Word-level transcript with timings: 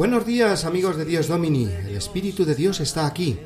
Buenos 0.00 0.24
días 0.24 0.64
amigos 0.64 0.96
de 0.96 1.04
Dios 1.04 1.28
Domini, 1.28 1.64
el 1.64 1.94
Espíritu 1.94 2.46
de 2.46 2.54
Dios 2.54 2.80
está 2.80 3.04
aquí. 3.04 3.38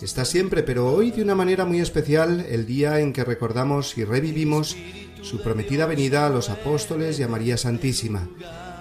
Está 0.00 0.24
siempre, 0.24 0.62
pero 0.62 0.86
hoy 0.86 1.10
de 1.10 1.20
una 1.20 1.34
manera 1.34 1.64
muy 1.64 1.80
especial, 1.80 2.46
el 2.48 2.64
día 2.64 3.00
en 3.00 3.12
que 3.12 3.24
recordamos 3.24 3.98
y 3.98 4.04
revivimos 4.04 4.76
su 5.22 5.42
prometida 5.42 5.84
venida 5.84 6.24
a 6.24 6.30
los 6.30 6.48
apóstoles 6.48 7.18
y 7.18 7.24
a 7.24 7.28
María 7.28 7.56
Santísima. 7.56 8.28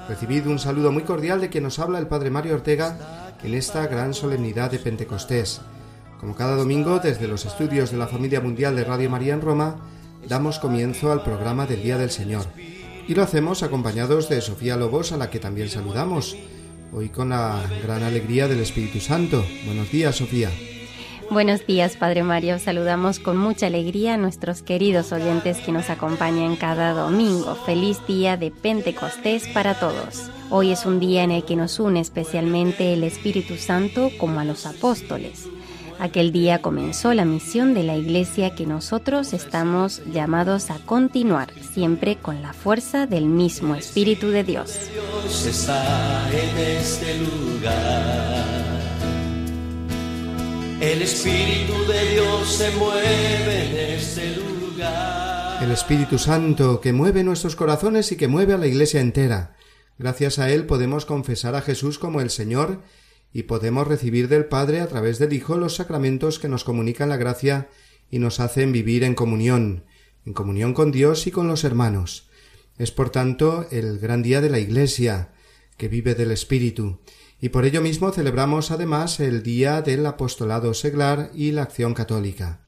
Recibid 0.07 0.45
un 0.45 0.59
saludo 0.59 0.91
muy 0.91 1.01
cordial 1.01 1.41
de 1.41 1.49
quien 1.49 1.63
nos 1.63 1.79
habla 1.79 1.97
el 1.97 2.05
Padre 2.05 2.29
Mario 2.29 2.53
Ortega 2.53 3.33
en 3.43 3.55
esta 3.55 3.87
gran 3.87 4.13
solemnidad 4.13 4.69
de 4.69 4.77
Pentecostés. 4.77 5.61
Como 6.19 6.35
cada 6.35 6.55
domingo, 6.55 6.99
desde 6.99 7.27
los 7.27 7.47
estudios 7.47 7.89
de 7.89 7.97
la 7.97 8.05
Familia 8.05 8.39
Mundial 8.39 8.75
de 8.75 8.83
Radio 8.83 9.09
María 9.09 9.33
en 9.33 9.41
Roma, 9.41 9.77
damos 10.29 10.59
comienzo 10.59 11.11
al 11.11 11.23
programa 11.23 11.65
del 11.65 11.81
Día 11.81 11.97
del 11.97 12.11
Señor. 12.11 12.45
Y 13.07 13.15
lo 13.15 13.23
hacemos 13.23 13.63
acompañados 13.63 14.29
de 14.29 14.41
Sofía 14.41 14.77
Lobos, 14.77 15.11
a 15.11 15.17
la 15.17 15.31
que 15.31 15.39
también 15.39 15.69
saludamos, 15.69 16.37
hoy 16.95 17.09
con 17.09 17.29
la 17.29 17.61
gran 17.83 18.03
alegría 18.03 18.47
del 18.47 18.61
Espíritu 18.61 18.99
Santo. 18.99 19.43
Buenos 19.65 19.91
días, 19.91 20.15
Sofía. 20.15 20.49
Buenos 21.29 21.65
días, 21.65 21.97
Padre 21.97 22.23
Mario. 22.23 22.59
Saludamos 22.59 23.19
con 23.19 23.35
mucha 23.37 23.67
alegría 23.67 24.13
a 24.13 24.17
nuestros 24.17 24.61
queridos 24.61 25.11
oyentes 25.11 25.57
que 25.57 25.71
nos 25.71 25.89
acompañan 25.89 26.55
cada 26.55 26.93
domingo. 26.93 27.55
Feliz 27.65 27.99
día 28.07 28.37
de 28.37 28.51
Pentecostés 28.51 29.47
para 29.47 29.77
todos. 29.77 30.29
Hoy 30.49 30.71
es 30.71 30.85
un 30.85 30.99
día 30.99 31.23
en 31.23 31.31
el 31.31 31.43
que 31.43 31.55
nos 31.55 31.79
une 31.79 31.99
especialmente 31.99 32.93
el 32.93 33.03
Espíritu 33.03 33.57
Santo 33.57 34.11
como 34.17 34.39
a 34.39 34.45
los 34.45 34.65
apóstoles. 34.65 35.49
Aquel 35.99 36.31
día 36.31 36.61
comenzó 36.61 37.13
la 37.13 37.25
misión 37.25 37.73
de 37.73 37.83
la 37.83 37.95
Iglesia 37.95 38.53
que 38.53 38.65
nosotros 38.65 39.33
estamos 39.33 40.01
llamados 40.11 40.69
a 40.69 40.79
continuar, 40.79 41.51
siempre 41.73 42.17
con 42.17 42.41
la 42.41 42.53
fuerza 42.53 43.07
del 43.07 43.25
mismo 43.25 43.75
Espíritu 43.75 44.29
de 44.29 44.43
Dios. 44.43 44.77
Dios 44.91 45.45
está 45.45 46.29
en 46.31 46.57
este 46.57 47.17
lugar. 47.19 48.43
El 50.81 51.01
Espíritu 51.01 51.73
de 51.87 52.11
Dios 52.11 52.47
se 52.49 52.71
mueve 52.75 53.65
en 53.65 53.97
este 53.97 54.35
lugar. 54.35 55.63
El 55.63 55.71
Espíritu 55.71 56.19
Santo 56.19 56.81
que 56.81 56.91
mueve 56.91 57.23
nuestros 57.23 57.55
corazones 57.55 58.11
y 58.11 58.17
que 58.17 58.27
mueve 58.27 58.53
a 58.53 58.57
la 58.57 58.67
Iglesia 58.67 58.99
entera. 58.99 59.55
Gracias 59.97 60.39
a 60.39 60.49
Él 60.49 60.65
podemos 60.65 61.05
confesar 61.05 61.55
a 61.55 61.61
Jesús 61.61 61.97
como 61.97 62.19
el 62.19 62.29
Señor 62.29 62.81
y 63.35 63.43
podemos 63.43 63.85
recibir 63.85 64.29
del 64.29 64.45
Padre 64.45 64.79
a 64.79 64.87
través 64.87 65.19
del 65.19 65.33
Hijo 65.33 65.57
los 65.57 65.75
sacramentos 65.75 66.39
que 66.39 66.47
nos 66.47 66.63
comunican 66.63 67.09
la 67.09 67.17
gracia 67.17 67.67
y 68.09 68.19
nos 68.19 68.39
hacen 68.39 68.71
vivir 68.71 69.03
en 69.03 69.13
comunión, 69.13 69.83
en 70.25 70.31
comunión 70.31 70.73
con 70.73 70.93
Dios 70.93 71.27
y 71.27 71.31
con 71.31 71.49
los 71.49 71.65
hermanos. 71.65 72.29
Es 72.77 72.91
por 72.91 73.09
tanto 73.09 73.67
el 73.71 73.99
gran 73.99 74.23
día 74.23 74.39
de 74.39 74.49
la 74.49 74.59
Iglesia, 74.59 75.33
que 75.75 75.89
vive 75.89 76.15
del 76.15 76.31
Espíritu, 76.31 77.01
y 77.41 77.49
por 77.49 77.65
ello 77.65 77.81
mismo 77.81 78.09
celebramos 78.13 78.71
además 78.71 79.19
el 79.19 79.43
Día 79.43 79.81
del 79.81 80.05
Apostolado 80.05 80.73
Seglar 80.73 81.29
y 81.35 81.51
la 81.51 81.63
Acción 81.63 81.93
Católica. 81.93 82.61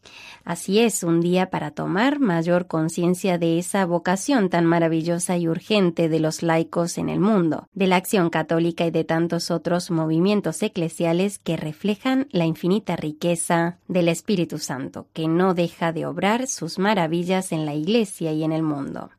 Así 0.48 0.80
es, 0.80 1.04
un 1.04 1.20
día 1.20 1.50
para 1.50 1.72
tomar 1.72 2.22
mayor 2.22 2.68
conciencia 2.68 3.38
de 3.38 3.60
esa 3.60 3.86
vocación 3.86 4.48
tan 4.48 4.64
maravillosa 4.66 5.36
y 5.36 5.50
urgente 5.50 6.08
de 6.08 6.22
los 6.22 6.42
laicos 6.42 6.98
en 6.98 7.10
el 7.10 7.20
mundo, 7.20 7.68
de 7.74 7.86
la 7.88 7.98
acción 7.98 8.30
católica 8.30 8.86
y 8.86 8.92
de 8.92 9.04
tantos 9.04 9.52
otros 9.52 9.92
movimientos 9.92 10.64
eclesiales 10.64 11.38
que 11.38 11.58
reflejan 11.58 12.30
la 12.32 12.46
infinita 12.46 12.96
riqueza 12.96 13.80
del 13.90 14.08
Espíritu 14.08 14.58
Santo, 14.58 15.08
que 15.12 15.28
no 15.28 15.54
deja 15.54 15.92
de 15.92 16.06
obrar 16.06 16.48
sus 16.48 16.80
maravillas 16.80 17.52
en 17.52 17.66
la 17.66 17.74
Iglesia 17.74 18.32
y 18.32 18.46
en 18.46 18.54
el 18.54 18.64
mundo. 18.64 19.10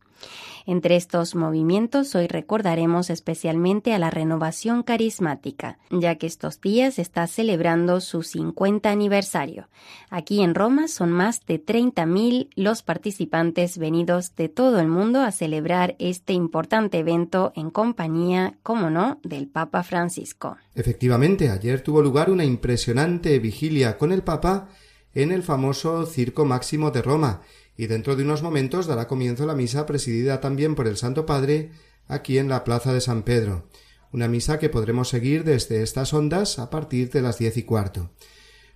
Entre 0.68 0.96
estos 0.96 1.34
movimientos 1.34 2.14
hoy 2.14 2.26
recordaremos 2.26 3.08
especialmente 3.08 3.94
a 3.94 3.98
la 3.98 4.10
renovación 4.10 4.82
carismática, 4.82 5.78
ya 5.90 6.16
que 6.16 6.26
estos 6.26 6.60
días 6.60 6.98
está 6.98 7.26
celebrando 7.26 8.02
su 8.02 8.22
50 8.22 8.90
aniversario. 8.90 9.70
Aquí 10.10 10.42
en 10.42 10.54
Roma 10.54 10.86
son 10.88 11.10
más 11.10 11.46
de 11.46 11.64
30.000 11.64 12.50
los 12.54 12.82
participantes 12.82 13.78
venidos 13.78 14.36
de 14.36 14.50
todo 14.50 14.78
el 14.78 14.88
mundo 14.88 15.22
a 15.22 15.32
celebrar 15.32 15.96
este 15.98 16.34
importante 16.34 16.98
evento 16.98 17.50
en 17.56 17.70
compañía, 17.70 18.58
como 18.62 18.90
no, 18.90 19.20
del 19.22 19.48
Papa 19.48 19.82
Francisco. 19.82 20.58
Efectivamente, 20.74 21.48
ayer 21.48 21.80
tuvo 21.80 22.02
lugar 22.02 22.28
una 22.28 22.44
impresionante 22.44 23.38
vigilia 23.38 23.96
con 23.96 24.12
el 24.12 24.22
Papa 24.22 24.68
en 25.14 25.32
el 25.32 25.42
famoso 25.42 26.04
Circo 26.04 26.44
Máximo 26.44 26.90
de 26.90 27.00
Roma, 27.00 27.40
y 27.78 27.86
dentro 27.86 28.16
de 28.16 28.24
unos 28.24 28.42
momentos 28.42 28.86
dará 28.86 29.06
comienzo 29.06 29.46
la 29.46 29.54
misa 29.54 29.86
presidida 29.86 30.40
también 30.40 30.74
por 30.74 30.88
el 30.88 30.98
Santo 30.98 31.24
Padre 31.24 31.70
aquí 32.08 32.36
en 32.36 32.48
la 32.48 32.64
Plaza 32.64 32.92
de 32.92 33.00
San 33.00 33.22
Pedro, 33.22 33.68
una 34.12 34.26
misa 34.26 34.58
que 34.58 34.68
podremos 34.68 35.08
seguir 35.08 35.44
desde 35.44 35.82
estas 35.82 36.12
ondas 36.12 36.58
a 36.58 36.70
partir 36.70 37.10
de 37.10 37.22
las 37.22 37.38
diez 37.38 37.56
y 37.56 37.62
cuarto. 37.62 38.10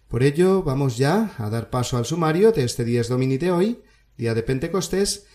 Por 0.06 0.22
ello 0.22 0.62
vamos 0.62 0.98
ya 0.98 1.34
a 1.36 1.50
dar 1.50 1.68
paso 1.68 1.96
al 1.96 2.06
sumario 2.06 2.52
de 2.52 2.62
este 2.62 2.84
Dies 2.84 3.08
Domini 3.08 3.38
de 3.38 3.50
hoy, 3.50 3.82
día 4.16 4.34
de 4.34 4.44
Pentecostés, 4.44 5.26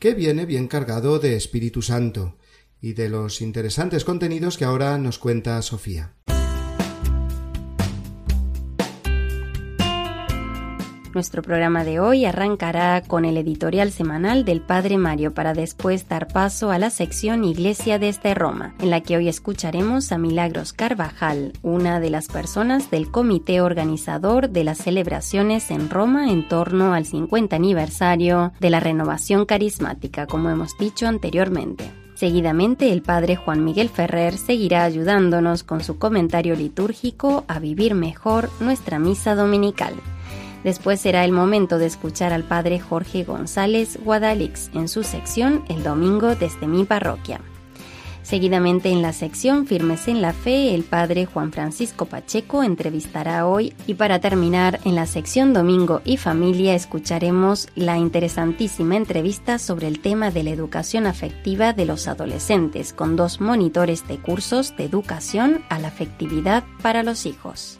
que 0.00 0.14
viene 0.14 0.44
bien 0.44 0.66
cargado 0.66 1.20
de 1.20 1.36
Espíritu 1.36 1.80
Santo 1.80 2.38
y 2.80 2.94
de 2.94 3.08
los 3.08 3.40
interesantes 3.40 4.04
contenidos 4.04 4.58
que 4.58 4.64
ahora 4.64 4.98
nos 4.98 5.20
cuenta 5.20 5.62
Sofía. 5.62 6.16
Nuestro 11.14 11.42
programa 11.42 11.84
de 11.84 12.00
hoy 12.00 12.24
arrancará 12.24 13.02
con 13.02 13.26
el 13.26 13.36
editorial 13.36 13.90
semanal 13.90 14.46
del 14.46 14.62
Padre 14.62 14.96
Mario 14.96 15.34
para 15.34 15.52
después 15.52 16.08
dar 16.08 16.26
paso 16.26 16.70
a 16.70 16.78
la 16.78 16.88
sección 16.88 17.44
Iglesia 17.44 17.98
desde 17.98 18.32
Roma, 18.32 18.74
en 18.78 18.88
la 18.88 19.02
que 19.02 19.18
hoy 19.18 19.28
escucharemos 19.28 20.10
a 20.10 20.16
Milagros 20.16 20.72
Carvajal, 20.72 21.52
una 21.60 22.00
de 22.00 22.08
las 22.08 22.28
personas 22.28 22.90
del 22.90 23.10
comité 23.10 23.60
organizador 23.60 24.48
de 24.48 24.64
las 24.64 24.78
celebraciones 24.78 25.70
en 25.70 25.90
Roma 25.90 26.30
en 26.30 26.48
torno 26.48 26.94
al 26.94 27.04
50 27.04 27.56
aniversario 27.56 28.54
de 28.58 28.70
la 28.70 28.80
renovación 28.80 29.44
carismática, 29.44 30.26
como 30.26 30.48
hemos 30.48 30.78
dicho 30.78 31.06
anteriormente. 31.06 31.92
Seguidamente, 32.14 32.90
el 32.90 33.02
padre 33.02 33.36
Juan 33.36 33.64
Miguel 33.64 33.90
Ferrer 33.90 34.38
seguirá 34.38 34.84
ayudándonos 34.84 35.62
con 35.62 35.82
su 35.82 35.98
comentario 35.98 36.56
litúrgico 36.56 37.44
a 37.48 37.58
vivir 37.58 37.94
mejor 37.94 38.48
nuestra 38.60 38.98
misa 38.98 39.34
dominical. 39.34 39.92
Después 40.64 41.00
será 41.00 41.24
el 41.24 41.32
momento 41.32 41.78
de 41.78 41.86
escuchar 41.86 42.32
al 42.32 42.44
padre 42.44 42.78
Jorge 42.78 43.24
González 43.24 43.98
Guadalix 44.02 44.70
en 44.74 44.88
su 44.88 45.02
sección 45.02 45.64
El 45.68 45.82
Domingo 45.82 46.36
desde 46.36 46.66
mi 46.66 46.84
parroquia. 46.84 47.40
Seguidamente 48.22 48.88
en 48.88 49.02
la 49.02 49.12
sección 49.12 49.66
Firmes 49.66 50.06
en 50.06 50.22
la 50.22 50.32
Fe, 50.32 50.74
el 50.74 50.84
padre 50.84 51.26
Juan 51.26 51.52
Francisco 51.52 52.06
Pacheco 52.06 52.62
entrevistará 52.62 53.48
hoy 53.48 53.74
y 53.88 53.94
para 53.94 54.20
terminar 54.20 54.78
en 54.84 54.94
la 54.94 55.06
sección 55.06 55.52
Domingo 55.52 56.02
y 56.04 56.16
Familia 56.18 56.74
escucharemos 56.74 57.68
la 57.74 57.98
interesantísima 57.98 58.96
entrevista 58.96 59.58
sobre 59.58 59.88
el 59.88 59.98
tema 59.98 60.30
de 60.30 60.44
la 60.44 60.50
educación 60.50 61.06
afectiva 61.06 61.72
de 61.72 61.84
los 61.84 62.06
adolescentes 62.06 62.92
con 62.92 63.16
dos 63.16 63.40
monitores 63.40 64.06
de 64.06 64.18
cursos 64.18 64.76
de 64.76 64.84
educación 64.84 65.64
a 65.68 65.80
la 65.80 65.88
afectividad 65.88 66.62
para 66.80 67.02
los 67.02 67.26
hijos. 67.26 67.76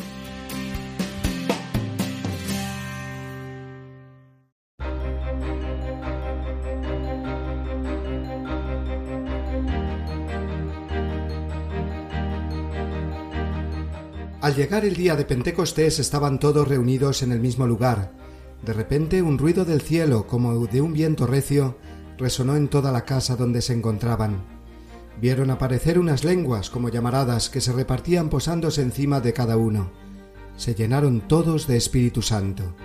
Al 14.53 14.59
llegar 14.59 14.85
el 14.85 14.97
día 14.97 15.17
de 15.17 15.25
Pentecostés 15.25 15.99
estaban 15.99 16.39
todos 16.39 16.69
reunidos 16.69 17.23
en 17.23 17.33
el 17.33 17.41
mismo 17.41 17.67
lugar. 17.67 18.13
De 18.63 18.75
repente 18.75 19.23
un 19.23 19.39
ruido 19.39 19.65
del 19.65 19.81
cielo, 19.81 20.27
como 20.27 20.67
de 20.67 20.83
un 20.83 20.93
viento 20.93 21.27
recio, 21.27 21.79
resonó 22.19 22.55
en 22.55 22.69
toda 22.69 22.93
la 22.93 23.07
casa 23.07 23.35
donde 23.35 23.63
se 23.63 23.73
encontraban. 23.73 24.45
Vieron 25.19 25.51
aparecer 25.51 25.99
unas 25.99 26.23
lenguas 26.23 26.69
como 26.69 26.91
llamaradas 26.91 27.49
que 27.49 27.63
se 27.63 27.73
repartían 27.73 28.29
posándose 28.29 28.83
encima 28.83 29.23
de 29.23 29.33
cada 29.33 29.57
uno. 29.57 29.91
Se 30.59 30.75
llenaron 30.75 31.27
todos 31.27 31.67
de 31.67 31.79
Espíritu 31.79 32.21
Santo. 32.21 32.77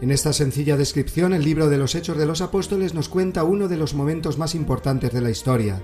En 0.00 0.12
esta 0.12 0.32
sencilla 0.32 0.76
descripción 0.76 1.32
el 1.32 1.42
libro 1.42 1.70
de 1.70 1.78
los 1.78 1.96
Hechos 1.96 2.16
de 2.16 2.26
los 2.26 2.40
Apóstoles 2.40 2.94
nos 2.94 3.08
cuenta 3.08 3.42
uno 3.42 3.66
de 3.66 3.78
los 3.78 3.94
momentos 3.94 4.38
más 4.38 4.54
importantes 4.54 5.12
de 5.12 5.22
la 5.22 5.30
historia, 5.30 5.82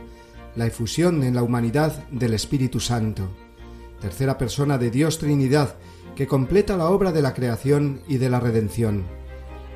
la 0.54 0.66
efusión 0.66 1.24
en 1.24 1.34
la 1.34 1.42
humanidad 1.42 2.06
del 2.10 2.32
Espíritu 2.32 2.78
Santo 2.78 3.28
tercera 4.00 4.38
persona 4.38 4.78
de 4.78 4.90
Dios 4.90 5.18
Trinidad, 5.18 5.76
que 6.16 6.26
completa 6.26 6.76
la 6.76 6.88
obra 6.88 7.12
de 7.12 7.22
la 7.22 7.34
creación 7.34 8.00
y 8.08 8.18
de 8.18 8.30
la 8.30 8.40
redención. 8.40 9.04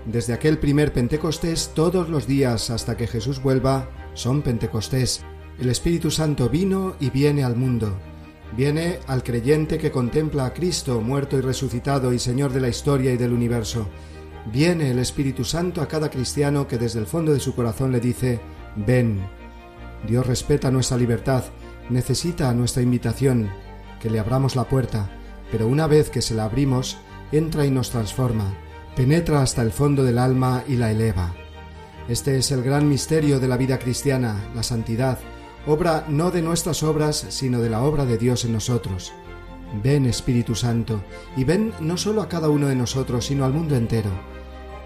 Desde 0.07 0.33
aquel 0.33 0.59
primer 0.59 0.93
Pentecostés, 0.93 1.71
todos 1.75 2.09
los 2.09 2.27
días 2.27 2.71
hasta 2.71 2.97
que 2.97 3.07
Jesús 3.07 3.41
vuelva, 3.41 3.89
son 4.15 4.43
Pentecostés. 4.43 5.23
El 5.61 5.69
Espíritu 5.69 6.11
Santo 6.11 6.49
vino 6.49 6.97
y 6.99 7.11
viene 7.11 7.45
al 7.45 7.57
mundo. 7.57 7.97
Viene 8.57 8.99
al 9.07 9.23
creyente 9.23 9.79
que 9.79 9.93
contempla 9.93 10.47
a 10.47 10.53
Cristo, 10.53 11.01
muerto 11.01 11.39
y 11.39 11.41
resucitado 11.41 12.13
y 12.13 12.19
Señor 12.19 12.53
de 12.53 12.61
la 12.61 12.69
historia 12.69 13.13
y 13.13 13.17
del 13.17 13.33
universo. 13.33 13.89
Viene 14.53 14.91
el 14.91 14.99
Espíritu 14.99 15.45
Santo 15.45 15.81
a 15.81 15.89
cada 15.89 16.11
cristiano 16.11 16.67
que 16.67 16.79
desde 16.79 16.99
el 16.99 17.07
fondo 17.07 17.33
de 17.33 17.41
su 17.41 17.55
corazón 17.55 17.93
le 17.93 18.01
dice, 18.01 18.41
ven. 18.75 19.25
Dios 20.07 20.27
respeta 20.27 20.71
nuestra 20.71 20.97
libertad, 20.97 21.45
necesita 21.89 22.53
nuestra 22.53 22.83
invitación, 22.83 23.49
que 24.03 24.11
le 24.11 24.19
abramos 24.19 24.57
la 24.57 24.65
puerta, 24.65 25.09
pero 25.53 25.69
una 25.69 25.87
vez 25.87 26.11
que 26.11 26.23
se 26.23 26.35
la 26.35 26.45
abrimos, 26.45 26.99
entra 27.31 27.65
y 27.65 27.71
nos 27.71 27.91
transforma, 27.91 28.53
penetra 28.97 29.43
hasta 29.43 29.63
el 29.63 29.71
fondo 29.71 30.03
del 30.03 30.19
alma 30.19 30.65
y 30.67 30.75
la 30.75 30.91
eleva. 30.91 31.35
Este 32.09 32.37
es 32.37 32.51
el 32.51 32.63
gran 32.65 32.89
misterio 32.89 33.39
de 33.39 33.47
la 33.47 33.57
vida 33.57 33.79
cristiana, 33.79 34.37
la 34.57 34.65
santidad, 34.65 35.21
obra 35.67 36.05
no 36.09 36.33
de 36.33 36.43
nuestras 36.43 36.83
obras, 36.83 37.25
sino 37.29 37.61
de 37.61 37.71
la 37.71 37.83
obra 37.83 38.05
de 38.05 38.19
Dios 38.19 38.45
en 38.45 38.53
nosotros. 38.53 39.13
Ven 39.83 40.05
Espíritu 40.07 40.57
Santo, 40.57 41.03
y 41.37 41.45
ven 41.45 41.73
no 41.81 41.97
solo 41.97 42.23
a 42.23 42.29
cada 42.29 42.49
uno 42.49 42.67
de 42.67 42.75
nosotros, 42.75 43.27
sino 43.27 43.45
al 43.45 43.53
mundo 43.53 43.77
entero. 43.77 44.11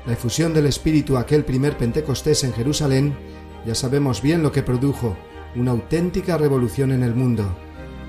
La 0.07 0.12
efusión 0.12 0.53
del 0.53 0.67
Espíritu 0.67 1.17
aquel 1.17 1.45
primer 1.45 1.77
Pentecostés 1.79 2.45
en 2.45 2.53
Jerusalén, 2.53 3.17
ya 3.67 3.75
sabemos 3.75 4.21
bien 4.21 4.43
lo 4.43 4.53
que 4.53 4.62
produjo, 4.62 5.17
una 5.57 5.71
auténtica 5.71 6.37
revolución 6.37 6.93
en 6.93 7.03
el 7.03 7.15
mundo. 7.15 7.57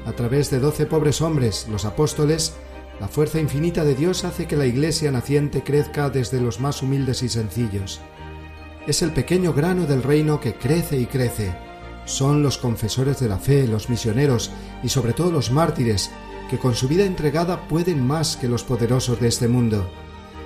A 0.07 0.13
través 0.13 0.49
de 0.49 0.61
doce 0.61 0.85
pobres 0.85 1.21
hombres, 1.21 1.67
los 1.69 1.83
apóstoles, 1.83 2.53
la 3.01 3.09
fuerza 3.09 3.41
infinita 3.41 3.83
de 3.83 3.93
Dios 3.93 4.23
hace 4.23 4.47
que 4.47 4.55
la 4.55 4.65
iglesia 4.65 5.11
naciente 5.11 5.63
crezca 5.63 6.09
desde 6.09 6.39
los 6.39 6.61
más 6.61 6.81
humildes 6.81 7.23
y 7.23 7.29
sencillos. 7.29 7.99
Es 8.87 9.01
el 9.01 9.11
pequeño 9.11 9.51
grano 9.51 9.85
del 9.85 10.01
reino 10.01 10.39
que 10.39 10.53
crece 10.53 10.97
y 10.97 11.07
crece. 11.07 11.53
Son 12.05 12.41
los 12.41 12.57
confesores 12.57 13.19
de 13.19 13.27
la 13.27 13.37
fe, 13.37 13.67
los 13.67 13.89
misioneros 13.89 14.49
y 14.81 14.87
sobre 14.87 15.11
todo 15.11 15.29
los 15.29 15.51
mártires, 15.51 16.09
que 16.49 16.57
con 16.57 16.73
su 16.73 16.87
vida 16.87 17.03
entregada 17.03 17.67
pueden 17.67 18.07
más 18.07 18.37
que 18.37 18.47
los 18.47 18.63
poderosos 18.63 19.19
de 19.19 19.27
este 19.27 19.49
mundo. 19.49 19.91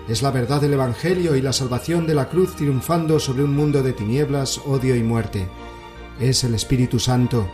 Es 0.09 0.23
la 0.23 0.31
verdad 0.31 0.59
del 0.59 0.73
Evangelio 0.73 1.35
y 1.35 1.41
la 1.43 1.53
salvación 1.53 2.07
de 2.07 2.15
la 2.15 2.29
cruz 2.29 2.55
triunfando 2.55 3.19
sobre 3.19 3.43
un 3.43 3.55
mundo 3.55 3.83
de 3.83 3.93
tinieblas, 3.93 4.57
odio 4.65 4.95
y 4.95 5.03
muerte. 5.03 5.47
Es 6.19 6.43
el 6.43 6.55
Espíritu 6.55 6.97
Santo, 6.97 7.47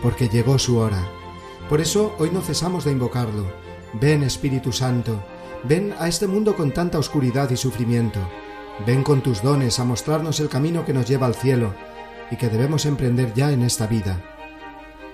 porque 0.00 0.30
llegó 0.30 0.58
su 0.58 0.78
hora. 0.78 1.19
Por 1.70 1.80
eso 1.80 2.16
hoy 2.18 2.30
no 2.32 2.40
cesamos 2.40 2.84
de 2.84 2.90
invocarlo. 2.90 3.46
Ven 3.92 4.24
Espíritu 4.24 4.72
Santo, 4.72 5.22
ven 5.62 5.94
a 6.00 6.08
este 6.08 6.26
mundo 6.26 6.56
con 6.56 6.72
tanta 6.72 6.98
oscuridad 6.98 7.48
y 7.50 7.56
sufrimiento. 7.56 8.18
Ven 8.84 9.04
con 9.04 9.22
tus 9.22 9.40
dones 9.40 9.78
a 9.78 9.84
mostrarnos 9.84 10.40
el 10.40 10.48
camino 10.48 10.84
que 10.84 10.92
nos 10.92 11.06
lleva 11.06 11.28
al 11.28 11.36
cielo 11.36 11.72
y 12.28 12.36
que 12.36 12.48
debemos 12.48 12.86
emprender 12.86 13.32
ya 13.34 13.52
en 13.52 13.62
esta 13.62 13.86
vida. 13.86 14.20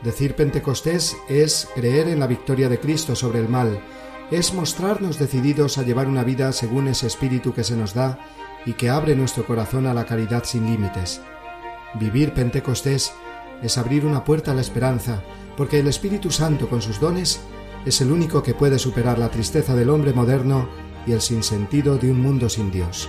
Decir 0.03 0.35
Pentecostés 0.35 1.15
es 1.29 1.69
creer 1.75 2.09
en 2.09 2.21
la 2.21 2.27
victoria 2.27 2.71
de 2.71 2.81
Cristo 2.81 3.15
sobre 3.15 3.41
el 3.41 3.51
mal, 3.51 3.79
es 4.31 4.55
mostrarnos 4.55 5.19
decididos 5.19 5.77
a 5.77 5.83
llevar 5.83 6.09
una 6.09 6.25
vida 6.25 6.53
según 6.53 6.89
ese 6.89 7.07
espíritu 7.07 7.53
que 7.53 7.65
se 7.65 7.77
nos 7.77 7.93
da 7.93 8.19
y 8.65 8.73
que 8.73 8.89
abre 8.89 9.15
nuestro 9.15 9.45
corazón 9.45 9.87
a 9.87 9.93
la 9.93 10.07
caridad 10.07 10.45
sin 10.45 10.65
límites. 10.65 11.21
Vivir 12.01 12.33
Pentecostés 12.33 13.13
es 13.63 13.77
abrir 13.77 14.07
una 14.07 14.25
puerta 14.25 14.53
a 14.53 14.55
la 14.55 14.63
esperanza, 14.63 15.23
porque 15.57 15.81
el 15.81 15.89
Espíritu 15.89 16.31
Santo 16.31 16.69
con 16.69 16.83
sus 16.83 17.01
dones 17.01 17.41
es 17.85 18.01
el 18.01 18.11
único 18.11 18.43
que 18.43 18.55
puede 18.55 18.79
superar 18.79 19.19
la 19.19 19.31
tristeza 19.31 19.75
del 19.75 19.91
hombre 19.91 20.13
moderno 20.13 20.69
y 21.07 21.13
el 21.13 21.21
sinsentido 21.21 21.99
de 21.99 22.11
un 22.11 22.21
mundo 22.21 22.49
sin 22.49 22.71
Dios. 22.71 23.09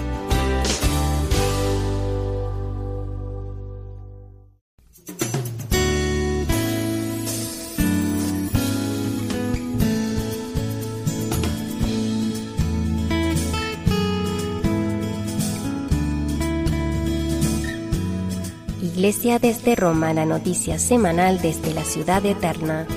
Iglesia 19.11 19.39
desde 19.39 19.75
Roma, 19.75 20.13
la 20.13 20.25
noticia 20.25 20.79
semanal 20.79 21.41
desde 21.41 21.73
la 21.73 21.83
ciudad 21.83 22.25
eterna. 22.25 22.87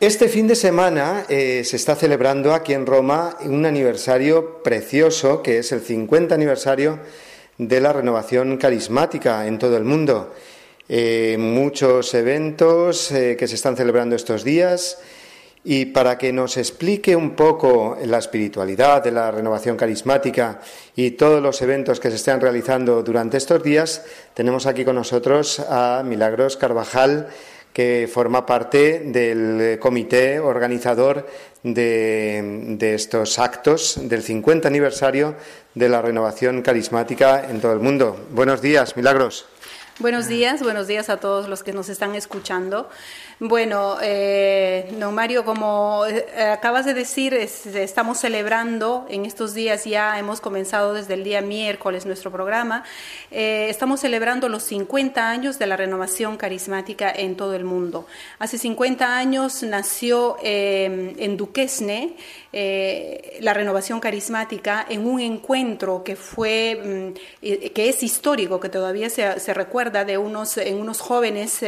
Este 0.00 0.28
fin 0.28 0.46
de 0.48 0.54
semana 0.54 1.26
eh, 1.28 1.62
se 1.64 1.76
está 1.76 1.94
celebrando 1.94 2.54
aquí 2.54 2.72
en 2.72 2.86
Roma 2.86 3.36
un 3.44 3.66
aniversario 3.66 4.62
precioso, 4.62 5.42
que 5.42 5.58
es 5.58 5.72
el 5.72 5.82
50 5.82 6.34
aniversario 6.34 7.00
de 7.58 7.80
la 7.80 7.92
renovación 7.92 8.56
carismática 8.56 9.46
en 9.46 9.58
todo 9.58 9.76
el 9.76 9.84
mundo. 9.84 10.34
Eh, 10.88 11.36
muchos 11.38 12.12
eventos 12.14 13.10
eh, 13.10 13.36
que 13.38 13.48
se 13.48 13.54
están 13.54 13.76
celebrando 13.76 14.16
estos 14.16 14.44
días 14.44 14.98
y 15.64 15.86
para 15.86 16.18
que 16.18 16.30
nos 16.30 16.58
explique 16.58 17.16
un 17.16 17.30
poco 17.30 17.96
la 18.04 18.18
espiritualidad 18.18 19.02
de 19.02 19.10
la 19.10 19.30
renovación 19.30 19.78
carismática 19.78 20.60
y 20.94 21.12
todos 21.12 21.42
los 21.42 21.62
eventos 21.62 22.00
que 22.00 22.10
se 22.10 22.16
están 22.16 22.42
realizando 22.42 23.02
durante 23.02 23.38
estos 23.38 23.62
días, 23.62 24.04
tenemos 24.34 24.66
aquí 24.66 24.84
con 24.84 24.96
nosotros 24.96 25.60
a 25.60 26.02
Milagros 26.04 26.58
Carvajal, 26.58 27.28
que 27.74 28.08
forma 28.10 28.46
parte 28.46 29.00
del 29.00 29.78
comité 29.80 30.38
organizador 30.38 31.26
de, 31.64 32.78
estos 32.94 33.38
actos 33.40 33.98
del 34.00 34.22
50 34.22 34.68
aniversario 34.68 35.34
de 35.74 35.88
la 35.88 36.00
renovación 36.00 36.62
carismática 36.62 37.44
en 37.50 37.60
todo 37.60 37.72
el 37.72 37.80
mundo. 37.80 38.28
Buenos 38.30 38.62
días, 38.62 38.96
Milagros. 38.96 39.46
Buenos 39.98 40.28
días, 40.28 40.62
buenos 40.62 40.86
días 40.86 41.08
a 41.08 41.18
todos 41.18 41.48
los 41.48 41.62
que 41.62 41.72
nos 41.72 41.88
están 41.88 42.14
escuchando. 42.14 42.88
Bueno, 43.40 43.96
eh, 44.00 44.94
Mario, 45.10 45.44
como 45.44 46.06
eh, 46.06 46.24
acabas 46.52 46.86
de 46.86 46.94
decir, 46.94 47.34
estamos 47.34 48.18
celebrando 48.18 49.06
en 49.10 49.26
estos 49.26 49.54
días, 49.54 49.84
ya 49.84 50.20
hemos 50.20 50.40
comenzado 50.40 50.94
desde 50.94 51.14
el 51.14 51.24
día 51.24 51.40
miércoles 51.40 52.06
nuestro 52.06 52.30
programa, 52.30 52.84
eh, 53.32 53.66
estamos 53.68 54.00
celebrando 54.00 54.48
los 54.48 54.62
50 54.62 55.28
años 55.28 55.58
de 55.58 55.66
la 55.66 55.76
renovación 55.76 56.36
carismática 56.36 57.10
en 57.10 57.34
todo 57.36 57.54
el 57.54 57.64
mundo. 57.64 58.06
Hace 58.38 58.56
50 58.56 59.16
años 59.16 59.64
nació 59.64 60.36
en 60.40 61.36
Duquesne 61.36 62.14
la 63.40 63.52
renovación 63.52 63.98
carismática 63.98 64.86
en 64.88 65.06
un 65.08 65.18
encuentro 65.18 66.04
que 66.04 66.14
fue, 66.14 67.12
mm, 67.42 67.70
que 67.72 67.88
es 67.88 68.02
histórico, 68.04 68.60
que 68.60 68.68
todavía 68.68 69.10
se, 69.10 69.40
se 69.40 69.52
recuerda 69.54 70.04
de 70.04 70.18
unos, 70.18 70.56
en 70.56 70.76
unos 70.76 71.00
jóvenes 71.00 71.64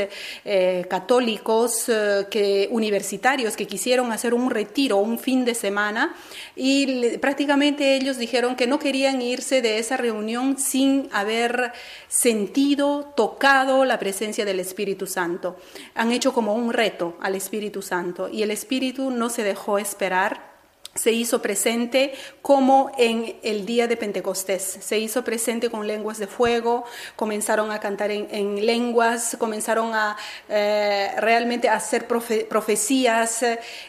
católicos 0.88 1.55
eh, 1.88 2.26
que, 2.30 2.68
universitarios 2.70 3.56
que 3.56 3.66
quisieron 3.66 4.12
hacer 4.12 4.34
un 4.34 4.50
retiro 4.50 4.98
un 4.98 5.18
fin 5.18 5.44
de 5.44 5.54
semana 5.54 6.14
y 6.54 7.16
prácticamente 7.18 7.96
ellos 7.96 8.18
dijeron 8.18 8.56
que 8.56 8.66
no 8.66 8.78
querían 8.78 9.22
irse 9.22 9.62
de 9.62 9.78
esa 9.78 9.96
reunión 9.96 10.58
sin 10.58 11.08
haber 11.12 11.72
sentido, 12.08 13.12
tocado 13.16 13.84
la 13.84 13.98
presencia 13.98 14.44
del 14.44 14.60
Espíritu 14.60 15.06
Santo. 15.06 15.56
Han 15.94 16.12
hecho 16.12 16.32
como 16.32 16.54
un 16.54 16.72
reto 16.72 17.16
al 17.20 17.34
Espíritu 17.34 17.82
Santo 17.82 18.28
y 18.28 18.42
el 18.42 18.50
Espíritu 18.50 19.10
no 19.10 19.30
se 19.30 19.42
dejó 19.42 19.78
esperar 19.78 20.55
se 20.96 21.12
hizo 21.12 21.40
presente 21.42 22.14
como 22.42 22.90
en 22.98 23.36
el 23.42 23.66
día 23.66 23.86
de 23.86 23.96
Pentecostés. 23.96 24.78
Se 24.80 24.98
hizo 24.98 25.22
presente 25.24 25.70
con 25.70 25.86
lenguas 25.86 26.18
de 26.18 26.26
fuego, 26.26 26.84
comenzaron 27.14 27.70
a 27.70 27.80
cantar 27.80 28.10
en, 28.10 28.66
lenguas, 28.66 29.36
comenzaron 29.38 29.94
a 29.94 30.16
eh, 30.48 31.10
realmente 31.18 31.68
hacer 31.68 32.06
profecías 32.06 33.44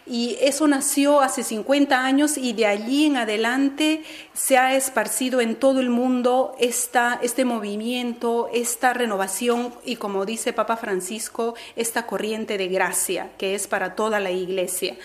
y 0.06 0.38
eso 0.42 0.68
nació 0.68 1.22
hace 1.22 1.44
50 1.44 2.04
años 2.04 2.38
y 2.38 2.54
de 2.54 2.66
allí 2.66 3.06
en 3.06 3.18
adelante 3.18 4.04
se 4.34 4.58
ha 4.58 4.76
esparcido 4.76 5.42
en 5.42 5.56
todo 5.56 5.80
el 5.80 5.90
mundo 5.90 6.56
esta, 6.60 7.20
este 7.22 7.46
movimiento, 7.46 8.50
esta 8.54 8.94
renovación 8.94 9.74
y 9.86 9.96
como 9.96 10.26
dice 10.26 10.54
Papa 10.54 10.78
Francisco, 10.78 11.56
esta 11.76 12.06
corriente 12.06 12.58
de 12.58 12.68
gracia 12.68 13.30
que 13.38 13.56
es 13.56 13.68
para 13.68 13.96
toda 13.96 14.20
la 14.20 14.32
iglesia. 14.32 14.98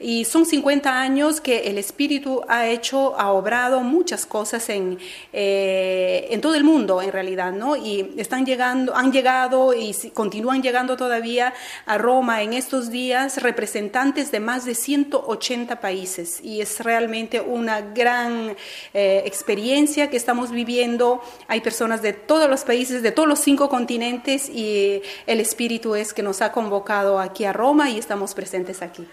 Y 0.00 0.24
son 0.24 0.46
50 0.46 1.00
años 1.00 1.40
que 1.40 1.47
el 1.50 1.78
Espíritu 1.78 2.42
ha 2.48 2.66
hecho, 2.66 3.18
ha 3.18 3.32
obrado 3.32 3.80
muchas 3.80 4.26
cosas 4.26 4.68
en, 4.68 4.98
eh, 5.32 6.28
en 6.30 6.40
todo 6.40 6.54
el 6.54 6.64
mundo 6.64 7.00
en 7.02 7.12
realidad, 7.12 7.52
¿no? 7.52 7.76
Y 7.76 8.14
están 8.16 8.44
llegando, 8.44 8.94
han 8.94 9.12
llegado 9.12 9.74
y 9.74 9.94
continúan 10.14 10.62
llegando 10.62 10.96
todavía 10.96 11.54
a 11.86 11.98
Roma 11.98 12.42
en 12.42 12.52
estos 12.52 12.90
días 12.90 13.42
representantes 13.42 14.30
de 14.30 14.40
más 14.40 14.64
de 14.64 14.74
180 14.74 15.80
países 15.80 16.40
y 16.42 16.60
es 16.60 16.80
realmente 16.80 17.40
una 17.40 17.80
gran 17.80 18.56
eh, 18.94 19.22
experiencia 19.24 20.10
que 20.10 20.16
estamos 20.16 20.50
viviendo. 20.50 21.22
Hay 21.46 21.60
personas 21.60 22.02
de 22.02 22.12
todos 22.12 22.48
los 22.48 22.64
países, 22.64 23.02
de 23.02 23.12
todos 23.12 23.28
los 23.28 23.38
cinco 23.38 23.68
continentes 23.68 24.48
y 24.48 25.02
el 25.26 25.40
Espíritu 25.40 25.94
es 25.94 26.12
que 26.12 26.22
nos 26.22 26.42
ha 26.42 26.52
convocado 26.52 27.18
aquí 27.18 27.44
a 27.44 27.52
Roma 27.52 27.90
y 27.90 27.98
estamos 27.98 28.34
presentes 28.34 28.82
aquí. 28.82 29.06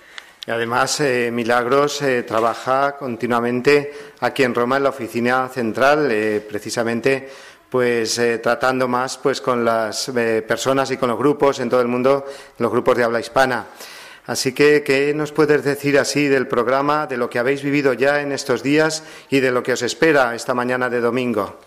Y 0.48 0.52
además, 0.52 1.00
eh, 1.00 1.32
Milagros 1.32 2.02
eh, 2.02 2.24
trabaja 2.24 2.98
continuamente 2.98 3.92
aquí 4.20 4.44
en 4.44 4.54
Roma 4.54 4.78
en 4.78 4.84
la 4.84 4.90
oficina 4.90 5.48
central, 5.50 6.08
precisamente 6.48 7.30
pues 7.70 8.22
tratando 8.42 8.88
más 8.88 9.18
pues 9.18 9.42
con 9.42 9.66
las 9.66 10.10
personas 10.48 10.92
y 10.92 10.98
con 10.98 11.10
los 11.10 11.18
grupos 11.18 11.60
en 11.60 11.70
todo 11.70 11.82
el 11.82 11.90
mundo, 11.90 12.26
los 12.60 12.72
grupos 12.72 12.96
de 12.96 13.04
habla 13.04 13.20
hispana. 13.20 13.66
Así 14.28 14.54
que, 14.54 14.82
¿qué 14.82 15.14
nos 15.14 15.32
puedes 15.32 15.64
decir 15.64 16.00
así 16.00 16.28
del 16.28 16.48
programa, 16.48 17.06
de 17.06 17.18
lo 17.18 17.30
que 17.30 17.38
habéis 17.38 17.62
vivido 17.62 17.94
ya 17.94 18.22
en 18.22 18.32
estos 18.32 18.64
días 18.64 19.04
y 19.30 19.40
de 19.40 19.52
lo 19.52 19.62
que 19.62 19.74
os 19.74 19.82
espera 19.82 20.34
esta 20.34 20.54
mañana 20.54 20.90
de 20.90 21.00
domingo? 21.00 21.60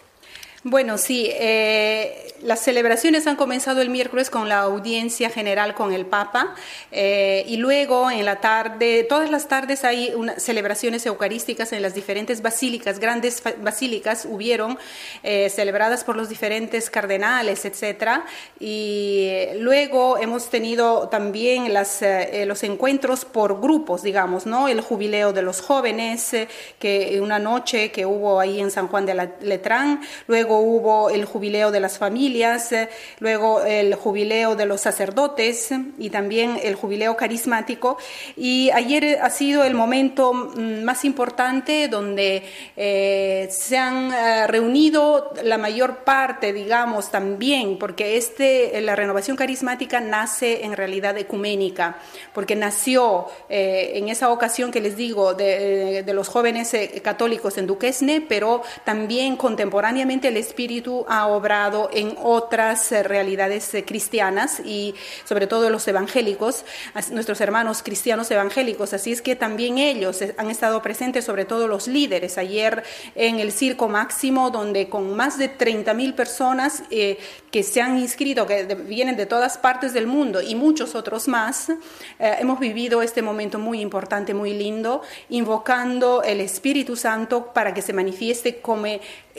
Bueno, 0.65 0.99
sí, 0.99 1.31
eh, 1.31 2.35
las 2.43 2.59
celebraciones 2.59 3.29
han 3.29 3.37
comenzado 3.37 3.81
el 3.81 3.91
miércoles 3.91 4.29
con 4.29 4.49
la 4.49 4.59
audiencia 4.59 5.31
general 5.31 5.73
con 5.75 5.93
el 5.93 6.05
Papa 6.05 6.57
eh, 6.91 7.45
y 7.47 7.59
luego 7.59 8.11
en 8.11 8.25
la 8.25 8.41
tarde, 8.41 9.07
todas 9.09 9.31
las 9.31 9.47
tardes 9.47 9.85
hay 9.85 10.13
celebraciones 10.37 11.07
eucarísticas 11.07 11.73
en 11.73 11.81
las 11.81 11.95
diferentes 11.95 12.43
basílicas, 12.43 12.99
grandes 12.99 13.41
basílicas 13.63 14.27
hubieron 14.29 14.79
eh, 15.23 15.49
celebradas 15.49 16.03
por 16.03 16.17
los 16.17 16.29
diferentes 16.29 16.91
cardenales, 16.91 17.65
etcétera. 17.65 18.25
Y 18.59 19.31
luego 19.61 20.19
hemos 20.19 20.51
tenido 20.51 21.09
también 21.09 21.73
las, 21.73 22.03
los 22.47 22.65
encuentros 22.65 23.25
por 23.25 23.61
grupos, 23.61 24.03
digamos, 24.03 24.45
¿no? 24.45 24.67
El 24.67 24.81
jubileo 24.81 25.33
de 25.33 25.43
los 25.43 25.61
jóvenes, 25.61 26.35
que 26.81 27.21
una 27.23 27.39
noche 27.39 27.93
que 27.93 28.05
hubo 28.05 28.41
ahí 28.41 28.61
en 28.61 28.73
San 28.73 28.89
Juan 28.89 29.07
de 29.07 29.15
la 29.15 29.31
Letrán, 29.41 30.01
luego 30.27 30.48
hubo 30.57 31.11
el 31.11 31.25
jubileo 31.25 31.71
de 31.71 31.81
las 31.81 31.99
familias, 31.99 32.73
eh, 32.73 32.89
luego 33.19 33.63
el 33.63 33.95
jubileo 33.95 34.57
de 34.57 34.67
los 34.67 34.81
sacerdotes 34.81 35.71
y 35.99 36.11
también 36.11 36.59
el 36.63 36.75
jubileo 36.75 37.17
carismático. 37.17 37.99
Y 38.37 38.71
ayer 38.71 39.19
ha 39.23 39.31
sido 39.31 39.65
el 39.65 39.75
momento 39.75 40.33
mm, 40.33 40.83
más 40.83 41.05
importante 41.05 41.89
donde 41.89 42.43
eh, 42.77 43.49
se 43.51 43.77
han 43.77 44.13
eh, 44.13 44.47
reunido 44.47 45.33
la 45.43 45.59
mayor 45.59 45.99
parte, 45.99 46.53
digamos, 46.53 47.11
también, 47.11 47.79
porque 47.79 48.17
este, 48.17 48.81
la 48.81 48.97
renovación 48.97 49.37
carismática 49.37 50.01
nace 50.01 50.65
en 50.65 50.75
realidad 50.75 51.17
ecuménica, 51.19 51.99
porque 52.33 52.57
nació 52.57 53.27
en 53.49 54.09
esa 54.09 54.31
ocasión 54.31 54.71
que 54.71 54.81
les 54.81 54.97
digo 54.97 55.35
de, 55.35 56.03
de 56.03 56.15
los 56.15 56.29
jóvenes 56.29 56.75
católicos 57.03 57.59
en 57.59 57.67
Duquesne, 57.67 58.21
pero 58.21 58.63
también 58.85 59.37
contemporáneamente 59.37 60.31
Espíritu 60.39 61.05
ha 61.09 61.27
obrado 61.27 61.91
en 61.93 62.15
otras 62.23 62.91
eh, 62.93 63.03
realidades 63.03 63.73
eh, 63.75 63.85
cristianas 63.85 64.61
y 64.65 64.95
sobre 65.25 65.47
todo 65.47 65.71
los 65.71 65.87
evangélicos, 65.87 66.65
nuestros 67.11 67.41
hermanos 67.41 67.83
cristianos 67.83 68.31
evangélicos. 68.31 68.93
Así 68.93 69.13
es 69.13 69.23
que 69.23 69.37
también 69.37 69.79
ellos 69.79 70.23
eh, 70.23 70.35
han 70.39 70.51
estado 70.51 70.81
presentes, 70.83 71.25
sobre 71.25 71.45
todo 71.45 71.69
los 71.69 71.87
líderes. 71.87 72.39
Ayer 72.39 72.83
en 73.15 73.41
el 73.41 73.53
Circo 73.53 73.89
Máximo, 73.89 74.51
donde 74.51 74.89
con 74.89 75.15
más 75.15 75.39
de 75.39 75.49
30 75.49 75.95
mil 75.95 76.15
personas 76.15 76.83
que 76.89 77.63
se 77.63 77.81
han 77.81 77.99
inscrito, 77.99 78.47
que 78.47 78.65
vienen 78.75 79.17
de 79.17 79.27
todas 79.27 79.59
partes 79.59 79.93
del 79.93 80.07
mundo 80.07 80.41
y 80.41 80.55
muchos 80.55 80.95
otros 80.95 81.29
más, 81.29 81.71
hemos 82.19 82.61
vivido 82.61 83.03
este 83.03 83.23
momento 83.23 83.59
muy 83.59 83.81
importante, 83.81 84.35
muy 84.35 84.55
lindo, 84.55 85.03
invocando 85.29 86.23
el 86.23 86.41
Espíritu 86.41 86.97
Santo 86.97 87.53
para 87.53 87.75
que 87.75 87.83
se 87.83 87.93
manifieste 87.93 88.61
como, 88.61 88.79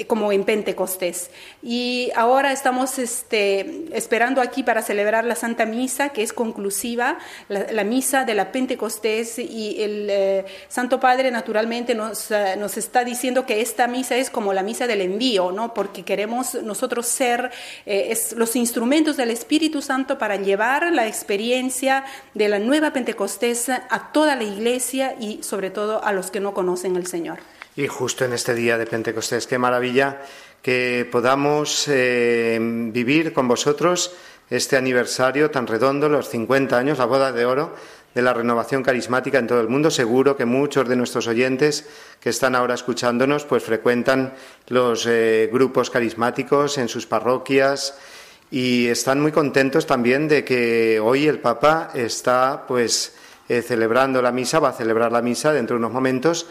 como 0.07 0.31
en 0.31 0.43
Pentecostés. 0.43 1.29
Y 1.61 2.11
ahora 2.15 2.51
estamos 2.51 2.99
este, 2.99 3.85
esperando 3.93 4.41
aquí 4.41 4.63
para 4.63 4.81
celebrar 4.81 5.25
la 5.25 5.35
Santa 5.35 5.65
Misa, 5.65 6.09
que 6.09 6.23
es 6.23 6.33
conclusiva, 6.33 7.17
la, 7.47 7.83
misa 7.83 8.25
de 8.25 8.33
la 8.35 8.51
Pentecostés, 8.51 9.39
y 9.39 9.81
el 9.81 10.07
eh, 10.09 10.45
Santo 10.67 10.99
Padre 10.99 11.31
naturalmente 11.31 11.95
nos, 11.95 12.31
eh, 12.31 12.55
nos 12.57 12.77
está 12.77 13.03
diciendo 13.03 13.45
que 13.45 13.61
esta 13.61 13.87
misa 13.87 14.15
es 14.15 14.29
como 14.29 14.53
la 14.53 14.63
misa 14.63 14.87
del 14.87 15.01
envío, 15.01 15.51
¿no? 15.51 15.73
porque 15.73 16.03
queremos 16.03 16.55
nosotros 16.55 17.07
ser 17.07 17.51
eh, 17.85 18.17
los 18.35 18.55
instrumentos 18.55 19.17
del 19.17 19.31
Espíritu 19.31 19.81
Santo 19.81 20.17
para 20.17 20.35
llevar 20.35 20.91
la 20.91 21.07
experiencia 21.07 22.05
de 22.33 22.49
la 22.49 22.59
nueva 22.59 22.93
Pentecostés 22.93 23.69
a 23.69 24.11
toda 24.11 24.35
la 24.35 24.43
iglesia 24.43 25.15
y 25.19 25.43
sobre 25.43 25.69
todo 25.69 26.03
a 26.03 26.11
los 26.11 26.31
que 26.31 26.39
no 26.39 26.53
conocen 26.53 26.95
al 26.97 27.07
Señor. 27.07 27.39
Y 27.75 27.87
justo 27.87 28.25
en 28.25 28.33
este 28.33 28.55
día 28.55 28.77
de 28.77 28.85
Pentecostés, 28.85 29.47
qué 29.47 29.57
maravilla 29.57 30.21
que 30.61 31.07
podamos 31.09 31.87
eh, 31.87 32.57
vivir 32.91 33.31
con 33.31 33.47
vosotros 33.47 34.13
este 34.49 34.75
aniversario 34.77 35.51
tan 35.51 35.67
redondo, 35.67 36.09
los 36.09 36.29
50 36.29 36.77
años, 36.77 36.97
la 36.97 37.05
boda 37.05 37.31
de 37.31 37.45
oro 37.45 37.73
de 38.13 38.21
la 38.23 38.33
renovación 38.33 38.81
carismática 38.81 39.37
en 39.37 39.47
todo 39.47 39.61
el 39.61 39.69
mundo. 39.69 39.91
Seguro 39.91 40.35
que 40.35 40.45
muchos 40.45 40.89
de 40.89 40.95
nuestros 40.95 41.27
oyentes 41.27 41.87
que 42.19 42.29
están 42.29 42.55
ahora 42.55 42.73
escuchándonos 42.73 43.45
pues 43.45 43.63
frecuentan 43.63 44.33
los 44.67 45.05
eh, 45.05 45.49
grupos 45.53 45.89
carismáticos 45.89 46.77
en 46.79 46.89
sus 46.89 47.05
parroquias 47.05 47.95
y 48.51 48.87
están 48.87 49.21
muy 49.21 49.31
contentos 49.31 49.85
también 49.85 50.27
de 50.27 50.43
que 50.43 50.99
hoy 50.99 51.27
el 51.27 51.39
Papa 51.39 51.91
está 51.93 52.65
pues 52.67 53.13
eh, 53.47 53.61
celebrando 53.61 54.21
la 54.21 54.31
misa, 54.31 54.59
va 54.59 54.69
a 54.69 54.73
celebrar 54.73 55.11
la 55.11 55.21
misa 55.21 55.53
dentro 55.53 55.75
de 55.75 55.79
unos 55.79 55.93
momentos 55.93 56.47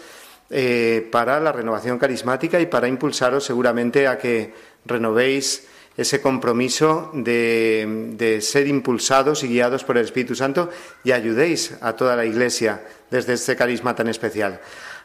eh, 0.51 1.07
para 1.13 1.41
la 1.41 1.53
renovación 1.53 1.99
carismática 1.99 2.59
y 2.59 2.67
para 2.67 2.89
impulsaros 2.89 3.45
seguramente 3.45 4.07
a 4.07 4.17
que 4.17 4.55
renovéis 4.87 5.67
ese 5.95 6.23
compromiso 6.23 7.11
de, 7.13 8.39
ser 8.41 8.67
impulsados 8.67 9.45
y 9.45 9.49
guiados 9.49 9.85
por 9.85 9.99
el 9.99 10.05
Espíritu 10.05 10.35
Santo 10.35 10.71
y 11.05 11.13
ayudéis 11.13 11.77
a 11.83 11.93
toda 11.95 12.17
la 12.17 12.25
Iglesia 12.25 12.83
desde 13.11 13.35
este 13.35 13.57
carisma 13.57 13.95
tan 13.95 14.09
especial. 14.09 14.61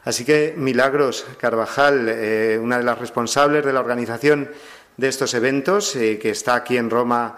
Así 0.05 0.23
que 0.23 0.53
Milagros 0.55 1.25
Carvajal, 1.39 2.07
eh, 2.07 2.59
una 2.61 2.77
de 2.77 2.83
las 2.83 2.99
responsables 2.99 3.65
de 3.65 3.73
la 3.73 3.81
organización 3.81 4.49
de 4.95 5.07
estos 5.09 5.33
eventos, 5.33 5.95
eh, 5.97 6.19
que 6.19 6.29
está 6.29 6.55
aquí 6.55 6.77
en 6.77 6.89
Roma 6.89 7.35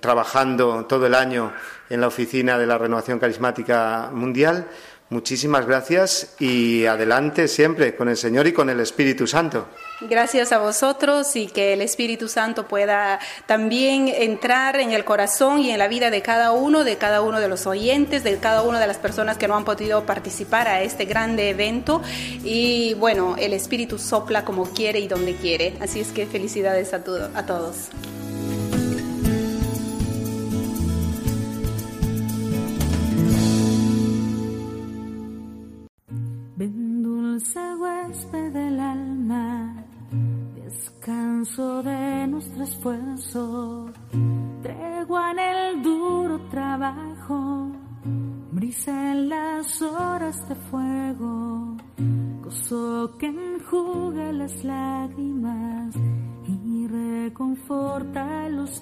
trabajando 0.00 0.86
todo 0.86 1.06
el 1.06 1.14
año 1.14 1.52
en 1.88 2.00
la 2.00 2.08
oficina 2.08 2.58
de 2.58 2.66
la 2.66 2.76
Renovación 2.76 3.20
Carismática 3.20 4.10
Mundial. 4.12 4.66
Muchísimas 5.12 5.66
gracias 5.66 6.36
y 6.40 6.86
adelante 6.86 7.46
siempre 7.46 7.94
con 7.94 8.08
el 8.08 8.16
Señor 8.16 8.46
y 8.46 8.54
con 8.54 8.70
el 8.70 8.80
Espíritu 8.80 9.26
Santo. 9.26 9.68
Gracias 10.00 10.52
a 10.52 10.58
vosotros 10.58 11.36
y 11.36 11.48
que 11.48 11.74
el 11.74 11.82
Espíritu 11.82 12.28
Santo 12.28 12.66
pueda 12.66 13.20
también 13.44 14.08
entrar 14.08 14.80
en 14.80 14.92
el 14.92 15.04
corazón 15.04 15.58
y 15.58 15.70
en 15.70 15.78
la 15.78 15.86
vida 15.86 16.08
de 16.08 16.22
cada 16.22 16.52
uno, 16.52 16.82
de 16.82 16.96
cada 16.96 17.20
uno 17.20 17.40
de 17.40 17.48
los 17.48 17.66
oyentes, 17.66 18.24
de 18.24 18.38
cada 18.38 18.62
una 18.62 18.80
de 18.80 18.86
las 18.86 18.96
personas 18.96 19.36
que 19.36 19.48
no 19.48 19.54
han 19.54 19.66
podido 19.66 20.06
participar 20.06 20.66
a 20.66 20.80
este 20.80 21.04
grande 21.04 21.50
evento. 21.50 22.00
Y 22.42 22.94
bueno, 22.94 23.36
el 23.38 23.52
Espíritu 23.52 23.98
sopla 23.98 24.46
como 24.46 24.64
quiere 24.72 24.98
y 24.98 25.08
donde 25.08 25.36
quiere. 25.36 25.74
Así 25.82 26.00
es 26.00 26.08
que 26.08 26.24
felicidades 26.24 26.94
a, 26.94 27.02
a 27.34 27.44
todos. 27.44 27.90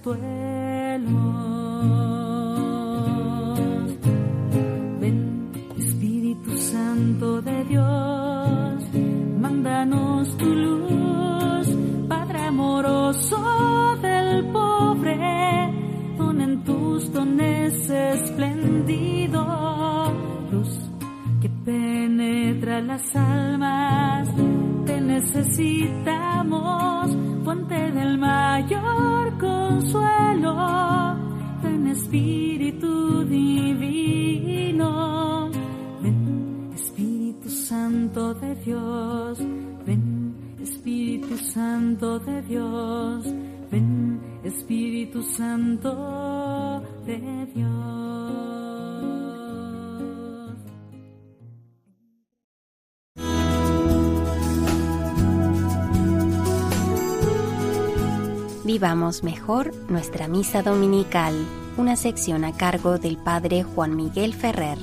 después. 0.03 0.60
Vivamos 58.73 59.25
mejor 59.25 59.75
nuestra 59.91 60.29
misa 60.29 60.63
dominical, 60.63 61.35
una 61.77 61.97
sección 61.97 62.45
a 62.45 62.57
cargo 62.57 62.99
del 62.99 63.17
Padre 63.17 63.65
Juan 63.65 63.97
Miguel 63.97 64.33
Ferrer. 64.33 64.79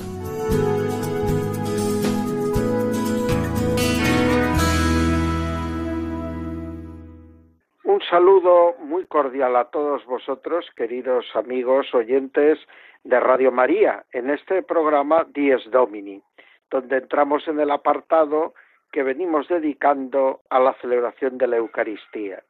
saludo 8.09 8.75
muy 8.79 9.05
cordial 9.05 9.55
a 9.55 9.69
todos 9.69 10.05
vosotros, 10.05 10.65
queridos 10.75 11.25
amigos 11.33 11.87
oyentes 11.93 12.59
de 13.05 13.19
Radio 13.21 13.53
María, 13.53 14.03
en 14.11 14.29
este 14.29 14.63
programa 14.63 15.25
Dies 15.33 15.61
Domini, 15.71 16.21
donde 16.69 16.97
entramos 16.97 17.47
en 17.47 17.61
el 17.61 17.71
apartado 17.71 18.53
que 18.91 19.03
venimos 19.03 19.47
dedicando 19.47 20.41
a 20.49 20.59
la 20.59 20.73
celebración 20.81 21.37
de 21.37 21.47
la 21.47 21.55
Eucaristía. 21.55 22.43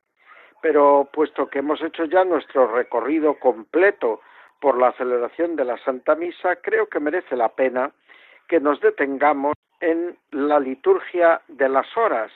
Pero 0.62 1.08
puesto 1.12 1.48
que 1.48 1.60
hemos 1.60 1.82
hecho 1.82 2.06
ya 2.06 2.24
nuestro 2.24 2.68
recorrido 2.68 3.36
completo 3.40 4.22
por 4.60 4.78
la 4.78 4.92
celebración 4.94 5.56
de 5.56 5.66
la 5.66 5.78
Santa 5.84 6.16
Misa, 6.16 6.58
creo 6.58 6.88
que 6.88 7.00
merece 7.00 7.36
la 7.36 7.50
pena 7.50 7.92
que 8.48 8.60
nos 8.60 8.80
detengamos 8.82 9.54
en 9.82 10.18
la 10.32 10.60
liturgia 10.60 11.42
de 11.48 11.70
las 11.70 11.96
horas, 11.96 12.32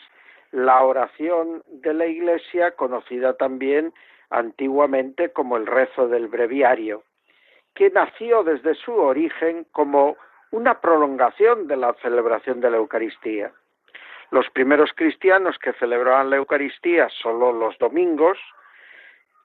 la 0.52 0.84
oración 0.84 1.64
de 1.68 1.94
la 1.94 2.06
Iglesia, 2.06 2.72
conocida 2.72 3.34
también 3.34 3.94
antiguamente 4.30 5.32
como 5.32 5.58
el 5.58 5.66
rezo 5.66 6.08
del 6.08 6.28
breviario, 6.28 7.04
que 7.74 7.90
nació 7.90 8.44
desde 8.44 8.76
su 8.76 8.94
origen 8.94 9.66
como 9.72 10.18
una 10.52 10.82
prolongación 10.82 11.68
de 11.68 11.78
la 11.78 11.94
celebración 12.02 12.60
de 12.60 12.70
la 12.70 12.78
Eucaristía. 12.78 13.52
Los 14.32 14.50
primeros 14.50 14.92
cristianos 14.96 15.58
que 15.60 15.74
celebraban 15.74 16.30
la 16.30 16.38
Eucaristía 16.38 17.10
solo 17.10 17.52
los 17.52 17.78
domingos, 17.78 18.38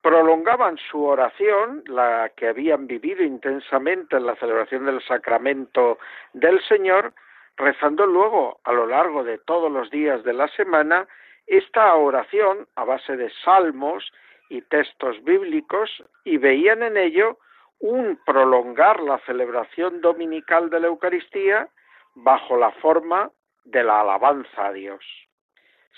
prolongaban 0.01 0.79
su 0.79 1.05
oración, 1.05 1.83
la 1.88 2.31
que 2.37 2.46
habían 2.46 2.87
vivido 2.87 3.25
intensamente 3.25 4.16
en 4.16 4.27
la 4.27 4.37
celebración 4.37 4.87
del 4.87 5.03
sacramento 5.03 5.99
del 6.33 6.62
Señor, 6.62 7.12
rezando 7.57 8.07
luego 8.07 8.61
a 8.62 8.72
lo 8.72 8.87
largo 8.87 9.25
de 9.25 9.38
todos 9.38 9.72
los 9.72 9.90
días 9.90 10.22
de 10.22 10.33
la 10.33 10.46
semana 10.49 11.09
esta 11.49 11.92
oración 11.94 12.68
a 12.77 12.85
base 12.85 13.16
de 13.16 13.31
salmos 13.44 14.12
y 14.49 14.62
textos 14.62 15.22
bíblicos 15.25 16.05
y 16.25 16.38
veían 16.38 16.85
en 16.85 16.96
ello 16.96 17.38
un 17.81 18.18
prolongar 18.25 19.01
la 19.01 19.18
celebración 19.27 20.01
dominical 20.01 20.70
de 20.70 20.81
la 20.81 20.87
Eucaristía 20.87 21.68
bajo 22.14 22.57
la 22.57 22.70
forma 22.70 23.31
de 23.66 23.85
la 23.85 24.00
alabanza 24.00 24.66
a 24.66 24.72
Dios. 24.72 25.05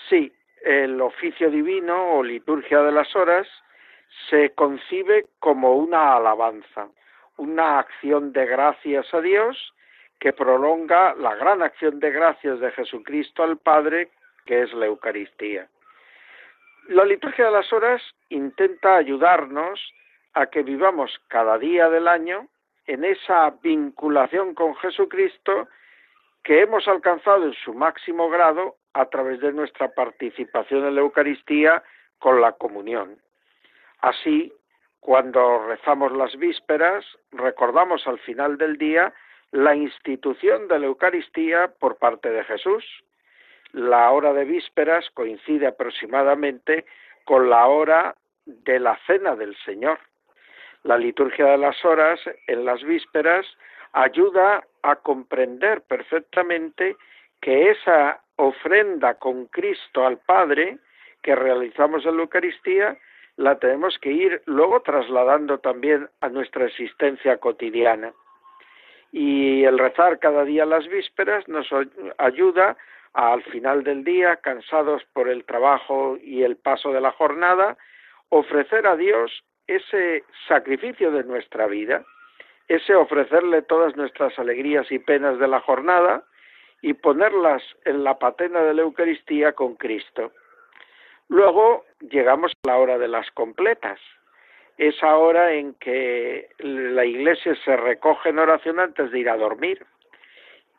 Sí, 0.09 0.31
el 0.63 0.99
oficio 1.01 1.49
divino 1.49 2.15
o 2.15 2.23
liturgia 2.23 2.81
de 2.81 2.91
las 2.91 3.15
horas 3.15 3.47
se 4.29 4.51
concibe 4.53 5.27
como 5.39 5.75
una 5.75 6.15
alabanza, 6.15 6.89
una 7.37 7.79
acción 7.79 8.33
de 8.33 8.45
gracias 8.45 9.13
a 9.13 9.21
Dios 9.21 9.73
que 10.19 10.33
prolonga 10.33 11.13
la 11.15 11.35
gran 11.35 11.61
acción 11.61 11.99
de 11.99 12.11
gracias 12.11 12.59
de 12.59 12.71
Jesucristo 12.71 13.43
al 13.43 13.57
Padre, 13.57 14.09
que 14.45 14.63
es 14.63 14.73
la 14.73 14.87
Eucaristía. 14.87 15.69
La 16.87 17.05
liturgia 17.05 17.45
de 17.45 17.51
las 17.51 17.71
horas 17.71 18.01
intenta 18.29 18.97
ayudarnos 18.97 19.79
a 20.33 20.47
que 20.47 20.63
vivamos 20.63 21.21
cada 21.27 21.57
día 21.57 21.89
del 21.89 22.07
año 22.07 22.47
en 22.87 23.05
esa 23.05 23.51
vinculación 23.61 24.55
con 24.55 24.75
Jesucristo 24.77 25.67
que 26.43 26.61
hemos 26.61 26.87
alcanzado 26.87 27.45
en 27.45 27.53
su 27.53 27.73
máximo 27.73 28.29
grado 28.29 28.75
a 28.93 29.05
través 29.05 29.39
de 29.39 29.51
nuestra 29.53 29.89
participación 29.89 30.85
en 30.85 30.95
la 30.95 31.01
Eucaristía 31.01 31.83
con 32.17 32.41
la 32.41 32.53
comunión. 32.53 33.17
Así, 33.99 34.53
cuando 34.99 35.65
rezamos 35.67 36.11
las 36.11 36.35
vísperas, 36.37 37.05
recordamos 37.31 38.05
al 38.07 38.19
final 38.19 38.57
del 38.57 38.77
día 38.77 39.13
la 39.51 39.75
institución 39.75 40.67
de 40.67 40.79
la 40.79 40.85
Eucaristía 40.87 41.71
por 41.79 41.97
parte 41.97 42.29
de 42.29 42.43
Jesús. 42.43 42.85
La 43.71 44.11
hora 44.11 44.33
de 44.33 44.45
vísperas 44.45 45.09
coincide 45.13 45.67
aproximadamente 45.67 46.85
con 47.25 47.49
la 47.49 47.67
hora 47.67 48.15
de 48.45 48.79
la 48.79 48.97
cena 49.05 49.35
del 49.35 49.55
Señor. 49.57 49.99
La 50.83 50.97
liturgia 50.97 51.45
de 51.45 51.57
las 51.57 51.83
horas 51.85 52.19
en 52.47 52.65
las 52.65 52.83
vísperas 52.83 53.45
ayuda 53.93 54.63
a 54.83 54.95
comprender 54.97 55.81
perfectamente 55.81 56.95
que 57.41 57.71
esa 57.71 58.21
ofrenda 58.35 59.15
con 59.15 59.45
Cristo 59.47 60.05
al 60.05 60.17
Padre 60.17 60.77
que 61.21 61.35
realizamos 61.35 62.05
en 62.05 62.17
la 62.17 62.23
Eucaristía 62.23 62.97
la 63.35 63.57
tenemos 63.57 63.97
que 63.99 64.11
ir 64.11 64.41
luego 64.45 64.81
trasladando 64.81 65.59
también 65.59 66.09
a 66.19 66.29
nuestra 66.29 66.65
existencia 66.65 67.37
cotidiana. 67.37 68.11
Y 69.11 69.63
el 69.63 69.79
rezar 69.79 70.19
cada 70.19 70.43
día 70.43 70.65
las 70.65 70.87
vísperas 70.87 71.47
nos 71.47 71.67
ayuda 72.17 72.77
al 73.13 73.41
final 73.43 73.83
del 73.83 74.03
día, 74.03 74.35
cansados 74.37 75.03
por 75.13 75.29
el 75.29 75.45
trabajo 75.45 76.17
y 76.21 76.43
el 76.43 76.57
paso 76.57 76.91
de 76.91 77.01
la 77.01 77.11
jornada, 77.11 77.77
ofrecer 78.29 78.85
a 78.85 78.95
Dios 78.95 79.43
ese 79.67 80.23
sacrificio 80.47 81.11
de 81.11 81.23
nuestra 81.23 81.67
vida, 81.67 82.03
ese 82.69 82.95
ofrecerle 82.95 83.63
todas 83.63 83.97
nuestras 83.97 84.37
alegrías 84.37 84.89
y 84.91 84.99
penas 84.99 85.39
de 85.39 85.47
la 85.47 85.59
jornada 85.59 86.23
y 86.81 86.93
ponerlas 86.93 87.63
en 87.83 88.03
la 88.03 88.19
patena 88.19 88.61
de 88.61 88.75
la 88.75 88.83
Eucaristía 88.83 89.53
con 89.53 89.75
Cristo. 89.75 90.31
Luego 91.27 91.83
llegamos 91.99 92.51
a 92.63 92.67
la 92.67 92.77
hora 92.77 92.97
de 92.97 93.07
las 93.07 93.29
completas. 93.31 93.99
esa 94.77 95.17
hora 95.17 95.51
en 95.51 95.73
que 95.73 96.47
la 96.59 97.03
iglesia 97.03 97.53
se 97.65 97.75
recoge 97.75 98.29
en 98.29 98.39
oración 98.39 98.79
antes 98.79 99.11
de 99.11 99.19
ir 99.19 99.29
a 99.29 99.35
dormir. 99.35 99.85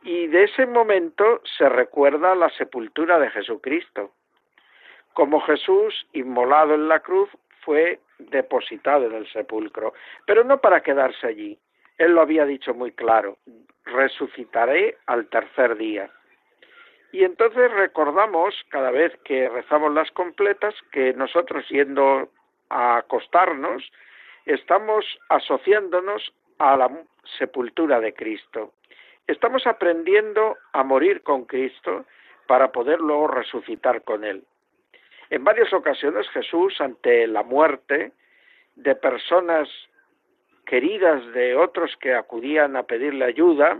Y 0.02 0.26
de 0.28 0.44
ese 0.44 0.64
momento 0.64 1.42
se 1.58 1.68
recuerda 1.68 2.34
la 2.34 2.48
sepultura 2.48 3.18
de 3.18 3.28
Jesucristo. 3.28 4.12
Como 5.12 5.42
Jesús, 5.42 6.06
inmolado 6.14 6.72
en 6.74 6.88
la 6.88 7.00
cruz, 7.00 7.28
fue 7.60 8.00
depositado 8.18 9.04
en 9.04 9.12
el 9.16 9.30
sepulcro, 9.30 9.92
pero 10.24 10.44
no 10.44 10.62
para 10.62 10.82
quedarse 10.82 11.26
allí. 11.26 11.58
Él 12.00 12.12
lo 12.12 12.22
había 12.22 12.46
dicho 12.46 12.72
muy 12.72 12.92
claro, 12.92 13.36
resucitaré 13.84 14.96
al 15.04 15.26
tercer 15.26 15.76
día. 15.76 16.08
Y 17.12 17.24
entonces 17.24 17.70
recordamos 17.72 18.54
cada 18.70 18.90
vez 18.90 19.12
que 19.22 19.50
rezamos 19.50 19.92
las 19.92 20.10
completas 20.12 20.74
que 20.92 21.12
nosotros 21.12 21.68
yendo 21.68 22.30
a 22.70 22.96
acostarnos 22.96 23.82
estamos 24.46 25.04
asociándonos 25.28 26.32
a 26.56 26.78
la 26.78 26.90
sepultura 27.38 28.00
de 28.00 28.14
Cristo. 28.14 28.72
Estamos 29.26 29.66
aprendiendo 29.66 30.56
a 30.72 30.82
morir 30.82 31.22
con 31.22 31.44
Cristo 31.44 32.06
para 32.46 32.72
poder 32.72 32.98
luego 32.98 33.28
resucitar 33.28 34.04
con 34.04 34.24
Él. 34.24 34.42
En 35.28 35.44
varias 35.44 35.70
ocasiones 35.74 36.26
Jesús, 36.30 36.80
ante 36.80 37.26
la 37.26 37.42
muerte 37.42 38.12
de 38.76 38.94
personas 38.94 39.68
queridas 40.70 41.20
de 41.32 41.56
otros 41.56 41.96
que 41.96 42.14
acudían 42.14 42.76
a 42.76 42.84
pedirle 42.84 43.24
ayuda, 43.24 43.76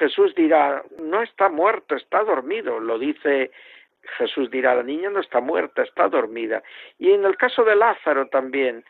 Jesús 0.00 0.34
dirá, 0.34 0.82
no 0.98 1.22
está 1.22 1.48
muerto, 1.48 1.94
está 1.94 2.24
dormido. 2.24 2.80
Lo 2.80 2.98
dice 2.98 3.52
Jesús 4.18 4.50
dirá, 4.50 4.74
la 4.74 4.82
niña 4.82 5.10
no 5.10 5.20
está 5.20 5.40
muerta, 5.40 5.84
está 5.84 6.08
dormida. 6.08 6.60
Y 6.98 7.12
en 7.12 7.24
el 7.24 7.36
caso 7.36 7.62
de 7.62 7.76
Lázaro 7.76 8.26
también, 8.26 8.84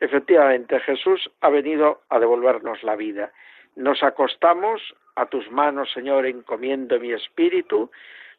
efectivamente, 0.00 0.80
Jesús 0.80 1.30
ha 1.42 1.48
venido 1.48 2.02
a 2.08 2.18
devolvernos 2.18 2.82
la 2.82 2.96
vida. 2.96 3.30
Nos 3.76 4.02
acostamos 4.02 4.82
a 5.14 5.26
tus 5.26 5.48
manos, 5.48 5.92
Señor, 5.92 6.26
encomiendo 6.26 6.98
mi 6.98 7.12
espíritu 7.12 7.88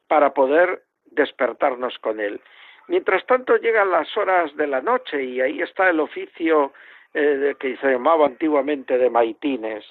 para 0.09 0.33
poder 0.33 0.83
despertarnos 1.05 1.97
con 1.99 2.19
él. 2.19 2.41
Mientras 2.89 3.25
tanto 3.27 3.55
llegan 3.55 3.91
las 3.91 4.17
horas 4.17 4.53
de 4.57 4.67
la 4.67 4.81
noche 4.81 5.23
y 5.23 5.39
ahí 5.39 5.61
está 5.61 5.89
el 5.89 6.01
oficio 6.01 6.73
eh, 7.13 7.55
que 7.59 7.77
se 7.77 7.91
llamaba 7.91 8.25
antiguamente 8.25 8.97
de 8.97 9.09
maitines. 9.09 9.85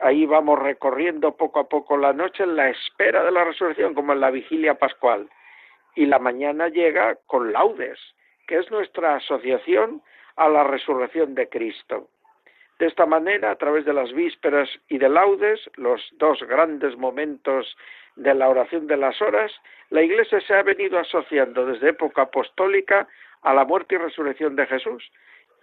Ahí 0.00 0.24
vamos 0.26 0.58
recorriendo 0.58 1.36
poco 1.36 1.60
a 1.60 1.68
poco 1.68 1.96
la 1.96 2.12
noche 2.12 2.42
en 2.42 2.56
la 2.56 2.70
espera 2.70 3.22
de 3.22 3.30
la 3.30 3.44
resurrección, 3.44 3.94
como 3.94 4.12
en 4.12 4.20
la 4.20 4.30
vigilia 4.30 4.74
pascual. 4.74 5.28
Y 5.94 6.06
la 6.06 6.18
mañana 6.18 6.68
llega 6.68 7.18
con 7.26 7.52
laudes, 7.52 7.98
que 8.46 8.56
es 8.56 8.70
nuestra 8.70 9.16
asociación 9.16 10.02
a 10.36 10.48
la 10.48 10.64
resurrección 10.64 11.34
de 11.34 11.48
Cristo. 11.48 12.08
De 12.78 12.86
esta 12.86 13.06
manera, 13.06 13.52
a 13.52 13.56
través 13.56 13.84
de 13.84 13.92
las 13.92 14.12
vísperas 14.12 14.68
y 14.88 14.98
de 14.98 15.08
laudes, 15.08 15.60
los 15.76 16.00
dos 16.18 16.42
grandes 16.42 16.96
momentos 16.96 17.76
de 18.16 18.34
la 18.34 18.48
oración 18.48 18.86
de 18.86 18.96
las 18.96 19.20
horas, 19.22 19.52
la 19.90 20.02
Iglesia 20.02 20.40
se 20.40 20.54
ha 20.54 20.62
venido 20.62 20.98
asociando 20.98 21.66
desde 21.66 21.90
época 21.90 22.22
apostólica 22.22 23.06
a 23.42 23.54
la 23.54 23.64
muerte 23.64 23.94
y 23.94 23.98
resurrección 23.98 24.56
de 24.56 24.66
Jesús 24.66 25.10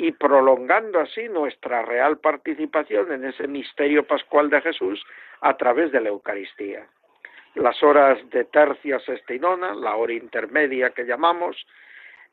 y 0.01 0.11
prolongando 0.13 0.99
así 0.99 1.29
nuestra 1.29 1.83
real 1.83 2.17
participación 2.17 3.11
en 3.11 3.23
ese 3.23 3.47
misterio 3.47 4.03
pascual 4.03 4.49
de 4.49 4.59
Jesús 4.59 5.05
a 5.41 5.55
través 5.57 5.91
de 5.91 6.01
la 6.01 6.09
Eucaristía. 6.09 6.87
Las 7.53 7.83
horas 7.83 8.17
de 8.31 8.45
tercia, 8.45 8.99
sexta 9.01 9.35
y 9.35 9.37
nona, 9.37 9.75
la 9.75 9.95
hora 9.95 10.13
intermedia 10.13 10.89
que 10.89 11.03
llamamos, 11.03 11.55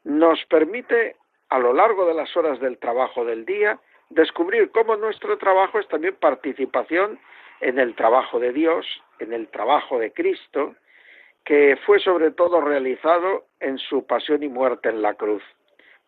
nos 0.02 0.42
permite 0.46 1.16
a 1.50 1.59
lo 1.59 1.74
largo 1.74 2.07
de 2.07 2.14
las 2.14 2.35
horas 2.38 2.59
del 2.59 2.78
trabajo 2.78 3.26
del 3.26 3.44
día 3.44 3.78
descubrir 4.09 4.70
cómo 4.70 4.96
nuestro 4.96 5.37
trabajo 5.37 5.78
es 5.78 5.87
también 5.88 6.16
participación 6.18 7.20
en 7.61 7.78
el 7.78 7.94
trabajo 7.94 8.40
de 8.40 8.54
Dios, 8.54 8.87
en 9.18 9.35
el 9.35 9.46
trabajo 9.48 9.98
de 9.98 10.11
Cristo, 10.11 10.74
que 11.44 11.78
fue 11.85 12.00
sobre 12.00 12.31
todo 12.31 12.62
realizado 12.62 13.44
en 13.61 13.76
su 13.76 14.07
pasión 14.07 14.42
y 14.42 14.48
muerte 14.48 14.88
en 14.88 15.02
la 15.02 15.12
cruz 15.12 15.42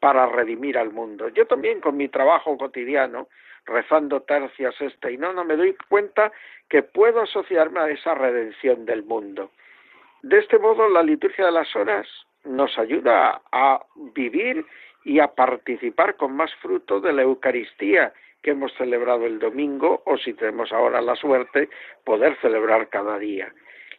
para 0.00 0.26
redimir 0.26 0.78
al 0.78 0.92
mundo. 0.92 1.28
Yo 1.28 1.46
también 1.46 1.80
con 1.80 1.96
mi 1.96 2.08
trabajo 2.08 2.56
cotidiano, 2.56 3.28
rezando 3.66 4.22
tercias, 4.22 4.74
esta 4.80 5.10
y 5.10 5.18
no, 5.18 5.32
no 5.32 5.44
me 5.44 5.56
doy 5.56 5.76
cuenta 5.88 6.32
que 6.68 6.82
puedo 6.82 7.20
asociarme 7.20 7.80
a 7.80 7.90
esa 7.90 8.14
redención 8.14 8.86
del 8.86 9.04
mundo. 9.04 9.50
De 10.22 10.38
este 10.38 10.58
modo, 10.58 10.88
la 10.88 11.02
liturgia 11.02 11.46
de 11.46 11.52
las 11.52 11.74
horas 11.76 12.06
nos 12.44 12.78
ayuda 12.78 13.42
a 13.52 13.82
vivir 14.14 14.64
y 15.04 15.20
a 15.20 15.28
participar 15.28 16.16
con 16.16 16.34
más 16.34 16.54
fruto 16.56 17.00
de 17.00 17.12
la 17.12 17.22
Eucaristía 17.22 18.12
que 18.42 18.52
hemos 18.52 18.72
celebrado 18.74 19.26
el 19.26 19.38
domingo 19.38 20.02
o 20.06 20.16
si 20.16 20.32
tenemos 20.34 20.72
ahora 20.72 21.00
la 21.00 21.14
suerte 21.16 21.68
poder 22.04 22.36
celebrar 22.40 22.88
cada 22.88 23.18
día. 23.18 23.52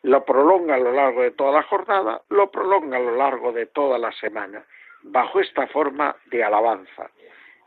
Lo 0.04 0.26
prolonga 0.26 0.76
a 0.76 0.80
lo 0.80 0.92
largo 0.92 1.22
de 1.22 1.32
toda 1.32 1.52
la 1.52 1.64
jornada, 1.64 2.22
lo 2.30 2.50
prolonga 2.50 2.98
a 2.98 3.02
lo 3.02 3.16
largo 3.16 3.52
de 3.52 3.68
toda 3.68 4.00
la 4.00 4.12
semana, 4.14 4.66
bajo 5.04 5.40
esta 5.40 5.68
forma 5.68 6.16
de 6.32 6.44
alabanza. 6.44 7.10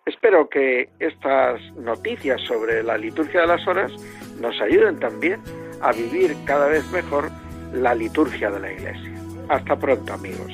Espero 0.07 0.49
que 0.49 0.91
estas 0.99 1.61
noticias 1.77 2.41
sobre 2.43 2.83
la 2.83 2.99
liturgia 2.99 3.43
de 3.43 3.47
las 3.47 3.67
horas 3.67 3.93
nos 4.39 4.61
ayuden 4.61 4.99
también 5.01 5.43
a 5.81 5.93
vivir 5.93 6.37
cada 6.45 6.69
vez 6.69 6.87
mejor 6.91 7.31
la 7.73 7.95
liturgia 7.95 8.51
de 8.51 8.61
la 8.61 8.73
Iglesia. 8.73 9.13
Hasta 9.49 9.77
pronto 9.77 10.13
amigos. 10.13 10.53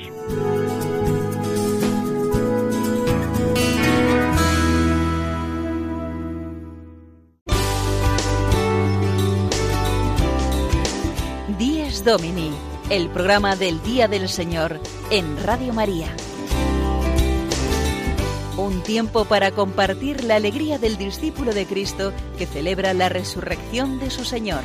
Domini, 12.04 12.50
el 12.88 13.10
programa 13.10 13.56
del 13.56 13.82
Día 13.82 14.08
del 14.08 14.28
Señor 14.28 14.80
en 15.10 15.36
Radio 15.44 15.74
María. 15.74 16.08
Un 18.60 18.82
tiempo 18.82 19.24
para 19.24 19.52
compartir 19.52 20.22
la 20.22 20.36
alegría 20.36 20.78
del 20.78 20.98
discípulo 20.98 21.54
de 21.54 21.64
Cristo 21.64 22.12
que 22.36 22.44
celebra 22.44 22.92
la 22.92 23.08
resurrección 23.08 23.98
de 23.98 24.10
su 24.10 24.22
Señor. 24.22 24.60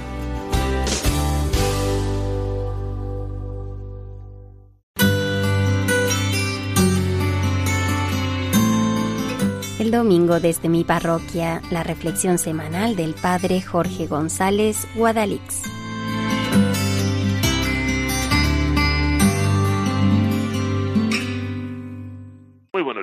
El 9.80 9.92
domingo 9.92 10.42
desde 10.42 10.68
mi 10.68 10.84
parroquia, 10.84 11.62
la 11.72 11.84
reflexión 11.84 12.38
semanal 12.38 12.98
del 12.98 13.14
Padre 13.14 13.62
Jorge 13.62 14.08
González 14.08 14.86
Guadalix. 14.96 15.64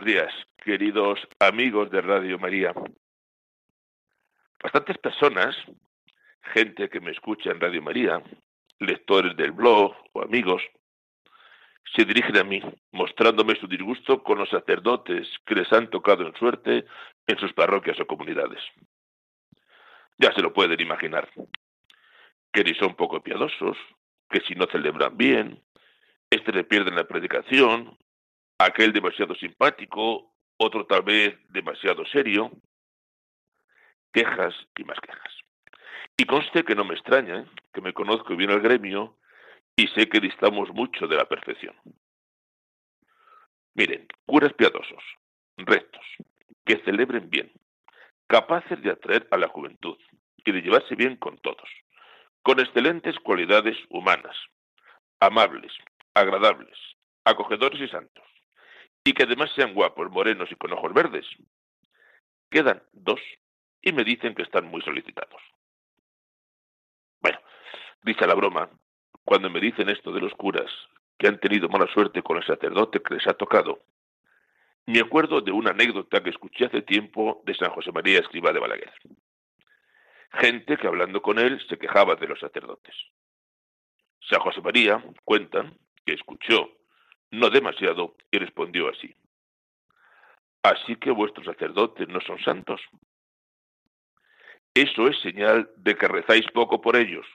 días, 0.04 0.32
queridos 0.64 1.18
amigos 1.40 1.90
de 1.90 2.00
Radio 2.00 2.38
María. 2.38 2.72
Bastantes 4.62 4.96
personas, 4.98 5.56
gente 6.54 6.88
que 6.88 7.00
me 7.00 7.10
escucha 7.10 7.50
en 7.50 7.60
Radio 7.60 7.82
María, 7.82 8.22
lectores 8.78 9.36
del 9.36 9.50
blog 9.50 9.92
o 10.12 10.22
amigos, 10.22 10.62
se 11.96 12.04
dirigen 12.04 12.36
a 12.36 12.44
mí 12.44 12.62
mostrándome 12.92 13.56
su 13.56 13.66
disgusto 13.66 14.22
con 14.22 14.38
los 14.38 14.50
sacerdotes 14.50 15.28
que 15.46 15.56
les 15.56 15.72
han 15.72 15.90
tocado 15.90 16.24
en 16.26 16.34
suerte 16.36 16.84
en 17.26 17.38
sus 17.38 17.52
parroquias 17.52 17.98
o 17.98 18.06
comunidades. 18.06 18.60
Ya 20.18 20.32
se 20.32 20.42
lo 20.42 20.52
pueden 20.52 20.80
imaginar, 20.80 21.28
que 22.52 22.62
ni 22.62 22.74
son 22.74 22.94
poco 22.94 23.20
piadosos, 23.20 23.76
que 24.30 24.40
si 24.42 24.54
no 24.54 24.66
celebran 24.66 25.16
bien, 25.16 25.60
este 26.30 26.52
le 26.52 26.62
pierden 26.62 26.94
la 26.94 27.08
predicación, 27.08 27.98
aquel 28.58 28.92
demasiado 28.92 29.34
simpático, 29.34 30.31
otro 30.62 30.86
tal 30.86 31.02
vez 31.02 31.36
demasiado 31.50 32.04
serio, 32.06 32.50
quejas 34.12 34.54
y 34.76 34.84
más 34.84 34.98
quejas. 35.00 35.32
Y 36.16 36.24
conste 36.24 36.64
que 36.64 36.74
no 36.74 36.84
me 36.84 36.94
extraña, 36.94 37.40
¿eh? 37.40 37.46
que 37.72 37.80
me 37.80 37.92
conozco 37.92 38.36
bien 38.36 38.50
el 38.50 38.60
gremio 38.60 39.16
y 39.74 39.88
sé 39.88 40.08
que 40.08 40.20
distamos 40.20 40.70
mucho 40.70 41.06
de 41.06 41.16
la 41.16 41.24
perfección. 41.24 41.74
Miren, 43.74 44.06
curas 44.26 44.52
piadosos, 44.52 45.02
rectos, 45.56 46.04
que 46.64 46.82
celebren 46.84 47.30
bien, 47.30 47.50
capaces 48.26 48.80
de 48.82 48.90
atraer 48.90 49.26
a 49.30 49.38
la 49.38 49.48
juventud 49.48 49.98
y 50.44 50.52
de 50.52 50.60
llevarse 50.60 50.94
bien 50.94 51.16
con 51.16 51.38
todos, 51.38 51.68
con 52.42 52.60
excelentes 52.60 53.18
cualidades 53.20 53.76
humanas, 53.88 54.36
amables, 55.20 55.72
agradables, 56.14 56.78
acogedores 57.24 57.80
y 57.80 57.88
santos, 57.88 58.24
y 59.04 59.12
que 59.12 59.24
además 59.24 59.50
sean 59.54 59.74
guapos, 59.74 60.10
morenos 60.10 60.50
y 60.50 60.56
con 60.56 60.72
ojos 60.72 60.92
verdes. 60.92 61.26
Quedan 62.50 62.82
dos 62.92 63.20
y 63.80 63.92
me 63.92 64.04
dicen 64.04 64.34
que 64.34 64.42
están 64.42 64.66
muy 64.66 64.82
solicitados. 64.82 65.40
Bueno, 67.20 67.38
dice 68.02 68.26
la 68.26 68.34
broma, 68.34 68.70
cuando 69.24 69.50
me 69.50 69.60
dicen 69.60 69.88
esto 69.88 70.12
de 70.12 70.20
los 70.20 70.32
curas, 70.34 70.70
que 71.18 71.28
han 71.28 71.38
tenido 71.38 71.68
mala 71.68 71.86
suerte 71.92 72.22
con 72.22 72.36
el 72.36 72.46
sacerdote 72.46 73.00
que 73.02 73.14
les 73.14 73.26
ha 73.26 73.34
tocado, 73.34 73.80
me 74.86 75.00
acuerdo 75.00 75.40
de 75.40 75.52
una 75.52 75.70
anécdota 75.70 76.22
que 76.22 76.30
escuché 76.30 76.66
hace 76.66 76.82
tiempo 76.82 77.42
de 77.44 77.54
San 77.54 77.70
José 77.70 77.92
María 77.92 78.18
Escriba 78.18 78.52
de 78.52 78.58
Balaguer. 78.58 78.92
Gente 80.32 80.76
que 80.76 80.86
hablando 80.88 81.22
con 81.22 81.38
él 81.38 81.64
se 81.68 81.78
quejaba 81.78 82.16
de 82.16 82.26
los 82.26 82.40
sacerdotes. 82.40 82.94
San 84.28 84.40
José 84.40 84.60
María, 84.60 85.04
cuentan, 85.24 85.76
que 86.04 86.14
escuchó, 86.14 86.70
no 87.32 87.50
demasiado, 87.50 88.14
y 88.30 88.38
respondió 88.38 88.88
así. 88.88 89.14
Así 90.62 90.96
que 90.96 91.10
vuestros 91.10 91.46
sacerdotes 91.46 92.06
no 92.08 92.20
son 92.20 92.38
santos. 92.38 92.80
Eso 94.74 95.08
es 95.08 95.18
señal 95.20 95.70
de 95.76 95.96
que 95.96 96.08
rezáis 96.08 96.46
poco 96.52 96.80
por 96.80 96.96
ellos. 96.96 97.26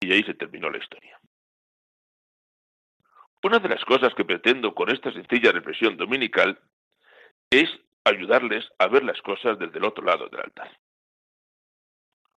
Y 0.00 0.12
ahí 0.12 0.22
se 0.22 0.34
terminó 0.34 0.70
la 0.70 0.78
historia. 0.78 1.18
Una 3.42 3.58
de 3.58 3.68
las 3.68 3.84
cosas 3.84 4.14
que 4.14 4.24
pretendo 4.24 4.74
con 4.74 4.90
esta 4.90 5.12
sencilla 5.12 5.52
reflexión 5.52 5.96
dominical 5.96 6.58
es 7.50 7.68
ayudarles 8.04 8.68
a 8.78 8.86
ver 8.86 9.04
las 9.04 9.20
cosas 9.22 9.58
desde 9.58 9.78
el 9.78 9.84
otro 9.84 10.04
lado 10.04 10.28
del 10.28 10.40
altar. 10.40 10.70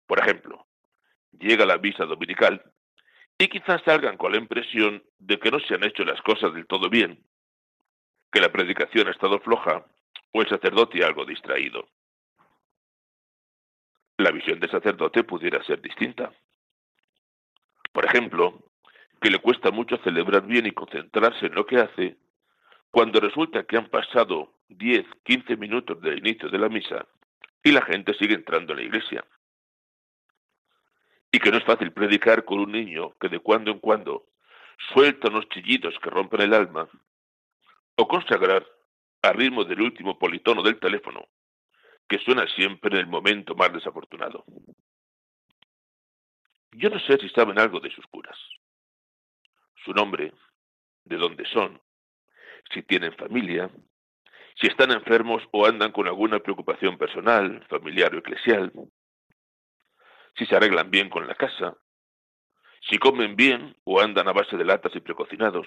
Por 0.06 0.20
ejemplo, 0.20 0.66
llega 1.32 1.66
la 1.66 1.78
misa 1.78 2.04
dominical 2.06 2.72
y 3.38 3.48
quizás 3.48 3.82
salgan 3.84 4.16
con 4.16 4.32
la 4.32 4.38
impresión 4.38 5.02
de 5.18 5.38
que 5.38 5.50
no 5.50 5.60
se 5.60 5.74
han 5.74 5.84
hecho 5.84 6.04
las 6.04 6.20
cosas 6.22 6.54
del 6.54 6.66
todo 6.66 6.88
bien, 6.88 7.22
que 8.32 8.40
la 8.40 8.50
predicación 8.50 9.08
ha 9.08 9.10
estado 9.10 9.40
floja 9.40 9.84
o 10.32 10.42
el 10.42 10.48
sacerdote 10.48 11.04
algo 11.04 11.24
distraído. 11.24 11.88
La 14.18 14.30
visión 14.30 14.58
del 14.58 14.70
sacerdote 14.70 15.24
pudiera 15.24 15.62
ser 15.64 15.80
distinta. 15.82 16.32
Por 17.92 18.06
ejemplo, 18.06 18.58
que 19.20 19.30
le 19.30 19.38
cuesta 19.38 19.70
mucho 19.70 19.98
celebrar 19.98 20.46
bien 20.46 20.66
y 20.66 20.72
concentrarse 20.72 21.46
en 21.46 21.54
lo 21.54 21.66
que 21.66 21.76
hace, 21.76 22.16
cuando 22.90 23.20
resulta 23.20 23.64
que 23.64 23.76
han 23.76 23.88
pasado 23.88 24.54
10, 24.68 25.04
15 25.24 25.56
minutos 25.56 26.00
del 26.00 26.18
inicio 26.18 26.48
de 26.48 26.58
la 26.58 26.68
misa 26.68 27.06
y 27.62 27.72
la 27.72 27.82
gente 27.82 28.14
sigue 28.14 28.34
entrando 28.34 28.72
en 28.72 28.78
la 28.78 28.84
iglesia. 28.84 29.24
Y 31.36 31.38
que 31.38 31.50
no 31.50 31.58
es 31.58 31.64
fácil 31.64 31.92
predicar 31.92 32.46
con 32.46 32.60
un 32.60 32.72
niño 32.72 33.12
que 33.20 33.28
de 33.28 33.40
cuando 33.40 33.70
en 33.70 33.78
cuando 33.78 34.24
suelta 34.94 35.28
unos 35.28 35.46
chillidos 35.50 35.94
que 36.02 36.08
rompen 36.08 36.40
el 36.40 36.54
alma, 36.54 36.88
o 37.94 38.08
consagrar 38.08 38.66
al 39.20 39.34
ritmo 39.34 39.62
del 39.62 39.82
último 39.82 40.18
politono 40.18 40.62
del 40.62 40.80
teléfono, 40.80 41.28
que 42.08 42.18
suena 42.20 42.46
siempre 42.54 42.94
en 42.94 43.00
el 43.00 43.06
momento 43.06 43.54
más 43.54 43.70
desafortunado. 43.70 44.46
Yo 46.72 46.88
no 46.88 46.98
sé 47.00 47.18
si 47.18 47.28
saben 47.28 47.58
algo 47.58 47.80
de 47.80 47.90
sus 47.90 48.06
curas 48.06 48.38
su 49.84 49.92
nombre, 49.92 50.32
de 51.04 51.16
dónde 51.18 51.44
son, 51.52 51.78
si 52.72 52.82
tienen 52.82 53.12
familia, 53.12 53.70
si 54.58 54.68
están 54.68 54.90
enfermos 54.90 55.42
o 55.52 55.66
andan 55.66 55.92
con 55.92 56.06
alguna 56.06 56.38
preocupación 56.38 56.96
personal, 56.96 57.62
familiar 57.68 58.14
o 58.14 58.20
eclesial, 58.20 58.72
si 60.36 60.46
se 60.46 60.56
arreglan 60.56 60.90
bien 60.90 61.08
con 61.08 61.26
la 61.26 61.34
casa, 61.34 61.76
si 62.88 62.98
comen 62.98 63.36
bien 63.36 63.76
o 63.84 64.00
andan 64.00 64.28
a 64.28 64.32
base 64.32 64.56
de 64.56 64.64
latas 64.64 64.94
y 64.94 65.00
precocinados. 65.00 65.66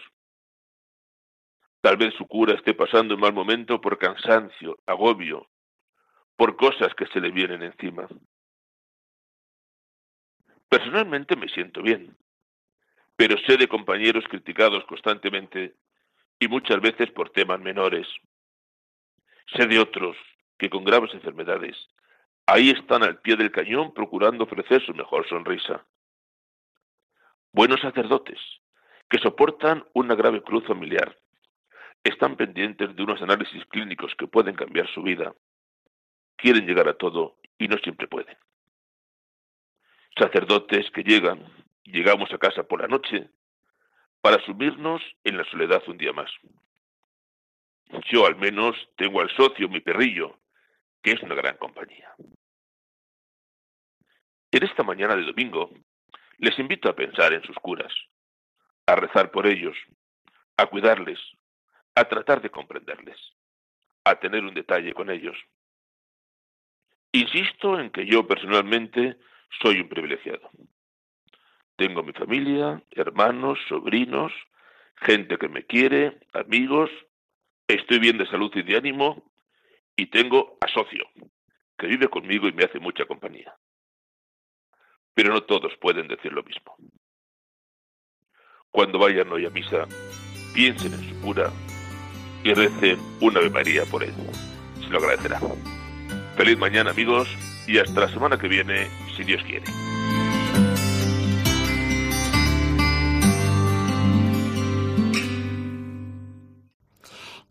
Tal 1.82 1.98
vez 1.98 2.14
su 2.16 2.28
cura 2.28 2.54
esté 2.54 2.74
pasando 2.74 3.16
un 3.16 3.22
mal 3.22 3.34
momento 3.34 3.80
por 3.80 3.98
cansancio, 3.98 4.78
agobio, 4.86 5.48
por 6.36 6.56
cosas 6.56 6.94
que 6.96 7.08
se 7.08 7.20
le 7.20 7.32
vienen 7.32 7.64
encima. 7.64 8.08
Personalmente 10.70 11.36
me 11.36 11.50
siento 11.50 11.82
bien 11.82 12.16
pero 13.20 13.38
sé 13.40 13.58
de 13.58 13.68
compañeros 13.68 14.24
criticados 14.30 14.86
constantemente 14.86 15.76
y 16.40 16.48
muchas 16.48 16.80
veces 16.80 17.12
por 17.12 17.32
temas 17.32 17.60
menores. 17.60 18.08
Sé 19.58 19.68
de 19.68 19.78
otros 19.78 20.16
que 20.58 20.70
con 20.70 20.86
graves 20.86 21.14
enfermedades 21.14 21.76
ahí 22.54 22.70
están 22.72 23.04
al 23.04 23.20
pie 23.20 23.36
del 23.36 23.52
cañón 23.52 23.94
procurando 23.94 24.44
ofrecer 24.44 24.84
su 24.86 24.94
mejor 24.94 25.28
sonrisa. 25.28 25.86
Buenos 27.52 27.82
sacerdotes 27.82 28.40
que 29.10 29.20
soportan 29.20 29.86
una 29.94 30.16
grave 30.16 30.44
cruz 30.44 30.66
familiar, 30.66 31.18
están 32.04 32.36
pendientes 32.36 32.96
de 32.96 33.04
unos 33.04 33.22
análisis 33.22 33.66
clínicos 33.66 34.14
que 34.16 34.28
pueden 34.28 34.56
cambiar 34.56 34.88
su 34.94 35.02
vida, 35.02 35.34
quieren 36.36 36.68
llegar 36.68 36.88
a 36.88 36.94
todo 36.94 37.38
y 37.58 37.68
no 37.68 37.78
siempre 37.80 38.08
pueden. 38.08 38.38
Sacerdotes 40.16 40.90
que 40.92 41.04
llegan 41.04 41.44
Llegamos 41.92 42.32
a 42.32 42.38
casa 42.38 42.64
por 42.64 42.82
la 42.82 42.88
noche 42.88 43.30
para 44.22 44.40
sumirnos 44.46 45.02
en 45.24 45.38
la 45.38 45.44
soledad 45.46 45.82
un 45.88 45.98
día 45.98 46.14
más. 46.14 46.30
Yo 48.12 48.28
al 48.28 48.36
menos 48.36 48.76
tengo 48.96 49.22
al 49.22 49.30
socio, 49.36 49.68
mi 49.68 49.80
perrillo, 49.80 50.38
que 51.02 51.14
es 51.14 51.24
una 51.24 51.34
gran 51.34 51.58
compañía. 51.58 52.14
En 54.52 54.64
esta 54.64 54.84
mañana 54.84 55.16
de 55.16 55.26
domingo 55.26 55.70
les 56.40 56.58
invito 56.58 56.90
a 56.90 56.96
pensar 56.96 57.34
en 57.34 57.44
sus 57.44 57.56
curas, 57.58 57.94
a 58.88 58.96
rezar 58.96 59.30
por 59.30 59.46
ellos, 59.46 59.78
a 60.58 60.66
cuidarles, 60.66 61.20
a 61.96 62.06
tratar 62.06 62.42
de 62.42 62.50
comprenderles, 62.50 63.18
a 64.06 64.16
tener 64.16 64.44
un 64.44 64.54
detalle 64.54 64.94
con 64.94 65.12
ellos. 65.12 65.38
Insisto 67.12 67.80
en 67.80 67.92
que 67.92 68.06
yo 68.06 68.26
personalmente 68.26 69.18
soy 69.62 69.82
un 69.82 69.90
privilegiado. 69.90 70.50
Tengo 71.76 72.02
mi 72.04 72.14
familia, 72.14 72.82
hermanos, 72.92 73.60
sobrinos, 73.68 74.34
gente 74.96 75.38
que 75.38 75.48
me 75.48 75.66
quiere, 75.66 76.20
amigos, 76.34 76.90
estoy 77.68 78.00
bien 78.00 78.18
de 78.18 78.28
salud 78.28 78.52
y 78.56 78.64
de 78.64 78.78
ánimo 78.78 79.32
y 79.96 80.08
tengo 80.08 80.58
a 80.62 80.68
socio, 80.68 81.08
que 81.78 81.88
vive 81.88 82.08
conmigo 82.08 82.48
y 82.48 82.54
me 82.54 82.64
hace 82.64 82.80
mucha 82.80 83.06
compañía. 83.06 83.54
Pero 85.20 85.34
no 85.34 85.42
todos 85.42 85.76
pueden 85.82 86.08
decir 86.08 86.32
lo 86.32 86.42
mismo. 86.44 86.78
Cuando 88.72 89.00
vayan 89.00 89.30
hoy 89.34 89.46
a 89.46 89.50
misa, 89.50 89.86
piensen 90.54 90.94
en 90.94 91.10
su 91.10 91.20
cura 91.20 91.52
y 92.42 92.54
recen 92.54 92.98
una 93.20 93.42
Ave 93.42 93.50
María 93.50 93.84
por 93.84 94.02
él. 94.02 94.14
Se 94.82 94.88
lo 94.88 95.00
agradecerá. 95.00 95.42
Feliz 96.38 96.58
mañana 96.58 96.92
amigos 96.92 97.28
y 97.68 97.80
hasta 97.80 98.00
la 98.00 98.08
semana 98.08 98.40
que 98.40 98.48
viene, 98.48 98.88
si 99.18 99.26
Dios 99.26 99.44
quiere. 99.44 99.66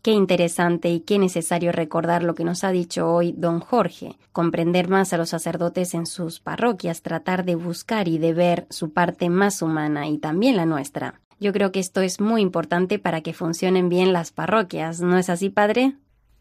Qué 0.09 0.15
interesante 0.15 0.89
y 0.89 1.01
qué 1.01 1.19
necesario 1.19 1.71
recordar 1.71 2.23
lo 2.23 2.33
que 2.33 2.43
nos 2.43 2.63
ha 2.63 2.71
dicho 2.71 3.07
hoy 3.07 3.31
don 3.37 3.59
Jorge, 3.59 4.17
comprender 4.31 4.87
más 4.87 5.13
a 5.13 5.17
los 5.17 5.29
sacerdotes 5.29 5.93
en 5.93 6.07
sus 6.07 6.39
parroquias, 6.39 7.03
tratar 7.03 7.45
de 7.45 7.53
buscar 7.53 8.07
y 8.07 8.17
de 8.17 8.33
ver 8.33 8.65
su 8.71 8.91
parte 8.91 9.29
más 9.29 9.61
humana 9.61 10.07
y 10.07 10.17
también 10.17 10.57
la 10.57 10.65
nuestra. 10.65 11.21
Yo 11.39 11.53
creo 11.53 11.71
que 11.71 11.79
esto 11.79 12.01
es 12.01 12.19
muy 12.19 12.41
importante 12.41 12.97
para 12.97 13.21
que 13.21 13.35
funcionen 13.35 13.87
bien 13.87 14.11
las 14.11 14.31
parroquias, 14.31 14.99
¿no 14.99 15.15
es 15.15 15.29
así, 15.29 15.51
padre? 15.51 15.95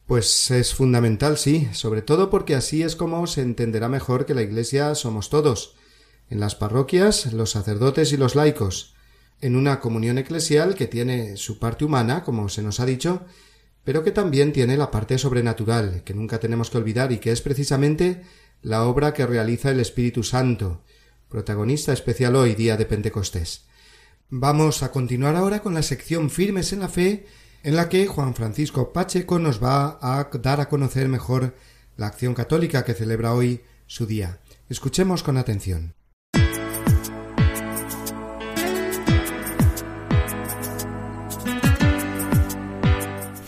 Pues 0.06 0.50
es 0.50 0.72
fundamental, 0.72 1.36
sí, 1.36 1.68
sobre 1.72 2.00
todo 2.00 2.30
porque 2.30 2.54
así 2.54 2.82
es 2.82 2.96
como 2.96 3.26
se 3.26 3.42
entenderá 3.42 3.90
mejor 3.90 4.24
que 4.24 4.32
la 4.32 4.40
Iglesia 4.40 4.94
somos 4.94 5.28
todos. 5.28 5.76
En 6.30 6.40
las 6.40 6.54
parroquias, 6.54 7.34
los 7.34 7.50
sacerdotes 7.50 8.14
y 8.14 8.16
los 8.16 8.34
laicos. 8.34 8.94
En 9.42 9.56
una 9.56 9.78
comunión 9.78 10.16
eclesial 10.16 10.74
que 10.74 10.86
tiene 10.86 11.36
su 11.36 11.58
parte 11.58 11.84
humana, 11.84 12.24
como 12.24 12.48
se 12.48 12.62
nos 12.62 12.80
ha 12.80 12.86
dicho, 12.86 13.26
pero 13.88 14.04
que 14.04 14.10
también 14.10 14.52
tiene 14.52 14.76
la 14.76 14.90
parte 14.90 15.16
sobrenatural, 15.16 16.02
que 16.04 16.12
nunca 16.12 16.38
tenemos 16.38 16.68
que 16.68 16.76
olvidar 16.76 17.10
y 17.10 17.20
que 17.20 17.32
es 17.32 17.40
precisamente 17.40 18.20
la 18.60 18.84
obra 18.84 19.14
que 19.14 19.24
realiza 19.24 19.70
el 19.70 19.80
Espíritu 19.80 20.22
Santo, 20.22 20.84
protagonista 21.30 21.94
especial 21.94 22.36
hoy, 22.36 22.54
día 22.54 22.76
de 22.76 22.84
Pentecostés. 22.84 23.64
Vamos 24.28 24.82
a 24.82 24.90
continuar 24.90 25.36
ahora 25.36 25.60
con 25.60 25.72
la 25.72 25.82
sección 25.82 26.28
Firmes 26.28 26.74
en 26.74 26.80
la 26.80 26.90
Fe, 26.90 27.24
en 27.62 27.76
la 27.76 27.88
que 27.88 28.06
Juan 28.06 28.34
Francisco 28.34 28.92
Pacheco 28.92 29.38
nos 29.38 29.64
va 29.64 29.98
a 30.02 30.28
dar 30.34 30.60
a 30.60 30.68
conocer 30.68 31.08
mejor 31.08 31.54
la 31.96 32.08
acción 32.08 32.34
católica 32.34 32.84
que 32.84 32.92
celebra 32.92 33.32
hoy 33.32 33.62
su 33.86 34.04
día. 34.04 34.38
Escuchemos 34.68 35.22
con 35.22 35.38
atención. 35.38 35.94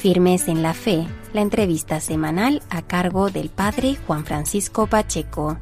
Firmes 0.00 0.48
en 0.48 0.62
la 0.62 0.72
Fe, 0.72 1.06
la 1.34 1.42
entrevista 1.42 2.00
semanal 2.00 2.62
a 2.70 2.80
cargo 2.80 3.28
del 3.28 3.50
Padre 3.50 3.98
Juan 4.06 4.24
Francisco 4.24 4.86
Pacheco. 4.86 5.58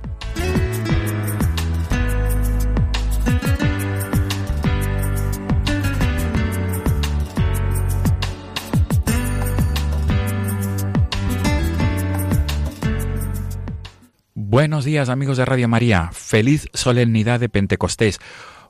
Buenos 14.34 14.84
días 14.84 15.08
amigos 15.08 15.36
de 15.36 15.46
Radio 15.46 15.66
María, 15.66 16.10
feliz 16.12 16.68
solemnidad 16.74 17.40
de 17.40 17.48
Pentecostés. 17.48 18.20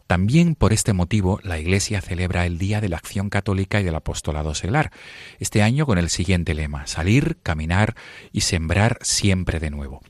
También 0.09 0.55
por 0.55 0.73
este 0.73 0.95
motivo 0.95 1.39
la 1.43 1.59
Iglesia 1.59 2.01
celebra 2.01 2.47
el 2.47 2.57
Día 2.57 2.81
de 2.81 2.89
la 2.89 2.97
Acción 2.97 3.29
Católica 3.29 3.79
y 3.79 3.85
del 3.85 3.95
Apostolado 3.95 4.55
Seglar, 4.55 4.91
este 5.39 5.61
año 5.61 5.85
con 5.85 5.99
el 5.99 6.09
siguiente 6.09 6.55
lema, 6.55 6.87
salir, 6.87 7.37
caminar 7.43 7.95
y 8.33 8.41
sembrar 8.41 8.97
siempre 9.03 9.61
de 9.61 9.69
nuevo. 9.69 10.01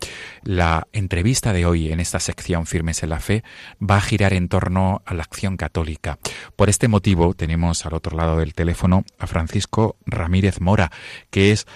La 0.44 0.86
entrevista 0.92 1.52
de 1.52 1.66
hoy 1.66 1.90
en 1.90 1.98
esta 1.98 2.20
sección 2.20 2.64
Firmes 2.64 3.02
en 3.02 3.10
la 3.10 3.18
Fe 3.18 3.42
va 3.82 3.96
a 3.96 4.00
girar 4.00 4.34
en 4.34 4.48
torno 4.48 5.02
a 5.04 5.14
la 5.14 5.24
acción 5.24 5.56
católica. 5.56 6.20
Por 6.54 6.68
este 6.68 6.86
motivo 6.86 7.34
tenemos 7.34 7.84
al 7.84 7.94
otro 7.94 8.16
lado 8.16 8.36
del 8.36 8.54
teléfono 8.54 9.04
a 9.18 9.26
Francisco 9.26 9.96
Ramírez 10.06 10.60
Mora, 10.60 10.92
que 11.30 11.50
es 11.50 11.66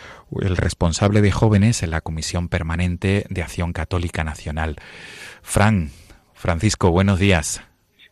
el 0.41 0.57
responsable 0.57 1.23
de 1.23 1.33
jóvenes 1.33 1.83
en 1.83 1.91
la 1.91 2.03
Comisión 2.03 2.47
Permanente 2.47 3.27
de 3.31 3.43
Acción 3.43 3.73
Católica 3.73 4.23
Nacional. 4.23 4.77
Fran, 5.43 5.91
Francisco, 6.35 6.93
buenos 6.93 7.19
días. 7.19 7.63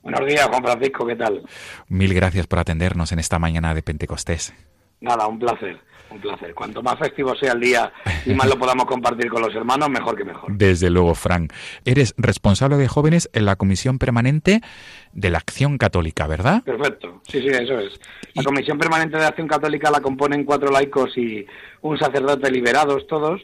Buenos 0.02 0.26
días, 0.26 0.46
Juan 0.48 0.62
Francisco, 0.62 1.06
¿qué 1.06 1.16
tal? 1.16 1.42
Mil 1.88 2.14
gracias 2.14 2.46
por 2.46 2.58
atendernos 2.58 3.12
en 3.12 3.18
esta 3.18 3.38
mañana 3.38 3.74
de 3.74 3.82
Pentecostés. 3.82 4.54
Nada, 5.00 5.26
un 5.26 5.38
placer, 5.38 5.78
un 6.10 6.20
placer. 6.20 6.54
Cuanto 6.54 6.82
más 6.82 6.98
festivo 6.98 7.34
sea 7.34 7.52
el 7.52 7.60
día 7.60 7.92
y 8.24 8.34
más 8.34 8.48
lo 8.48 8.58
podamos 8.58 8.86
compartir 8.86 9.30
con 9.30 9.42
los 9.42 9.54
hermanos, 9.54 9.88
mejor 9.90 10.16
que 10.16 10.24
mejor. 10.24 10.52
Desde 10.52 10.90
luego, 10.90 11.14
Fran. 11.14 11.48
Eres 11.84 12.14
responsable 12.16 12.76
de 12.76 12.88
jóvenes 12.88 13.30
en 13.32 13.44
la 13.44 13.56
Comisión 13.56 13.98
Permanente 13.98 14.60
de 15.12 15.30
la 15.30 15.38
Acción 15.38 15.78
Católica, 15.78 16.26
¿verdad? 16.26 16.62
Perfecto, 16.64 17.20
sí, 17.26 17.40
sí, 17.40 17.48
eso 17.48 17.78
es. 17.78 17.98
La 18.34 18.42
Comisión 18.42 18.78
Permanente 18.78 19.18
de 19.18 19.24
Acción 19.24 19.48
Católica 19.48 19.90
la 19.90 20.00
componen 20.00 20.44
cuatro 20.44 20.70
laicos 20.70 21.16
y 21.16 21.46
un 21.82 21.98
sacerdote 21.98 22.50
liberados 22.50 23.06
todos. 23.06 23.40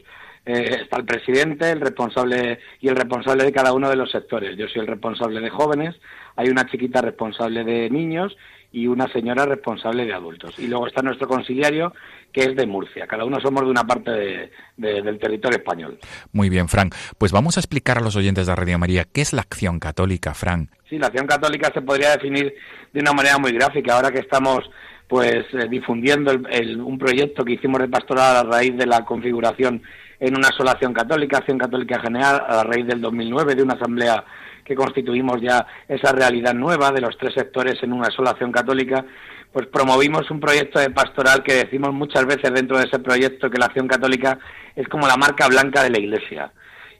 Eh, 0.47 0.79
está 0.81 0.97
el 0.97 1.05
presidente, 1.05 1.69
el 1.69 1.81
responsable 1.81 2.59
y 2.79 2.87
el 2.87 2.95
responsable 2.95 3.43
de 3.43 3.51
cada 3.51 3.73
uno 3.73 3.89
de 3.89 3.97
los 3.97 4.09
sectores. 4.09 4.57
Yo 4.57 4.65
soy 4.69 4.79
el 4.79 4.87
responsable 4.87 5.41
de 5.41 5.49
jóvenes, 5.49 5.93
hay 6.37 6.47
una 6.47 6.65
chiquita 6.65 7.01
responsable 7.01 7.65
de 7.65 7.89
niños 7.89 8.37
y 8.71 8.87
una 8.87 9.11
señora 9.11 9.45
responsable 9.45 10.05
de 10.05 10.13
adultos. 10.13 10.57
Y 10.57 10.67
luego 10.67 10.87
está 10.87 11.01
nuestro 11.01 11.27
conciliario, 11.27 11.93
que 12.31 12.41
es 12.41 12.55
de 12.55 12.65
Murcia. 12.65 13.07
Cada 13.07 13.25
uno 13.25 13.41
somos 13.41 13.63
de 13.63 13.69
una 13.69 13.83
parte 13.83 14.49
del 14.77 15.19
territorio 15.19 15.57
español. 15.57 15.99
Muy 16.31 16.49
bien, 16.49 16.69
Frank. 16.69 16.95
Pues 17.17 17.33
vamos 17.33 17.57
a 17.57 17.59
explicar 17.59 17.97
a 17.97 18.01
los 18.01 18.15
oyentes 18.15 18.47
de 18.47 18.55
Radio 18.55 18.79
María 18.79 19.03
qué 19.03 19.21
es 19.21 19.33
la 19.33 19.41
acción 19.41 19.79
católica, 19.79 20.33
Frank. 20.33 20.69
Sí, 20.89 20.97
la 20.97 21.07
acción 21.07 21.27
católica 21.27 21.71
se 21.73 21.81
podría 21.81 22.11
definir 22.11 22.55
de 22.93 22.99
una 23.01 23.11
manera 23.11 23.37
muy 23.37 23.51
gráfica. 23.51 23.95
Ahora 23.95 24.11
que 24.11 24.19
estamos 24.19 24.69
pues 25.09 25.45
eh, 25.53 25.67
difundiendo 25.69 26.31
un 26.31 26.97
proyecto 26.97 27.43
que 27.43 27.53
hicimos 27.53 27.81
de 27.81 27.87
pastoral 27.87 28.35
a 28.35 28.43
raíz 28.43 28.77
de 28.77 28.85
la 28.85 29.03
configuración 29.03 29.81
en 30.19 30.35
una 30.35 30.49
sola 30.49 30.71
acción 30.71 30.93
católica, 30.93 31.37
acción 31.37 31.57
católica 31.57 31.99
general, 31.99 32.43
a 32.47 32.63
raíz 32.63 32.87
del 32.87 33.01
2009 33.01 33.55
de 33.55 33.63
una 33.63 33.73
asamblea 33.73 34.23
que 34.63 34.75
constituimos 34.75 35.41
ya 35.41 35.65
esa 35.87 36.11
realidad 36.11 36.53
nueva 36.53 36.91
de 36.91 37.01
los 37.01 37.17
tres 37.17 37.33
sectores 37.33 37.81
en 37.83 37.93
una 37.93 38.09
sola 38.09 38.31
acción 38.31 38.51
católica, 38.51 39.05
pues 39.51 39.67
promovimos 39.67 40.29
un 40.29 40.39
proyecto 40.39 40.79
de 40.79 40.89
pastoral 40.89 41.41
que 41.41 41.53
decimos 41.53 41.93
muchas 41.93 42.25
veces 42.25 42.51
dentro 42.53 42.77
de 42.77 42.85
ese 42.85 42.99
proyecto 42.99 43.49
que 43.49 43.57
la 43.57 43.67
acción 43.67 43.87
católica 43.87 44.37
es 44.75 44.87
como 44.89 45.07
la 45.07 45.15
marca 45.15 45.47
blanca 45.47 45.83
de 45.83 45.89
la 45.89 45.99
Iglesia. 45.99 46.51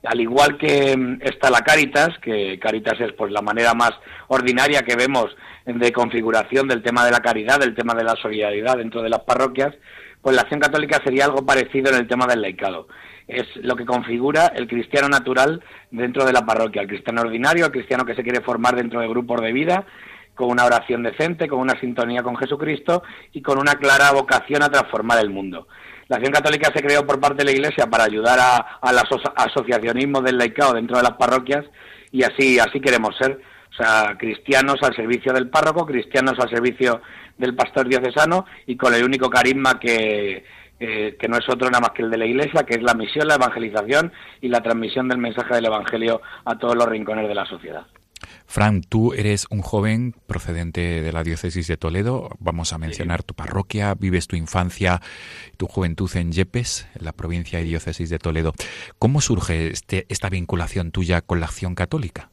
Al 0.04 0.22
igual 0.22 0.58
que 0.58 0.96
mm, 0.96 1.20
está 1.22 1.50
la 1.50 1.62
Caritas, 1.62 2.18
que 2.22 2.58
Caritas 2.60 3.00
es 3.02 3.12
pues 3.14 3.32
la 3.32 3.42
manera 3.42 3.74
más 3.74 3.92
ordinaria 4.28 4.84
que 4.84 4.96
vemos 4.96 5.36
de 5.66 5.92
configuración 5.92 6.68
del 6.68 6.82
tema 6.82 7.04
de 7.04 7.12
la 7.12 7.20
caridad, 7.20 7.60
del 7.60 7.76
tema 7.76 7.94
de 7.94 8.06
la 8.06 8.16
solidaridad 8.16 8.78
dentro 8.78 9.02
de 9.02 9.10
las 9.10 9.20
parroquias, 9.22 9.76
pues 10.22 10.36
la 10.36 10.44
acción 10.44 10.60
católica 10.60 11.02
sería 11.04 11.26
algo 11.26 11.46
parecido 11.46 11.90
en 11.92 11.98
el 11.98 12.08
tema 12.08 12.26
del 12.28 12.42
laicado 12.42 12.88
es 13.28 13.46
lo 13.58 13.76
que 13.76 13.86
configura 13.86 14.48
el 14.56 14.68
cristiano 14.68 15.10
natural 15.10 15.62
dentro 15.92 16.26
de 16.26 16.32
la 16.32 16.46
parroquia, 16.46 16.82
el 16.82 16.88
cristiano 16.88 17.22
ordinario, 17.22 17.66
el 17.66 17.72
cristiano 17.72 18.06
que 18.06 18.16
se 18.16 18.24
quiere 18.24 18.42
formar 18.42 18.76
dentro 18.76 19.02
de 19.02 19.08
grupos 19.08 19.42
de 19.42 19.52
vida, 19.52 19.86
con 20.34 20.50
una 20.50 20.66
oración 20.66 21.04
decente, 21.04 21.48
con 21.48 21.60
una 21.60 21.78
sintonía 21.80 22.24
con 22.24 22.38
Jesucristo 22.38 23.04
y 23.34 23.42
con 23.42 23.60
una 23.60 23.76
clara 23.76 24.12
vocación 24.12 24.64
a 24.64 24.70
transformar 24.70 25.20
el 25.20 25.30
mundo. 25.30 25.68
La 26.08 26.18
acción 26.18 26.32
católica 26.32 26.72
se 26.74 26.82
creó 26.82 27.06
por 27.06 27.20
parte 27.20 27.40
de 27.40 27.46
la 27.46 27.52
Iglesia 27.52 27.88
para 27.88 28.06
ayudar 28.06 28.40
al 28.82 28.98
asociacionismo 29.36 30.22
del 30.22 30.38
laicado 30.38 30.74
dentro 30.74 30.96
de 30.96 31.04
las 31.04 31.14
parroquias 31.14 31.66
y 32.12 32.24
así, 32.24 32.60
así 32.60 32.80
queremos 32.80 33.18
ser. 33.18 33.42
O 33.72 33.84
sea, 33.84 34.16
cristianos 34.18 34.78
al 34.84 34.96
servicio 34.96 35.34
del 35.34 35.50
párroco, 35.50 35.86
cristianos 35.86 36.40
al 36.40 36.50
servicio 36.50 37.02
del 37.38 37.56
pastor 37.56 37.88
diocesano 37.88 38.46
y 38.66 38.76
con 38.76 38.94
el 38.94 39.04
único 39.04 39.30
carisma 39.30 39.80
que, 39.80 40.44
eh, 40.80 41.18
que 41.20 41.28
no 41.28 41.38
es 41.38 41.50
otro 41.50 41.70
nada 41.70 41.82
más 41.82 41.92
que 41.92 42.04
el 42.04 42.12
de 42.12 42.18
la 42.18 42.26
Iglesia, 42.26 42.64
que 42.64 42.76
es 42.76 42.84
la 42.84 42.94
misión, 42.94 43.28
la 43.28 43.36
evangelización 43.36 44.12
y 44.42 44.50
la 44.50 44.62
transmisión 44.62 45.08
del 45.08 45.18
mensaje 45.18 45.56
del 45.56 45.66
Evangelio 45.66 46.22
a 46.46 46.58
todos 46.58 46.76
los 46.76 46.88
rincones 46.88 47.28
de 47.28 47.36
la 47.36 47.46
sociedad. 47.46 47.86
Fran, 48.46 48.82
tú 48.82 49.14
eres 49.14 49.46
un 49.50 49.62
joven 49.62 50.16
procedente 50.26 51.02
de 51.02 51.12
la 51.12 51.24
diócesis 51.24 51.68
de 51.68 51.78
Toledo. 51.78 52.30
Vamos 52.40 52.74
a 52.74 52.78
mencionar 52.78 53.24
tu 53.24 53.34
parroquia, 53.34 53.94
vives 53.94 54.28
tu 54.28 54.36
infancia, 54.36 55.02
tu 55.58 55.68
juventud 55.68 56.10
en 56.16 56.32
Yepes, 56.32 56.88
en 56.96 57.06
la 57.06 57.12
provincia 57.12 57.60
y 57.60 57.66
diócesis 57.66 58.10
de 58.10 58.20
Toledo. 58.20 58.54
¿Cómo 59.00 59.22
surge 59.22 59.68
este, 59.68 60.06
esta 60.10 60.30
vinculación 60.30 60.92
tuya 60.92 61.22
con 61.22 61.40
la 61.40 61.48
acción 61.48 61.76
católica? 61.76 62.30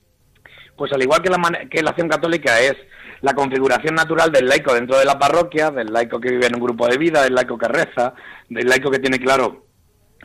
Pues 0.76 0.92
al 0.92 1.02
igual 1.02 1.22
que 1.22 1.30
la, 1.30 1.68
que 1.70 1.82
la 1.82 1.90
acción 1.90 2.08
católica 2.08 2.60
es 2.60 2.74
la 3.20 3.34
configuración 3.34 3.94
natural 3.94 4.30
del 4.30 4.46
laico 4.46 4.74
dentro 4.74 4.98
de 4.98 5.04
la 5.04 5.18
parroquia, 5.18 5.70
del 5.70 5.92
laico 5.92 6.20
que 6.20 6.30
vive 6.30 6.46
en 6.46 6.56
un 6.56 6.62
grupo 6.62 6.86
de 6.86 6.98
vida, 6.98 7.22
del 7.22 7.34
laico 7.34 7.56
que 7.56 7.68
reza, 7.68 8.14
del 8.48 8.68
laico 8.68 8.90
que 8.90 8.98
tiene 8.98 9.18
claro 9.18 9.64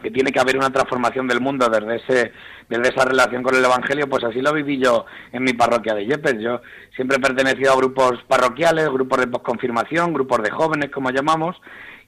que 0.02 0.12
tiene 0.12 0.32
que 0.32 0.40
haber 0.40 0.58
una 0.58 0.70
transformación 0.70 1.28
del 1.28 1.42
mundo 1.42 1.68
desde 1.70 1.96
ese 1.98 2.32
desde 2.70 2.90
esa 2.94 3.06
relación 3.06 3.44
con 3.44 3.56
el 3.56 3.66
evangelio 3.66 4.08
pues 4.08 4.24
así 4.24 4.42
lo 4.42 4.54
viví 4.54 4.80
yo 4.80 5.06
en 5.32 5.44
mi 5.44 5.54
parroquia 5.54 5.94
de 5.94 6.06
Yepes. 6.06 6.40
Yo 6.40 6.62
siempre 6.96 7.18
he 7.18 7.20
pertenecido 7.20 7.74
a 7.74 7.76
grupos 7.76 8.24
parroquiales 8.28 8.90
grupos 8.90 9.20
de 9.20 9.28
posconfirmación 9.28 10.14
grupos 10.14 10.42
de 10.42 10.52
jóvenes 10.52 10.90
como 10.92 11.10
llamamos 11.10 11.58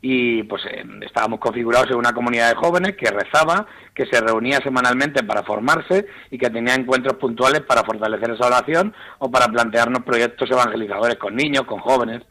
y 0.02 0.44
pues 0.44 0.64
eh, 0.66 0.84
estábamos 1.02 1.40
configurados 1.40 1.92
en 1.92 1.98
una 1.98 2.14
comunidad 2.14 2.50
de 2.50 2.56
jóvenes 2.56 2.96
que 2.98 3.12
rezaba, 3.12 3.68
que 3.94 4.08
se 4.08 4.20
reunía 4.20 4.60
semanalmente 4.60 5.24
para 5.24 5.44
formarse 5.44 6.08
y 6.32 6.38
que 6.38 6.50
tenía 6.50 6.74
encuentros 6.74 7.18
puntuales 7.18 7.62
para 7.62 7.84
fortalecer 7.84 8.32
esa 8.32 8.48
oración 8.48 8.94
o 9.20 9.30
para 9.30 9.48
plantearnos 9.48 10.04
proyectos 10.04 10.50
evangelizadores 10.50 11.18
con 11.18 11.36
niños, 11.36 11.66
con 11.66 11.80
jóvenes. 11.80 12.24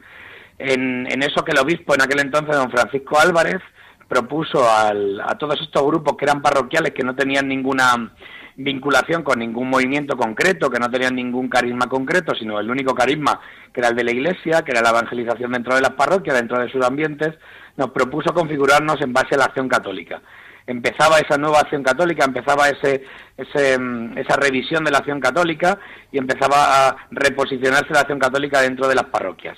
En, 0.57 1.07
en 1.09 1.23
eso 1.23 1.43
que 1.43 1.51
el 1.51 1.59
obispo 1.59 1.95
en 1.95 2.01
aquel 2.01 2.19
entonces, 2.19 2.55
don 2.55 2.71
Francisco 2.71 3.17
Álvarez, 3.19 3.61
propuso 4.07 4.69
al, 4.69 5.21
a 5.21 5.37
todos 5.37 5.59
estos 5.61 5.85
grupos 5.85 6.17
que 6.17 6.25
eran 6.25 6.41
parroquiales, 6.41 6.93
que 6.93 7.03
no 7.03 7.15
tenían 7.15 7.47
ninguna 7.47 8.11
vinculación 8.55 9.23
con 9.23 9.39
ningún 9.39 9.69
movimiento 9.69 10.17
concreto, 10.17 10.69
que 10.69 10.79
no 10.79 10.89
tenían 10.89 11.15
ningún 11.15 11.49
carisma 11.49 11.87
concreto, 11.87 12.33
sino 12.35 12.59
el 12.59 12.69
único 12.69 12.93
carisma 12.93 13.39
que 13.73 13.79
era 13.79 13.89
el 13.89 13.95
de 13.95 14.03
la 14.03 14.11
Iglesia, 14.11 14.63
que 14.63 14.71
era 14.71 14.81
la 14.81 14.89
evangelización 14.89 15.51
dentro 15.51 15.75
de 15.75 15.81
las 15.81 15.91
parroquias, 15.91 16.35
dentro 16.35 16.59
de 16.59 16.69
sus 16.69 16.83
ambientes, 16.85 17.35
nos 17.77 17.91
propuso 17.91 18.33
configurarnos 18.33 19.01
en 19.01 19.13
base 19.13 19.35
a 19.35 19.37
la 19.37 19.45
acción 19.45 19.69
católica. 19.69 20.21
Empezaba 20.67 21.19
esa 21.19 21.37
nueva 21.37 21.59
acción 21.59 21.83
católica, 21.83 22.23
empezaba 22.23 22.69
ese, 22.69 23.03
ese, 23.37 23.79
mm, 23.79 24.17
esa 24.17 24.35
revisión 24.35 24.83
de 24.83 24.91
la 24.91 24.99
acción 24.99 25.19
católica 25.19 25.79
y 26.11 26.17
empezaba 26.17 26.87
a 26.87 26.95
reposicionarse 27.09 27.93
la 27.93 28.01
acción 28.01 28.19
católica 28.19 28.61
dentro 28.61 28.87
de 28.87 28.95
las 28.95 29.05
parroquias. 29.05 29.57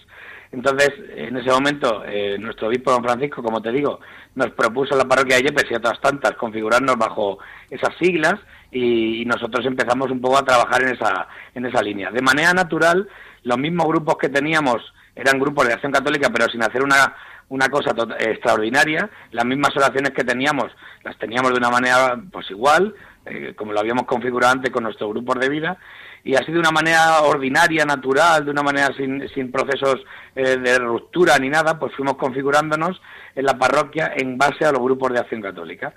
Entonces, 0.54 0.92
en 1.16 1.36
ese 1.36 1.50
momento, 1.50 2.04
eh, 2.06 2.38
nuestro 2.40 2.68
obispo 2.68 2.92
don 2.92 3.04
Francisco, 3.04 3.42
como 3.42 3.60
te 3.60 3.72
digo, 3.72 4.00
nos 4.36 4.52
propuso 4.52 4.96
la 4.96 5.06
parroquia 5.06 5.38
de 5.38 5.44
Yepes 5.44 5.66
y 5.72 5.74
otras 5.74 6.00
tantas 6.00 6.34
configurarnos 6.34 6.96
bajo 6.96 7.40
esas 7.72 7.96
siglas 7.98 8.36
y, 8.74 9.26
nosotros 9.26 9.66
empezamos 9.66 10.12
un 10.12 10.22
poco 10.22 10.38
a 10.38 10.46
trabajar 10.46 10.84
en 10.84 10.96
esa, 10.96 11.28
en 11.54 11.66
esa 11.66 11.82
línea. 11.82 12.12
De 12.12 12.22
manera 12.22 12.54
natural, 12.54 13.08
los 13.44 13.58
mismos 13.58 13.88
grupos 13.88 14.18
que 14.18 14.30
teníamos 14.30 14.82
eran 15.16 15.40
grupos 15.40 15.68
de 15.68 15.74
acción 15.74 15.92
católica, 15.92 16.30
pero 16.30 16.50
sin 16.50 16.64
hacer 16.64 16.84
una, 16.84 17.16
una 17.50 17.70
cosa 17.70 17.92
extraordinaria. 18.20 19.10
Las 19.32 19.46
mismas 19.46 19.76
oraciones 19.76 20.12
que 20.12 20.24
teníamos, 20.24 20.72
las 21.04 21.18
teníamos 21.18 21.52
de 21.52 21.58
una 21.58 21.70
manera 21.70 22.20
pues 22.32 22.50
igual, 22.52 22.94
eh, 23.26 23.54
como 23.56 23.74
lo 23.74 23.80
habíamos 23.80 24.06
configurado 24.06 24.54
antes 24.54 24.72
con 24.72 24.84
nuestros 24.84 25.10
grupos 25.12 25.40
de 25.40 25.50
vida, 25.50 25.78
y 26.26 26.36
así 26.36 26.52
de 26.52 26.60
una 26.60 26.72
manera 26.72 27.22
ordinaria, 27.22 27.86
natural, 27.86 28.46
de 28.46 28.52
una 28.52 28.64
manera 28.64 28.90
sin, 28.96 29.28
sin 29.30 29.52
procesos 29.52 30.04
eh, 30.36 30.58
de 30.58 30.80
ruptura 30.80 31.38
ni 31.38 31.50
nada, 31.50 31.78
pues 31.78 31.94
fuimos 31.96 32.16
configurándonos 32.16 33.02
en 33.36 33.46
la 33.46 33.58
parroquia 33.58 34.14
en 34.16 34.38
base 34.38 34.66
a 34.66 34.72
los 34.72 34.82
grupos 34.82 35.12
de 35.12 35.20
acción 35.20 35.42
católica 35.42 35.94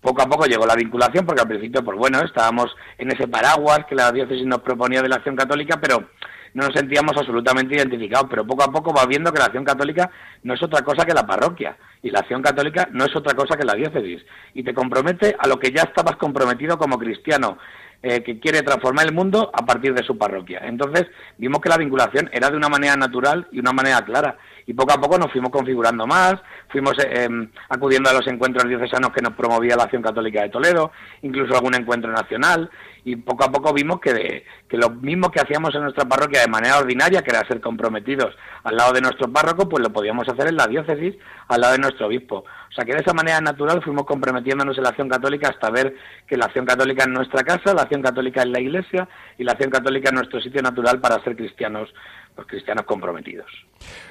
poco 0.00 0.22
a 0.22 0.26
poco 0.26 0.46
llegó 0.46 0.66
la 0.66 0.74
vinculación, 0.74 1.26
porque 1.26 1.42
al 1.42 1.48
principio, 1.48 1.84
pues 1.84 1.98
bueno, 1.98 2.20
estábamos 2.20 2.74
en 2.98 3.10
ese 3.10 3.28
paraguas 3.28 3.80
que 3.88 3.94
la 3.94 4.10
diócesis 4.10 4.46
nos 4.46 4.60
proponía 4.60 5.02
de 5.02 5.08
la 5.08 5.16
acción 5.16 5.36
católica, 5.36 5.78
pero 5.80 6.10
no 6.54 6.64
nos 6.64 6.74
sentíamos 6.74 7.16
absolutamente 7.16 7.76
identificados. 7.76 8.28
Pero 8.30 8.46
poco 8.46 8.64
a 8.64 8.72
poco 8.72 8.92
va 8.92 9.06
viendo 9.06 9.32
que 9.32 9.38
la 9.38 9.46
acción 9.46 9.64
católica 9.64 10.10
no 10.42 10.54
es 10.54 10.62
otra 10.62 10.82
cosa 10.82 11.04
que 11.04 11.14
la 11.14 11.26
parroquia, 11.26 11.76
y 12.02 12.10
la 12.10 12.20
acción 12.20 12.42
católica 12.42 12.88
no 12.92 13.04
es 13.04 13.14
otra 13.14 13.34
cosa 13.34 13.56
que 13.56 13.64
la 13.64 13.74
diócesis. 13.74 14.24
Y 14.54 14.62
te 14.62 14.74
compromete 14.74 15.36
a 15.38 15.46
lo 15.46 15.58
que 15.58 15.70
ya 15.70 15.82
estabas 15.82 16.16
comprometido 16.16 16.78
como 16.78 16.98
cristiano, 16.98 17.58
eh, 18.02 18.22
que 18.22 18.40
quiere 18.40 18.62
transformar 18.62 19.06
el 19.06 19.12
mundo 19.12 19.50
a 19.52 19.66
partir 19.66 19.92
de 19.92 20.02
su 20.02 20.16
parroquia. 20.16 20.60
Entonces 20.64 21.06
vimos 21.36 21.60
que 21.60 21.68
la 21.68 21.76
vinculación 21.76 22.30
era 22.32 22.48
de 22.48 22.56
una 22.56 22.70
manera 22.70 22.96
natural 22.96 23.46
y 23.52 23.58
una 23.58 23.72
manera 23.72 24.02
clara 24.06 24.38
Y 24.66 24.74
poco 24.74 24.92
a 24.92 25.00
poco 25.00 25.18
nos 25.18 25.32
fuimos 25.32 25.50
configurando 25.50 26.06
más, 26.06 26.36
fuimos 26.68 26.98
eh, 26.98 27.24
em, 27.24 27.48
acudiendo 27.68 28.10
a 28.10 28.12
los 28.12 28.26
encuentros 28.26 28.68
diocesanos 28.68 29.12
que 29.12 29.22
nos 29.22 29.34
promovía 29.34 29.76
la 29.76 29.84
Acción 29.84 30.02
Católica 30.02 30.42
de 30.42 30.50
Toledo, 30.50 30.92
incluso 31.22 31.54
algún 31.54 31.74
encuentro 31.74 32.10
nacional, 32.10 32.70
y 33.04 33.16
poco 33.16 33.44
a 33.44 33.52
poco 33.52 33.72
vimos 33.72 34.00
que, 34.00 34.44
que 34.68 34.76
lo 34.76 34.90
mismo 34.90 35.30
que 35.30 35.40
hacíamos 35.40 35.74
en 35.74 35.82
nuestra 35.82 36.04
parroquia 36.04 36.40
de 36.40 36.48
manera 36.48 36.78
ordinaria, 36.78 37.22
que 37.22 37.30
era 37.30 37.46
ser 37.46 37.60
comprometidos 37.60 38.34
al 38.64 38.76
lado 38.76 38.92
de 38.92 39.00
nuestro 39.00 39.32
párroco, 39.32 39.68
pues 39.68 39.82
lo 39.82 39.92
podíamos 39.92 40.28
hacer 40.28 40.48
en 40.48 40.56
la 40.56 40.66
diócesis 40.66 41.14
al 41.48 41.60
lado 41.60 41.72
de 41.74 41.78
nuestro 41.80 42.06
obispo. 42.06 42.44
O 42.70 42.72
sea 42.72 42.84
que 42.84 42.92
de 42.92 43.00
esa 43.00 43.12
manera 43.12 43.40
natural 43.40 43.82
fuimos 43.82 44.04
comprometiéndonos 44.04 44.76
en 44.76 44.84
la 44.84 44.90
acción 44.90 45.08
católica 45.08 45.48
hasta 45.48 45.70
ver 45.70 45.94
que 46.26 46.36
la 46.36 46.46
acción 46.46 46.66
católica 46.66 47.04
es 47.04 47.08
nuestra 47.08 47.42
casa, 47.42 47.74
la 47.74 47.82
acción 47.82 48.02
católica 48.02 48.42
es 48.42 48.48
la 48.48 48.60
iglesia 48.60 49.08
y 49.38 49.44
la 49.44 49.52
acción 49.52 49.70
católica 49.70 50.10
es 50.10 50.14
nuestro 50.14 50.40
sitio 50.40 50.62
natural 50.62 51.00
para 51.00 51.22
ser 51.24 51.36
cristianos, 51.36 51.92
los 52.36 52.46
cristianos 52.46 52.84
comprometidos. 52.84 53.50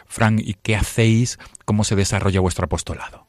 Fran, 0.05 0.39
¿y 0.39 0.55
qué 0.55 0.75
hacéis? 0.75 1.37
¿Cómo 1.65 1.83
se 1.83 1.95
desarrolla 1.95 2.39
vuestro 2.39 2.65
apostolado? 2.65 3.27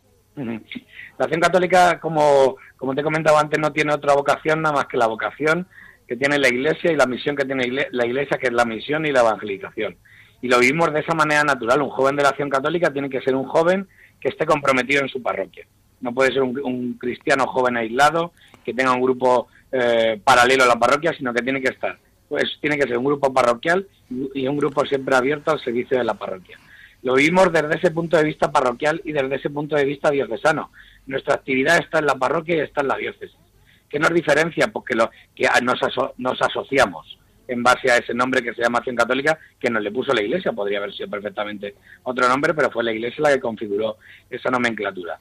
La 1.21 1.27
acción 1.27 1.43
católica, 1.43 2.01
como, 2.01 2.57
como 2.79 2.95
te 2.95 3.03
he 3.03 3.05
comentado 3.05 3.37
antes, 3.37 3.61
no 3.61 3.75
tiene 3.75 3.93
otra 3.93 4.15
vocación 4.15 4.63
nada 4.63 4.75
más 4.75 4.87
que 4.87 4.97
la 4.97 5.07
vocación 5.07 5.67
que 6.09 6.17
tiene 6.17 6.39
la 6.39 6.49
Iglesia 6.49 6.91
y 6.91 6.97
la 6.97 7.05
misión 7.05 7.37
que 7.37 7.45
tiene 7.45 7.71
la 7.91 8.07
Iglesia, 8.07 8.39
que 8.39 8.47
es 8.47 8.53
la 8.55 8.65
misión 8.65 9.05
y 9.05 9.13
la 9.13 9.21
evangelización. 9.21 9.99
Y 10.41 10.49
lo 10.49 10.59
vivimos 10.59 10.91
de 10.95 11.01
esa 11.01 11.13
manera 11.13 11.45
natural. 11.45 11.83
Un 11.83 11.91
joven 11.91 12.17
de 12.17 12.23
la 12.23 12.31
acción 12.31 12.49
católica 12.49 12.91
tiene 12.91 13.11
que 13.11 13.21
ser 13.21 13.35
un 13.35 13.45
joven 13.45 13.87
que 14.19 14.31
esté 14.31 14.47
comprometido 14.47 15.03
en 15.03 15.11
su 15.11 15.23
parroquia. 15.23 15.67
No 16.01 16.15
puede 16.15 16.33
ser 16.33 16.41
un, 16.43 16.95
cristiano 16.95 17.47
joven 17.49 17.77
aislado, 17.77 18.33
que 18.65 18.73
tenga 18.73 18.95
un 18.95 19.03
grupo 19.03 19.49
eh, 19.73 20.19
paralelo 20.25 20.65
a 20.65 20.69
la 20.69 20.79
parroquia, 20.79 21.13
sino 21.13 21.35
que 21.35 21.43
tiene 21.43 21.61
que 21.61 21.69
estar. 21.69 21.99
Pues 22.31 22.45
tiene 22.63 22.79
que 22.79 22.89
ser 22.89 22.97
un 22.97 23.05
grupo 23.05 23.31
parroquial 23.31 23.87
y 24.09 24.49
un 24.49 24.57
grupo 24.57 24.87
siempre 24.87 25.15
abierto 25.15 25.51
al 25.51 25.61
servicio 25.61 25.99
de 25.99 26.05
la 26.05 26.15
parroquia. 26.15 26.59
Lo 27.03 27.15
vivimos 27.15 27.53
desde 27.53 27.77
ese 27.77 27.91
punto 27.91 28.17
de 28.17 28.25
vista 28.25 28.53
parroquial 28.53 29.01
y 29.05 29.13
desde 29.13 29.35
ese 29.37 29.51
punto 29.51 29.77
de 29.77 29.85
vista 29.85 30.11
diocesano. 30.11 30.71
Nuestra 31.07 31.35
actividad 31.35 31.79
está 31.79 31.99
en 31.99 32.07
la 32.07 32.15
parroquia 32.15 32.57
y 32.57 32.61
está 32.61 32.83
en 32.83 32.89
la 32.89 32.97
diócesis. 32.97 33.37
¿Qué 33.89 33.99
nos 33.99 34.15
diferencia? 34.15 34.69
Porque 34.69 34.95
lo, 34.95 35.11
que 35.35 35.49
nos, 35.63 35.81
nos 36.19 36.43
asociamos 36.43 37.19
en 37.49 37.65
base 37.65 37.91
a 37.91 37.97
ese 37.97 38.15
nombre 38.15 38.43
que 38.43 38.55
se 38.55 38.63
llama 38.63 38.79
Acción 38.79 38.95
Católica, 38.95 39.39
que 39.59 39.71
nos 39.71 39.83
le 39.83 39.91
puso 39.91 40.15
la 40.15 40.23
Iglesia, 40.23 40.53
podría 40.53 40.79
haber 40.79 40.95
sido 40.95 41.11
perfectamente 41.11 41.75
otro 42.05 42.29
nombre, 42.29 42.55
pero 42.55 42.71
fue 42.71 42.85
la 42.85 42.93
Iglesia 42.93 43.23
la 43.23 43.33
que 43.33 43.41
configuró 43.41 43.97
esa 44.31 44.51
nomenclatura. 44.51 45.19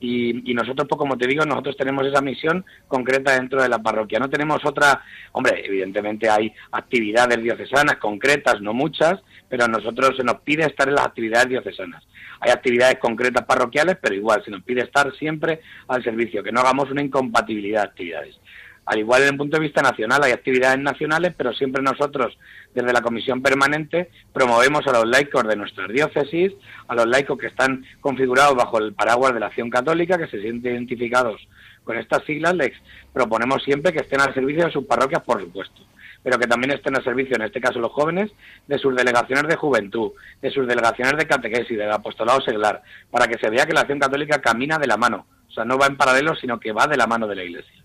Y, 0.00 0.52
nosotros, 0.54 0.86
pues 0.88 0.98
como 0.98 1.16
te 1.16 1.26
digo, 1.26 1.44
nosotros 1.44 1.76
tenemos 1.76 2.06
esa 2.06 2.20
misión 2.20 2.64
concreta 2.88 3.32
dentro 3.32 3.62
de 3.62 3.68
la 3.68 3.78
parroquia. 3.78 4.18
No 4.18 4.28
tenemos 4.28 4.64
otra, 4.64 5.02
hombre, 5.32 5.64
evidentemente 5.64 6.28
hay 6.28 6.52
actividades 6.72 7.42
diocesanas 7.42 7.96
concretas, 7.96 8.60
no 8.60 8.74
muchas, 8.74 9.20
pero 9.48 9.64
a 9.64 9.68
nosotros 9.68 10.16
se 10.16 10.24
nos 10.24 10.40
pide 10.40 10.66
estar 10.66 10.88
en 10.88 10.96
las 10.96 11.06
actividades 11.06 11.48
diocesanas. 11.48 12.04
Hay 12.40 12.50
actividades 12.50 12.98
concretas 12.98 13.46
parroquiales, 13.46 13.96
pero 14.00 14.14
igual 14.14 14.44
se 14.44 14.50
nos 14.50 14.62
pide 14.62 14.82
estar 14.82 15.10
siempre 15.16 15.60
al 15.88 16.04
servicio, 16.04 16.42
que 16.42 16.52
no 16.52 16.60
hagamos 16.60 16.90
una 16.90 17.02
incompatibilidad 17.02 17.82
de 17.82 17.88
actividades. 17.88 18.40
Al 18.86 18.98
igual 18.98 19.22
en 19.22 19.28
el 19.28 19.36
punto 19.36 19.56
de 19.56 19.62
vista 19.62 19.80
nacional 19.80 20.22
hay 20.22 20.32
actividades 20.32 20.78
nacionales, 20.78 21.34
pero 21.36 21.54
siempre 21.54 21.82
nosotros 21.82 22.36
desde 22.74 22.92
la 22.92 23.02
comisión 23.02 23.40
permanente 23.40 24.10
promovemos 24.32 24.86
a 24.86 24.92
los 24.92 25.06
laicos 25.06 25.46
de 25.46 25.56
nuestras 25.56 25.88
diócesis, 25.88 26.52
a 26.88 26.94
los 26.94 27.06
laicos 27.06 27.38
que 27.38 27.46
están 27.46 27.84
configurados 28.00 28.56
bajo 28.56 28.78
el 28.78 28.92
paraguas 28.92 29.32
de 29.32 29.40
la 29.40 29.46
acción 29.46 29.70
católica, 29.70 30.18
que 30.18 30.26
se 30.26 30.40
sienten 30.40 30.72
identificados 30.72 31.40
con 31.84 31.98
estas 31.98 32.24
siglas, 32.24 32.54
les 32.54 32.72
proponemos 33.12 33.62
siempre 33.62 33.92
que 33.92 34.00
estén 34.00 34.20
al 34.20 34.34
servicio 34.34 34.64
de 34.64 34.72
sus 34.72 34.86
parroquias, 34.86 35.22
por 35.22 35.40
supuesto, 35.40 35.82
pero 36.22 36.38
que 36.38 36.46
también 36.46 36.72
estén 36.72 36.96
al 36.96 37.04
servicio, 37.04 37.36
en 37.36 37.42
este 37.42 37.60
caso 37.60 37.78
los 37.78 37.92
jóvenes, 37.92 38.32
de 38.66 38.78
sus 38.78 38.96
delegaciones 38.96 39.46
de 39.46 39.56
juventud, 39.56 40.12
de 40.40 40.50
sus 40.50 40.66
delegaciones 40.66 41.16
de 41.18 41.26
catequesis, 41.26 41.76
del 41.76 41.92
apostolado 41.92 42.40
seglar, 42.40 42.82
para 43.10 43.26
que 43.26 43.38
se 43.38 43.50
vea 43.50 43.66
que 43.66 43.74
la 43.74 43.80
acción 43.80 43.98
católica 43.98 44.40
camina 44.40 44.78
de 44.78 44.86
la 44.86 44.96
mano, 44.96 45.26
o 45.48 45.52
sea, 45.52 45.64
no 45.64 45.78
va 45.78 45.86
en 45.86 45.96
paralelo, 45.96 46.34
sino 46.34 46.58
que 46.58 46.72
va 46.72 46.86
de 46.86 46.96
la 46.96 47.06
mano 47.06 47.28
de 47.28 47.36
la 47.36 47.44
Iglesia. 47.44 47.84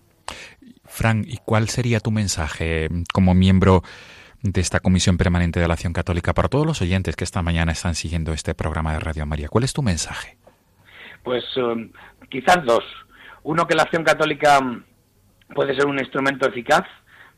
Fran, 0.86 1.24
¿y 1.26 1.36
cuál 1.44 1.68
sería 1.68 2.00
tu 2.00 2.10
mensaje 2.10 2.88
como 3.12 3.34
miembro 3.34 3.82
de 4.42 4.60
esta 4.60 4.80
Comisión 4.80 5.18
Permanente 5.18 5.60
de 5.60 5.68
la 5.68 5.74
Acción 5.74 5.92
Católica 5.92 6.32
para 6.32 6.48
todos 6.48 6.66
los 6.66 6.80
oyentes 6.80 7.16
que 7.16 7.24
esta 7.24 7.42
mañana 7.42 7.72
están 7.72 7.94
siguiendo 7.94 8.32
este 8.32 8.54
programa 8.54 8.92
de 8.92 9.00
Radio 9.00 9.26
María? 9.26 9.48
¿Cuál 9.48 9.64
es 9.64 9.72
tu 9.72 9.82
mensaje? 9.82 10.36
Pues 11.22 11.44
um, 11.56 11.90
quizás 12.28 12.64
dos. 12.64 12.84
Uno, 13.42 13.66
que 13.66 13.74
la 13.74 13.82
Acción 13.82 14.04
Católica 14.04 14.60
puede 15.54 15.74
ser 15.74 15.86
un 15.86 15.98
instrumento 15.98 16.48
eficaz 16.48 16.84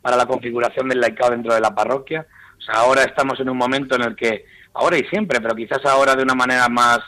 para 0.00 0.16
la 0.16 0.26
configuración 0.26 0.88
del 0.88 1.00
laicado 1.00 1.30
dentro 1.32 1.54
de 1.54 1.60
la 1.60 1.74
parroquia. 1.74 2.26
O 2.58 2.60
sea, 2.60 2.82
ahora 2.82 3.02
estamos 3.02 3.38
en 3.40 3.48
un 3.48 3.56
momento 3.56 3.96
en 3.96 4.02
el 4.02 4.16
que, 4.16 4.44
ahora 4.74 4.96
y 4.96 5.04
siempre, 5.04 5.40
pero 5.40 5.54
quizás 5.54 5.84
ahora 5.84 6.14
de 6.14 6.22
una 6.22 6.34
manera 6.34 6.68
más, 6.68 7.00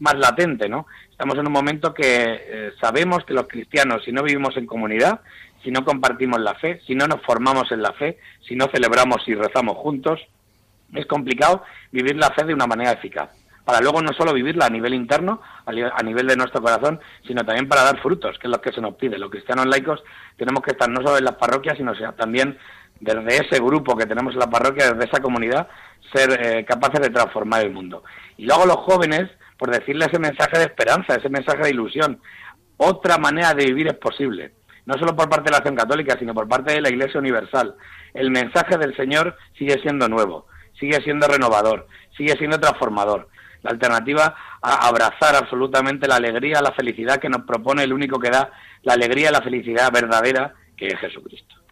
más 0.00 0.14
latente, 0.14 0.68
¿no? 0.68 0.86
Estamos 1.10 1.38
en 1.38 1.46
un 1.46 1.52
momento 1.52 1.94
que 1.94 2.04
eh, 2.06 2.72
sabemos 2.80 3.24
que 3.24 3.34
los 3.34 3.46
cristianos, 3.46 4.02
si 4.04 4.12
no 4.12 4.22
vivimos 4.22 4.56
en 4.56 4.66
comunidad, 4.66 5.20
si 5.62 5.70
no 5.70 5.84
compartimos 5.84 6.40
la 6.40 6.54
fe, 6.54 6.80
si 6.86 6.94
no 6.94 7.06
nos 7.06 7.22
formamos 7.22 7.72
en 7.72 7.82
la 7.82 7.92
fe, 7.92 8.18
si 8.46 8.54
no 8.54 8.66
celebramos 8.68 9.26
y 9.26 9.34
rezamos 9.34 9.76
juntos, 9.78 10.20
es 10.92 11.06
complicado 11.06 11.62
vivir 11.90 12.16
la 12.16 12.30
fe 12.30 12.44
de 12.44 12.54
una 12.54 12.66
manera 12.66 12.92
eficaz. 12.92 13.30
Para 13.64 13.80
luego 13.80 14.02
no 14.02 14.12
solo 14.12 14.34
vivirla 14.34 14.66
a 14.66 14.70
nivel 14.70 14.92
interno, 14.92 15.40
a 15.64 16.02
nivel 16.02 16.26
de 16.26 16.36
nuestro 16.36 16.60
corazón, 16.60 17.00
sino 17.26 17.44
también 17.44 17.66
para 17.66 17.82
dar 17.82 17.98
frutos, 18.00 18.38
que 18.38 18.46
es 18.46 18.50
lo 18.50 18.60
que 18.60 18.72
se 18.72 18.82
nos 18.82 18.94
pide. 18.96 19.18
Los 19.18 19.30
cristianos 19.30 19.66
laicos 19.66 20.02
tenemos 20.36 20.62
que 20.62 20.72
estar 20.72 20.90
no 20.90 21.00
solo 21.00 21.16
en 21.16 21.24
las 21.24 21.36
parroquias, 21.36 21.78
sino 21.78 21.94
también 22.12 22.58
desde 23.00 23.46
ese 23.46 23.62
grupo 23.62 23.96
que 23.96 24.04
tenemos 24.04 24.34
en 24.34 24.40
la 24.40 24.50
parroquia, 24.50 24.92
desde 24.92 25.10
esa 25.10 25.22
comunidad, 25.22 25.66
ser 26.12 26.38
eh, 26.40 26.64
capaces 26.66 27.00
de 27.00 27.10
transformar 27.10 27.64
el 27.64 27.72
mundo. 27.72 28.04
Y 28.36 28.44
luego 28.44 28.66
los 28.66 28.76
jóvenes, 28.76 29.30
por 29.58 29.70
decirle 29.70 30.06
ese 30.06 30.18
mensaje 30.18 30.58
de 30.58 30.64
esperanza, 30.64 31.14
ese 31.14 31.28
mensaje 31.28 31.62
de 31.62 31.70
ilusión. 31.70 32.20
Otra 32.76 33.18
manera 33.18 33.54
de 33.54 33.66
vivir 33.66 33.86
es 33.86 33.94
posible, 33.94 34.52
no 34.86 34.94
solo 34.94 35.14
por 35.14 35.28
parte 35.28 35.44
de 35.44 35.50
la 35.52 35.58
acción 35.58 35.76
católica, 35.76 36.16
sino 36.18 36.34
por 36.34 36.48
parte 36.48 36.72
de 36.72 36.80
la 36.80 36.90
Iglesia 36.90 37.20
Universal. 37.20 37.74
El 38.12 38.30
mensaje 38.30 38.76
del 38.78 38.96
Señor 38.96 39.36
sigue 39.56 39.80
siendo 39.80 40.08
nuevo, 40.08 40.46
sigue 40.78 41.00
siendo 41.02 41.28
renovador, 41.28 41.86
sigue 42.16 42.36
siendo 42.36 42.58
transformador. 42.58 43.28
La 43.62 43.70
alternativa 43.70 44.34
a 44.60 44.88
abrazar 44.88 45.36
absolutamente 45.36 46.06
la 46.06 46.16
alegría, 46.16 46.60
la 46.60 46.72
felicidad 46.72 47.18
que 47.18 47.30
nos 47.30 47.42
propone 47.46 47.82
el 47.82 47.92
único 47.92 48.18
que 48.18 48.30
da 48.30 48.50
la 48.82 48.92
alegría 48.92 49.30
la 49.30 49.40
felicidad 49.40 49.90
verdadera, 49.90 50.54
que 50.76 50.88
es 50.88 50.98
Jesucristo. 50.98 51.63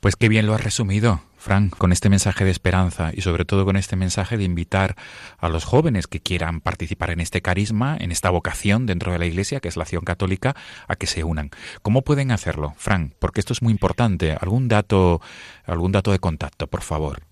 Pues 0.00 0.16
qué 0.16 0.28
bien 0.28 0.46
lo 0.46 0.54
has 0.54 0.62
resumido, 0.62 1.20
Frank, 1.36 1.76
con 1.76 1.92
este 1.92 2.08
mensaje 2.08 2.44
de 2.44 2.50
esperanza 2.50 3.12
y 3.14 3.20
sobre 3.22 3.44
todo 3.44 3.64
con 3.64 3.76
este 3.76 3.96
mensaje 3.96 4.36
de 4.36 4.44
invitar 4.44 4.96
a 5.38 5.48
los 5.48 5.64
jóvenes 5.64 6.06
que 6.06 6.20
quieran 6.20 6.60
participar 6.60 7.10
en 7.10 7.20
este 7.20 7.42
carisma, 7.42 7.96
en 7.98 8.12
esta 8.12 8.30
vocación 8.30 8.86
dentro 8.86 9.12
de 9.12 9.18
la 9.18 9.26
Iglesia, 9.26 9.60
que 9.60 9.68
es 9.68 9.76
la 9.76 9.84
acción 9.84 10.04
católica, 10.04 10.54
a 10.88 10.96
que 10.96 11.06
se 11.06 11.24
unan. 11.24 11.50
¿Cómo 11.82 12.02
pueden 12.02 12.32
hacerlo, 12.32 12.74
Frank? 12.76 13.12
Porque 13.18 13.40
esto 13.40 13.52
es 13.52 13.62
muy 13.62 13.72
importante. 13.72 14.36
¿Algún 14.40 14.68
dato, 14.68 15.20
algún 15.64 15.92
dato 15.92 16.12
de 16.12 16.18
contacto, 16.18 16.66
por 16.66 16.82
favor? 16.82 17.22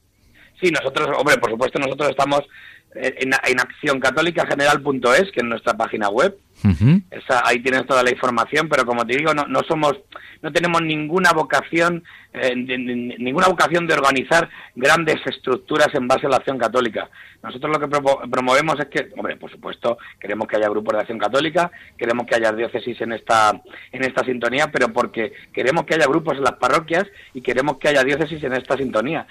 Sí, 0.60 0.70
nosotros, 0.70 1.08
hombre, 1.18 1.36
por 1.38 1.50
supuesto, 1.50 1.78
nosotros 1.78 2.10
estamos 2.10 2.42
en, 2.94 3.32
en 3.32 3.60
que 5.32 5.40
es 5.40 5.44
nuestra 5.44 5.76
página 5.76 6.08
web. 6.08 6.36
Esa, 7.10 7.46
ahí 7.46 7.60
tienes 7.60 7.86
toda 7.86 8.02
la 8.02 8.10
información, 8.10 8.68
pero 8.68 8.86
como 8.86 9.06
te 9.06 9.16
digo, 9.16 9.34
no, 9.34 9.44
no 9.46 9.60
somos, 9.68 9.94
no 10.42 10.52
tenemos 10.52 10.82
ninguna 10.82 11.32
vocación, 11.32 12.02
eh, 12.32 12.54
ninguna 12.56 13.48
vocación 13.48 13.86
de 13.86 13.94
organizar 13.94 14.48
grandes 14.74 15.16
estructuras 15.26 15.88
en 15.94 16.08
base 16.08 16.26
a 16.26 16.30
la 16.30 16.36
acción 16.36 16.58
católica. 16.58 17.10
Nosotros 17.42 17.72
lo 17.72 17.80
que 17.80 18.28
promovemos 18.30 18.80
es 18.80 18.86
que, 18.86 19.08
hombre, 19.16 19.36
por 19.36 19.50
supuesto, 19.50 19.98
queremos 20.18 20.48
que 20.48 20.56
haya 20.56 20.68
grupos 20.68 20.94
de 20.94 21.00
acción 21.00 21.18
católica, 21.18 21.70
queremos 21.96 22.26
que 22.26 22.36
haya 22.36 22.52
diócesis 22.52 23.00
en 23.02 23.12
esta, 23.12 23.60
en 23.92 24.04
esta 24.04 24.24
sintonía, 24.24 24.70
pero 24.72 24.92
porque 24.92 25.32
queremos 25.52 25.84
que 25.84 25.94
haya 25.94 26.06
grupos 26.06 26.38
en 26.38 26.44
las 26.44 26.54
parroquias 26.54 27.06
y 27.34 27.42
queremos 27.42 27.76
que 27.78 27.88
haya 27.88 28.02
diócesis 28.02 28.42
en 28.42 28.54
esta 28.54 28.76
sintonía. 28.76 29.26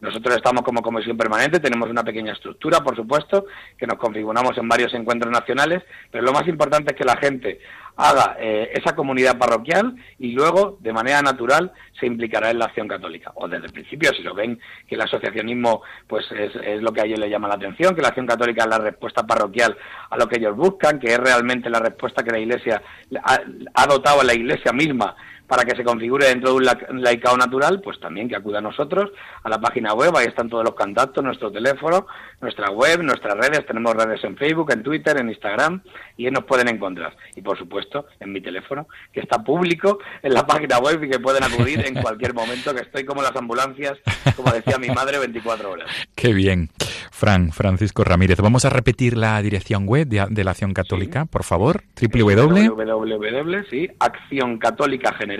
Nosotros 0.00 0.36
estamos 0.36 0.62
como 0.62 0.82
comisión 0.82 1.16
permanente, 1.16 1.60
tenemos 1.60 1.88
una 1.90 2.04
pequeña 2.04 2.32
estructura, 2.32 2.80
por 2.80 2.96
supuesto, 2.96 3.46
que 3.78 3.86
nos 3.86 3.98
configuramos 3.98 4.56
en 4.58 4.68
varios 4.68 4.92
encuentros 4.94 5.32
nacionales, 5.32 5.82
pero 6.10 6.24
lo 6.24 6.32
más 6.32 6.46
importante 6.48 6.92
es 6.92 6.98
que 6.98 7.04
la 7.04 7.16
gente 7.16 7.60
haga 7.96 8.36
eh, 8.38 8.70
esa 8.74 8.94
comunidad 8.94 9.38
parroquial 9.38 9.96
y 10.18 10.32
luego, 10.32 10.76
de 10.80 10.92
manera 10.92 11.22
natural, 11.22 11.72
se 11.98 12.06
implicará 12.06 12.50
en 12.50 12.58
la 12.58 12.66
acción 12.66 12.86
católica. 12.86 13.32
O 13.36 13.48
desde 13.48 13.66
el 13.66 13.72
principio, 13.72 14.12
si 14.12 14.22
lo 14.22 14.34
ven 14.34 14.60
que 14.86 14.94
el 14.94 15.00
asociacionismo 15.00 15.82
pues 16.06 16.26
es, 16.32 16.82
lo 16.82 16.92
que 16.92 17.00
a 17.00 17.04
ellos 17.04 17.18
les 17.18 17.30
llama 17.30 17.48
la 17.48 17.54
atención, 17.54 17.94
que 17.94 18.02
la 18.02 18.08
acción 18.08 18.26
católica 18.26 18.64
es 18.64 18.68
la 18.68 18.78
respuesta 18.78 19.26
parroquial 19.26 19.76
a 20.10 20.16
lo 20.16 20.28
que 20.28 20.38
ellos 20.38 20.56
buscan, 20.56 20.98
que 20.98 21.14
es 21.14 21.18
realmente 21.18 21.70
la 21.70 21.80
respuesta 21.80 22.22
que 22.22 22.32
la 22.32 22.38
Iglesia 22.38 22.82
ha, 23.22 23.40
ha 23.74 23.86
dotado 23.86 24.20
a 24.20 24.24
la 24.24 24.34
Iglesia 24.34 24.72
misma 24.72 25.16
para 25.46 25.64
que 25.64 25.76
se 25.76 25.84
configure 25.84 26.26
dentro 26.26 26.50
de 26.50 26.56
un 26.56 27.02
laicado 27.02 27.36
natural, 27.36 27.80
pues 27.80 27.98
también 28.00 28.28
que 28.28 28.36
acuda 28.36 28.58
a 28.58 28.62
nosotros, 28.62 29.10
a 29.42 29.48
la 29.48 29.60
página 29.60 29.94
web, 29.94 30.16
ahí 30.16 30.26
están 30.26 30.48
todos 30.48 30.64
los 30.64 30.74
contactos, 30.74 31.22
nuestro 31.22 31.50
teléfono, 31.50 32.06
nuestra 32.40 32.70
web, 32.70 33.02
nuestras 33.02 33.34
redes, 33.34 33.66
tenemos 33.66 33.94
redes 33.94 34.22
en 34.24 34.36
Facebook, 34.36 34.72
en 34.72 34.82
Twitter, 34.82 35.18
en 35.20 35.28
Instagram, 35.28 35.82
y 36.16 36.26
ahí 36.26 36.30
nos 36.30 36.44
pueden 36.44 36.68
encontrar. 36.68 37.16
Y 37.34 37.42
por 37.42 37.56
supuesto, 37.58 38.06
en 38.20 38.32
mi 38.32 38.40
teléfono, 38.40 38.88
que 39.12 39.20
está 39.20 39.42
público 39.42 39.98
en 40.22 40.34
la 40.34 40.46
página 40.46 40.78
web 40.78 41.02
y 41.02 41.10
que 41.10 41.18
pueden 41.18 41.44
acudir 41.44 41.84
en 41.86 41.94
cualquier 41.94 42.34
momento, 42.34 42.74
que 42.74 42.82
estoy 42.82 43.04
como 43.04 43.22
las 43.22 43.34
ambulancias, 43.36 43.98
como 44.34 44.52
decía 44.52 44.78
mi 44.78 44.88
madre, 44.88 45.18
24 45.18 45.70
horas. 45.70 45.88
Qué 46.14 46.32
bien. 46.32 46.70
Fran, 47.10 47.52
Francisco 47.52 48.04
Ramírez, 48.04 48.38
vamos 48.40 48.64
a 48.64 48.70
repetir 48.70 49.16
la 49.16 49.40
dirección 49.40 49.86
web 49.86 50.06
de, 50.06 50.44
la 50.44 50.50
Acción 50.50 50.74
Católica, 50.74 51.24
por 51.24 51.44
favor, 51.44 51.82
www. 52.00 52.74
www, 52.74 53.64
sí, 53.70 53.88
Acción 53.98 54.58
Católica 54.58 55.14
General, 55.14 55.35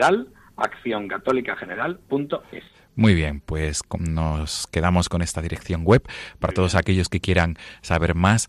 accioncatólicageneral.es. 0.57 2.65
Muy 2.97 3.15
bien, 3.15 3.41
pues 3.41 3.83
nos 3.99 4.67
quedamos 4.69 5.11
con 5.11 5.21
esta 5.21 5.43
dirección 5.43 5.85
web 5.85 6.03
para 6.39 6.55
todos 6.55 6.75
aquellos 6.75 7.11
que 7.11 7.21
quieran 7.21 7.59
saber 7.83 8.15
más. 8.15 8.49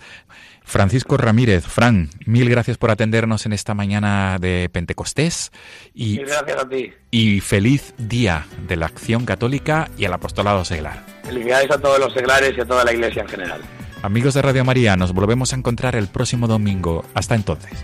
Francisco 0.63 1.17
Ramírez, 1.17 1.65
Fran, 1.65 2.09
mil 2.25 2.49
gracias 2.49 2.77
por 2.77 2.89
atendernos 2.89 3.45
en 3.45 3.51
esta 3.51 3.73
mañana 3.73 4.37
de 4.39 4.69
Pentecostés 4.71 5.51
y, 5.93 6.19
gracias 6.19 6.63
a 6.63 6.69
ti. 6.69 6.93
y 7.11 7.41
feliz 7.41 7.93
día 7.97 8.45
de 8.67 8.77
la 8.77 8.85
Acción 8.85 9.25
Católica 9.25 9.89
y 9.97 10.05
el 10.05 10.13
Apostolado 10.13 10.63
Seglar. 10.63 11.05
Felicidades 11.23 11.69
a 11.71 11.81
todos 11.81 11.99
los 11.99 12.13
seglares 12.13 12.53
y 12.57 12.61
a 12.61 12.65
toda 12.65 12.85
la 12.85 12.93
Iglesia 12.93 13.23
en 13.23 13.27
general. 13.27 13.61
Amigos 14.01 14.33
de 14.33 14.41
Radio 14.41 14.63
María, 14.63 14.95
nos 14.95 15.11
volvemos 15.11 15.51
a 15.51 15.57
encontrar 15.57 15.97
el 15.97 16.07
próximo 16.07 16.47
domingo. 16.47 17.03
Hasta 17.13 17.35
entonces. 17.35 17.83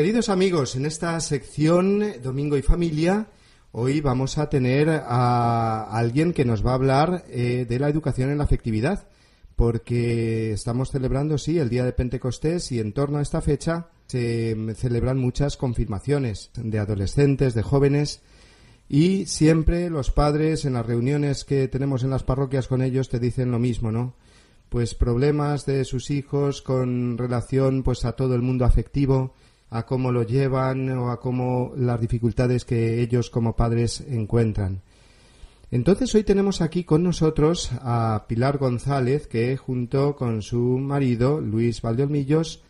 Queridos 0.00 0.30
amigos, 0.30 0.76
en 0.76 0.86
esta 0.86 1.20
sección 1.20 2.02
Domingo 2.22 2.56
y 2.56 2.62
Familia, 2.62 3.26
hoy 3.70 4.00
vamos 4.00 4.38
a 4.38 4.48
tener 4.48 4.88
a 4.88 5.82
alguien 5.90 6.32
que 6.32 6.46
nos 6.46 6.64
va 6.64 6.70
a 6.70 6.76
hablar 6.76 7.26
eh, 7.28 7.66
de 7.68 7.78
la 7.78 7.90
educación 7.90 8.30
en 8.30 8.38
la 8.38 8.44
afectividad, 8.44 9.08
porque 9.56 10.52
estamos 10.52 10.90
celebrando, 10.90 11.36
sí, 11.36 11.58
el 11.58 11.68
día 11.68 11.84
de 11.84 11.92
Pentecostés 11.92 12.72
y 12.72 12.80
en 12.80 12.94
torno 12.94 13.18
a 13.18 13.22
esta 13.22 13.42
fecha 13.42 13.88
se 14.06 14.56
celebran 14.74 15.18
muchas 15.18 15.58
confirmaciones 15.58 16.50
de 16.54 16.78
adolescentes, 16.78 17.52
de 17.52 17.62
jóvenes, 17.62 18.22
y 18.88 19.26
siempre 19.26 19.90
los 19.90 20.10
padres 20.10 20.64
en 20.64 20.72
las 20.72 20.86
reuniones 20.86 21.44
que 21.44 21.68
tenemos 21.68 22.04
en 22.04 22.08
las 22.08 22.22
parroquias 22.22 22.68
con 22.68 22.80
ellos 22.80 23.10
te 23.10 23.18
dicen 23.18 23.50
lo 23.50 23.58
mismo, 23.58 23.92
¿no? 23.92 24.14
Pues 24.70 24.94
problemas 24.94 25.66
de 25.66 25.84
sus 25.84 26.10
hijos 26.10 26.62
con 26.62 27.18
relación 27.18 27.82
pues 27.82 28.06
a 28.06 28.12
todo 28.12 28.34
el 28.34 28.40
mundo 28.40 28.64
afectivo, 28.64 29.34
a 29.70 29.86
cómo 29.86 30.12
lo 30.12 30.24
llevan 30.24 30.90
o 30.90 31.10
a 31.10 31.20
cómo 31.20 31.72
las 31.76 32.00
dificultades 32.00 32.64
que 32.64 33.00
ellos 33.00 33.30
como 33.30 33.56
padres 33.56 34.00
encuentran. 34.08 34.82
Entonces 35.70 36.12
hoy 36.16 36.24
tenemos 36.24 36.60
aquí 36.60 36.82
con 36.82 37.04
nosotros 37.04 37.70
a 37.80 38.24
Pilar 38.28 38.58
González 38.58 39.28
que 39.28 39.56
junto 39.56 40.16
con 40.16 40.42
su 40.42 40.58
marido 40.58 41.40
Luis 41.40 41.80
Valdeolmillos 41.80 42.64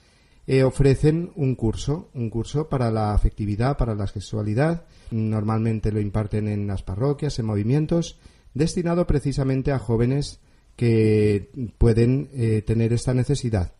eh, 0.47 0.65
ofrecen 0.65 1.31
un 1.37 1.55
curso, 1.55 2.11
un 2.13 2.29
curso 2.29 2.69
para 2.69 2.91
la 2.91 3.15
afectividad, 3.15 3.79
para 3.79 3.95
la 3.95 4.07
sexualidad. 4.07 4.85
Normalmente 5.11 5.93
lo 5.93 6.01
imparten 6.01 6.49
en 6.49 6.67
las 6.67 6.83
parroquias, 6.83 7.39
en 7.39 7.47
movimientos, 7.47 8.19
destinado 8.53 9.07
precisamente 9.07 9.73
a 9.73 9.79
jóvenes 9.79 10.41
que 10.77 11.51
pueden 11.79 12.29
eh, 12.35 12.63
tener 12.67 12.93
esta 12.93 13.15
necesidad. 13.15 13.73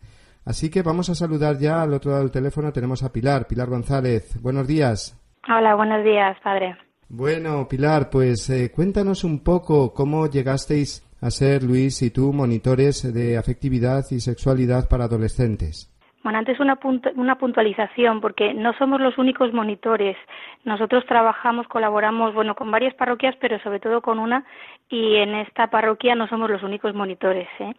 Así 0.45 0.71
que 0.71 0.81
vamos 0.81 1.09
a 1.09 1.15
saludar 1.15 1.57
ya 1.59 1.81
al 1.81 1.93
otro 1.93 2.11
lado 2.11 2.23
del 2.23 2.31
teléfono. 2.31 2.71
Tenemos 2.71 3.03
a 3.03 3.11
Pilar, 3.11 3.47
Pilar 3.47 3.69
González. 3.69 4.41
Buenos 4.41 4.67
días. 4.67 5.17
Hola, 5.47 5.75
buenos 5.75 6.03
días, 6.03 6.37
padre. 6.43 6.75
Bueno, 7.09 7.67
Pilar, 7.67 8.09
pues 8.09 8.49
eh, 8.49 8.71
cuéntanos 8.71 9.23
un 9.23 9.43
poco 9.43 9.93
cómo 9.93 10.27
llegasteis 10.27 11.05
a 11.21 11.29
ser, 11.29 11.61
Luis 11.63 12.01
y 12.01 12.09
tú, 12.09 12.33
monitores 12.33 13.13
de 13.13 13.37
afectividad 13.37 14.03
y 14.09 14.19
sexualidad 14.19 14.87
para 14.89 15.05
adolescentes. 15.05 15.87
Bueno, 16.23 16.37
antes 16.37 16.59
una, 16.59 16.79
una 17.15 17.35
puntualización, 17.37 18.21
porque 18.21 18.53
no 18.53 18.73
somos 18.73 19.01
los 19.01 19.17
únicos 19.17 19.51
monitores. 19.53 20.15
Nosotros 20.63 21.03
trabajamos, 21.07 21.67
colaboramos, 21.67 22.33
bueno, 22.35 22.55
con 22.55 22.69
varias 22.69 22.93
parroquias, 22.93 23.35
pero 23.41 23.59
sobre 23.59 23.79
todo 23.79 24.01
con 24.01 24.19
una, 24.19 24.45
y 24.89 25.15
en 25.15 25.33
esta 25.35 25.67
parroquia 25.67 26.13
no 26.13 26.27
somos 26.27 26.49
los 26.49 26.61
únicos 26.61 26.93
monitores. 26.93 27.47
¿eh? 27.59 27.73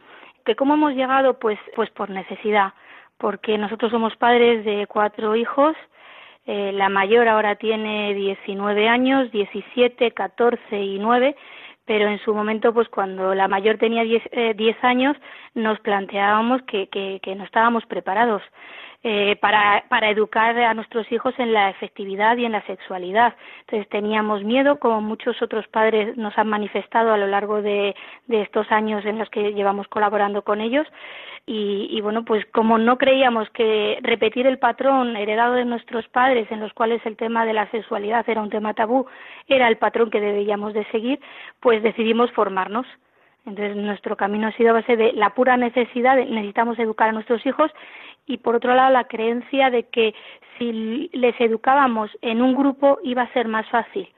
Que 0.44 0.56
cómo 0.56 0.74
hemos 0.74 0.94
llegado 0.94 1.38
pues 1.38 1.58
pues 1.74 1.90
por 1.90 2.10
necesidad 2.10 2.72
porque 3.18 3.58
nosotros 3.58 3.90
somos 3.90 4.16
padres 4.16 4.64
de 4.64 4.86
cuatro 4.86 5.36
hijos 5.36 5.76
eh, 6.46 6.72
la 6.72 6.88
mayor 6.88 7.28
ahora 7.28 7.56
tiene 7.56 8.14
19 8.14 8.88
años 8.88 9.30
17 9.30 10.12
14 10.12 10.80
y 10.80 10.98
9 10.98 11.36
pero 11.84 12.08
en 12.08 12.18
su 12.20 12.34
momento 12.34 12.72
pues 12.72 12.88
cuando 12.88 13.34
la 13.34 13.48
mayor 13.48 13.78
tenía 13.78 14.02
10, 14.02 14.22
eh, 14.32 14.76
años 14.82 15.16
nos 15.54 15.78
planteábamos 15.80 16.62
que, 16.62 16.88
que 16.88 17.34
no 17.34 17.44
estábamos 17.44 17.84
preparados 17.86 18.42
eh, 19.04 19.34
para, 19.40 19.84
para 19.88 20.10
educar 20.10 20.56
a 20.56 20.74
nuestros 20.74 21.10
hijos 21.10 21.34
en 21.38 21.52
la 21.52 21.70
efectividad 21.70 22.36
y 22.36 22.44
en 22.44 22.52
la 22.52 22.64
sexualidad. 22.66 23.34
Entonces 23.62 23.88
teníamos 23.88 24.44
miedo, 24.44 24.78
como 24.78 25.00
muchos 25.00 25.42
otros 25.42 25.66
padres 25.66 26.16
nos 26.16 26.38
han 26.38 26.48
manifestado 26.48 27.12
a 27.12 27.16
lo 27.16 27.26
largo 27.26 27.62
de, 27.62 27.96
estos 28.28 28.70
años 28.70 29.04
en 29.04 29.18
los 29.18 29.28
que 29.28 29.54
llevamos 29.54 29.88
colaborando 29.88 30.42
con 30.42 30.60
ellos. 30.60 30.86
Y, 31.46 31.88
y, 31.90 32.00
bueno, 32.00 32.24
pues 32.24 32.46
como 32.52 32.78
no 32.78 32.96
creíamos 32.96 33.50
que 33.50 33.98
repetir 34.02 34.46
el 34.46 34.60
patrón 34.60 35.16
heredado 35.16 35.54
de 35.54 35.64
nuestros 35.64 36.06
padres, 36.06 36.48
en 36.52 36.60
los 36.60 36.72
cuales 36.72 37.04
el 37.04 37.16
tema 37.16 37.44
de 37.44 37.54
la 37.54 37.68
sexualidad 37.72 38.24
era 38.28 38.40
un 38.40 38.50
tema 38.50 38.72
tabú, 38.72 39.06
era 39.48 39.66
el 39.66 39.78
patrón 39.78 40.10
que 40.10 40.20
debíamos 40.20 40.74
de 40.74 40.84
seguir, 40.92 41.18
pues 41.58 41.82
decidimos 41.82 42.30
formarnos. 42.30 42.86
Entonces, 43.44 43.76
nuestro 43.76 44.16
camino 44.16 44.46
ha 44.46 44.52
sido 44.52 44.70
a 44.70 44.74
base 44.74 44.96
de 44.96 45.12
la 45.14 45.30
pura 45.30 45.56
necesidad, 45.56 46.14
de 46.14 46.26
necesitamos 46.26 46.78
educar 46.78 47.08
a 47.08 47.12
nuestros 47.12 47.44
hijos 47.44 47.72
y 48.26 48.38
por 48.38 48.56
otro 48.56 48.74
lado 48.74 48.92
la 48.92 49.04
creencia 49.04 49.70
de 49.70 49.84
que 49.84 50.14
si 50.58 51.10
les 51.12 51.40
educábamos 51.40 52.10
en 52.20 52.42
un 52.42 52.54
grupo 52.54 52.98
iba 53.02 53.22
a 53.22 53.32
ser 53.32 53.48
más 53.48 53.68
fácil 53.70 54.08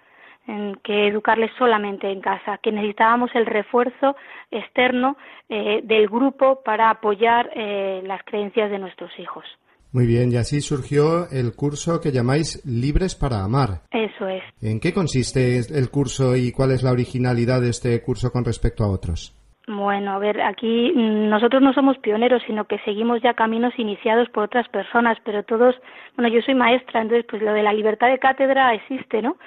que 0.83 1.09
educarles 1.09 1.51
solamente 1.59 2.11
en 2.11 2.21
casa, 2.21 2.59
que 2.63 2.71
necesitábamos 2.71 3.31
el 3.35 3.47
refuerzo 3.47 4.15
externo 4.51 5.17
eh, 5.49 5.81
del 5.85 6.09
grupo 6.09 6.63
para 6.63 6.91
apoyar 6.91 7.51
eh, 7.55 8.03
las 8.05 8.23
creencias 8.25 8.71
de 8.71 8.79
nuestros 8.79 9.11
hijos. 9.19 9.45
Muy 9.93 10.07
bien, 10.07 10.33
y 10.33 10.37
así 10.37 10.61
surgió 10.61 11.31
el 11.31 11.55
curso 11.55 12.01
que 12.01 12.11
llamáis 12.11 12.61
Libres 12.67 13.15
para 13.15 13.45
Amar. 13.45 13.83
Eso 13.93 14.29
es. 14.29 14.43
¿En 14.61 14.81
qué 14.81 14.93
consiste 14.93 15.57
el 15.59 15.89
curso 15.91 16.35
y 16.35 16.51
cuál 16.51 16.73
es 16.73 16.83
la 16.83 16.91
originalidad 16.91 17.61
de 17.61 17.71
este 17.71 18.03
curso 18.03 18.31
con 18.33 18.45
respecto 18.45 18.83
a 18.83 18.89
otros? 18.89 19.37
Bueno, 19.67 20.13
a 20.13 20.19
ver, 20.19 20.43
aquí 20.43 20.93
nosotros 20.95 21.63
no 21.63 21.73
somos 21.73 21.97
pioneros, 21.99 22.43
sino 22.47 22.67
que 22.67 22.79
seguimos 22.81 23.23
ya 23.23 23.33
caminos 23.33 23.73
iniciados 23.79 24.29
por 24.29 24.45
otras 24.45 24.69
personas, 24.69 25.17
pero 25.25 25.43
todos, 25.43 25.75
bueno, 26.17 26.29
yo 26.29 26.43
soy 26.43 26.55
maestra, 26.55 27.01
entonces 27.01 27.25
pues 27.27 27.41
lo 27.41 27.53
de 27.55 27.63
la 27.63 27.73
libertad 27.73 28.09
de 28.09 28.19
cátedra 28.19 28.75
existe, 28.75 29.23
¿no? 29.23 29.39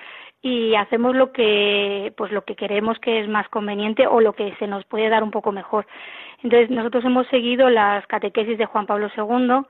Y 0.42 0.74
hacemos 0.74 1.16
lo 1.16 1.32
que, 1.32 2.14
pues 2.18 2.32
lo 2.32 2.44
que 2.46 2.56
queremos 2.56 2.98
que 3.00 3.20
es 3.20 3.30
más 3.30 3.48
conveniente 3.50 4.08
o 4.08 4.20
lo 4.20 4.34
que 4.34 4.56
se 4.58 4.66
nos 4.66 4.86
puede 4.86 5.10
dar 5.10 5.22
un 5.24 5.30
poco 5.32 5.52
mejor. 5.52 5.86
Entonces 6.42 6.72
nosotros 6.72 7.06
hemos 7.06 7.28
seguido 7.28 7.70
las 7.70 8.06
catequesis 8.08 8.58
de 8.58 8.66
Juan 8.66 8.88
Pablo 8.88 9.10
II, 9.16 9.68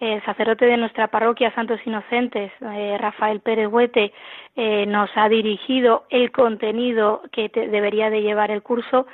el 0.00 0.24
sacerdote 0.24 0.66
de 0.66 0.78
nuestra 0.78 1.08
parroquia 1.08 1.54
Santos 1.54 1.80
Inocentes, 1.84 2.50
eh, 2.60 2.96
Rafael 2.98 3.40
Pérez 3.40 3.68
Huete, 3.68 4.12
eh, 4.56 4.86
nos 4.86 5.10
ha 5.16 5.28
dirigido 5.28 6.04
el 6.08 6.32
contenido 6.32 7.22
que 7.30 7.50
debería 7.54 8.08
de 8.10 8.22
llevar 8.22 8.50
el 8.50 8.62
curso 8.62 9.06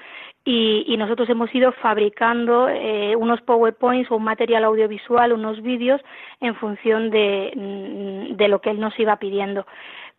y, 0.51 0.97
nosotros 0.97 1.29
hemos 1.29 1.55
ido 1.55 1.73
fabricando 1.73 2.71
eh, 2.71 3.15
unos 3.17 3.43
PowerPoints 3.43 4.11
o 4.11 4.17
un 4.17 4.25
material 4.25 4.65
audiovisual, 4.65 5.35
unos 5.35 5.61
vídeos 5.61 6.01
en 6.41 6.55
función 6.55 7.11
de, 7.11 7.53
mm, 7.55 8.37
de 8.37 8.49
lo 8.49 8.61
que 8.61 8.71
él 8.71 8.81
nos 8.81 8.99
iba 8.99 9.17
pidiendo. 9.17 9.67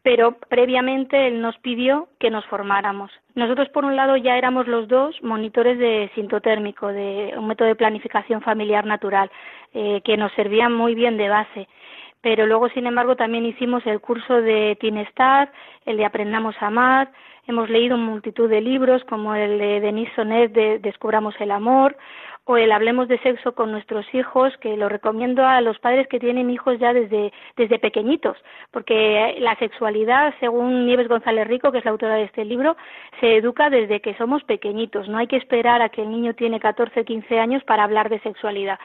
pero 0.01 0.37
previamente 0.47 1.27
él 1.27 1.41
nos 1.41 1.57
pidió 1.57 2.07
que 2.19 2.29
nos 2.29 2.45
formáramos. 2.45 3.11
Nosotros, 3.35 3.67
por 3.69 3.83
un 3.83 3.97
lado, 3.97 4.15
ya 4.15 4.37
éramos 4.37 4.65
los 4.65 4.87
dos 4.87 5.21
monitores 5.21 5.77
de 5.77 6.09
sintotérmico, 6.15 6.87
de 6.87 7.33
un 7.35 7.47
método 7.47 7.67
de 7.67 7.75
planificación 7.75 8.41
familiar 8.41 8.85
natural, 8.85 9.29
eh, 9.73 9.99
que 10.05 10.15
nos 10.15 10.31
servía 10.33 10.69
muy 10.69 10.95
bien 10.95 11.17
de 11.17 11.27
base. 11.27 11.67
Pero 12.21 12.45
luego, 12.47 12.69
sin 12.69 12.87
embargo, 12.87 13.17
también 13.17 13.45
hicimos 13.45 13.85
el 13.85 13.99
curso 13.99 14.41
de 14.41 14.77
Tinestar, 14.79 15.51
el 15.85 15.97
de 15.97 16.05
Aprendamos 16.05 16.55
a 16.61 16.67
Amar, 16.67 17.11
hemos 17.49 17.69
leído 17.69 17.97
multitud 17.97 18.47
de 18.47 18.61
libros 18.61 19.03
como 19.05 19.33
el 19.33 19.57
de 19.57 19.79
Denise 19.81 20.13
Sonet 20.15 20.53
de 20.53 20.77
Descubramos 20.79 21.33
el 21.39 21.49
Amor, 21.49 21.97
o 22.45 22.57
el 22.57 22.71
hablemos 22.71 23.07
de 23.07 23.19
sexo 23.19 23.53
con 23.53 23.71
nuestros 23.71 24.05
hijos, 24.13 24.55
que 24.57 24.77
lo 24.77 24.87
recomiendo 24.87 25.45
a 25.45 25.59
los 25.61 25.77
padres 25.79 26.07
que 26.07 26.19
tienen 26.19 26.49
hijos 26.49 26.79
ya 26.79 26.93
desde, 26.93 27.31
desde 27.57 27.79
pequeñitos, 27.79 28.37
porque 28.71 29.35
la 29.39 29.55
sexualidad, 29.57 30.33
según 30.39 30.85
Nieves 30.85 31.07
González 31.07 31.47
Rico, 31.47 31.71
que 31.71 31.79
es 31.79 31.85
la 31.85 31.91
autora 31.91 32.15
de 32.15 32.23
este 32.23 32.45
libro, 32.45 32.75
se 33.19 33.37
educa 33.37 33.69
desde 33.69 33.99
que 33.99 34.15
somos 34.15 34.43
pequeñitos. 34.43 35.07
No 35.07 35.17
hay 35.17 35.27
que 35.27 35.37
esperar 35.37 35.81
a 35.81 35.89
que 35.89 36.01
el 36.01 36.09
niño 36.09 36.33
tiene 36.33 36.59
14, 36.59 37.03
15 37.03 37.39
años 37.39 37.63
para 37.63 37.83
hablar 37.83 38.09
de 38.09 38.19
sexualidad. 38.19 38.79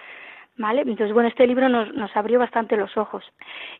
¿Vale? 0.57 0.83
Entonces, 0.83 1.13
bueno, 1.13 1.29
este 1.29 1.47
libro 1.47 1.69
nos, 1.69 1.93
nos 1.95 2.15
abrió 2.17 2.39
bastante 2.39 2.77
los 2.77 2.97
ojos. 2.97 3.25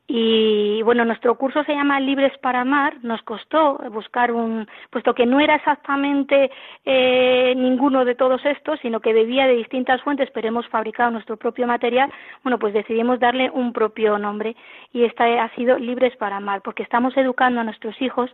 Y 0.07 0.83
bueno, 0.83 1.05
nuestro 1.05 1.37
curso 1.37 1.63
se 1.65 1.75
llama 1.75 2.01
Libres 2.01 2.37
para 2.39 2.63
Amar, 2.63 2.97
nos 3.03 3.23
costó 3.23 3.79
buscar 3.91 4.33
un, 4.33 4.67
puesto 4.91 5.15
que 5.15 5.27
no 5.27 5.41
era 5.41 5.55
exactamente 5.55 6.51
eh, 6.85 7.55
ninguno 7.57 8.05
de 8.05 8.15
todos 8.15 8.45
estos, 8.45 8.81
sino 8.81 9.01
que 9.01 9.13
bebía 9.13 9.47
de 9.47 9.57
distintas 9.57 10.03
fuentes, 10.03 10.31
pero 10.33 10.49
hemos 10.49 10.67
fabricado 10.69 11.11
nuestro 11.11 11.37
propio 11.37 11.67
material, 11.67 12.13
bueno, 12.43 12.59
pues 12.59 12.75
decidimos 12.75 13.21
darle 13.21 13.51
un 13.51 13.73
propio 13.73 14.19
nombre 14.19 14.57
y 14.93 15.05
este 15.05 15.39
ha 15.39 15.49
sido 15.55 15.79
Libres 15.79 16.17
para 16.17 16.37
Amar, 16.37 16.63
porque 16.63 16.83
estamos 16.83 17.17
educando 17.17 17.61
a 17.61 17.65
nuestros 17.65 18.01
hijos 18.03 18.31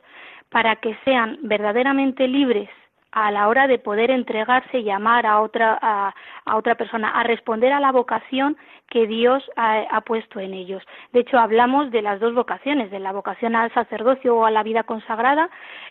para 0.49 0.77
que 0.77 0.97
sean 1.05 1.39
verdaderamente 1.43 2.27
libres 2.27 2.69
a 3.13 3.31
la 3.31 3.49
hora 3.49 3.67
de 3.67 3.79
poder 3.79 4.11
entregarse 4.11 4.81
y 4.81 4.91
amar 4.91 5.27
a 5.27 5.41
otra, 5.41 5.79
a, 5.81 6.15
otra 6.57 6.77
persona, 6.77 7.11
a 7.11 7.23
responder 7.25 7.73
a 7.73 7.81
la 7.81 7.93
vocación 7.93 8.57
que 8.89 9.07
Dios 9.07 9.49
ha, 9.57 10.01
puesto 10.01 10.41
en 10.41 10.53
ellos. 10.53 10.83
De 11.13 11.21
hecho, 11.21 11.39
hablamos 11.39 11.93
de 11.93 12.03
las 12.03 12.19
dos 12.19 12.35
vocaciones, 12.35 12.91
de 12.91 12.99
la 12.99 13.13
vocación 13.13 13.55
al 13.55 13.73
sacerdocio 13.73 14.37
o 14.37 14.47
a 14.47 14.51
la 14.51 14.65
vida 14.65 14.83
consagrada 14.83 15.49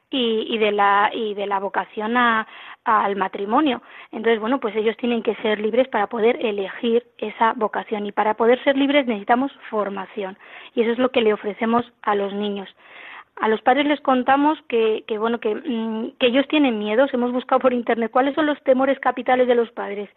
y, 0.10 0.46
y 0.50 0.58
de, 0.58 0.72
la, 0.74 1.10
y 1.14 1.34
de 1.34 1.48
la 1.48 1.60
vocación 1.60 2.18
al 2.18 3.16
matrimonio. 3.16 3.82
Entonces, 4.12 4.42
bueno, 4.42 4.60
pues 4.60 4.76
ellos 4.76 4.98
tienen 4.98 5.24
que 5.24 5.36
ser 5.36 5.60
libres 5.60 5.88
para 5.88 6.08
poder 6.08 6.46
elegir 6.46 7.06
esa 7.18 7.54
vocación 7.54 8.06
y 8.06 8.12
para 8.12 8.34
poder 8.34 8.62
ser 8.64 8.78
libres 8.78 9.08
necesitamos 9.08 9.52
formación 9.70 10.38
y 10.76 10.82
eso 10.82 10.92
es 10.92 10.98
lo 10.98 11.10
que 11.10 11.22
le 11.22 11.34
ofrecemos 11.34 11.86
a 12.02 12.16
los 12.16 12.34
niños 12.34 12.70
a 13.40 13.48
los 13.48 13.62
padres 13.62 13.86
les 13.86 14.02
contamos 14.02 14.60
que, 14.68 15.04
que 15.08 15.18
bueno 15.18 15.40
que, 15.40 15.56
mm, 15.56 16.18
que, 16.20 16.28
ellos 16.28 16.48
tienen 16.48 16.80
miedos 16.80 17.14
hemos 17.14 17.32
buscado 17.32 17.60
por 17.60 17.74
internet 17.74 18.12
cuáles 18.12 18.36
son 18.36 18.46
los 18.46 18.62
temores 18.64 19.00
capitales 19.00 19.48
de 19.48 19.56
los 19.56 19.72
padres. 19.72 20.10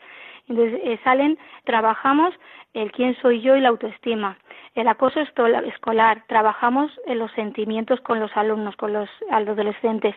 Entonces 0.49 0.81
eh, 0.85 0.99
salen 1.05 1.39
trabajamos 1.65 2.35
el 2.75 2.91
quién 2.91 3.17
soy 3.21 3.41
yo 3.41 3.57
y 3.57 3.61
la 3.61 3.69
autoestima 3.69 4.37
el 4.75 4.89
acoso 4.89 5.21
escolar 5.21 6.25
trabajamos 6.29 6.91
los 7.07 7.31
sentimientos 7.33 8.01
con 8.01 8.21
los 8.21 8.35
alumnos 8.37 8.75
con 8.77 8.95
los 8.95 9.09
adolescentes. 9.31 10.15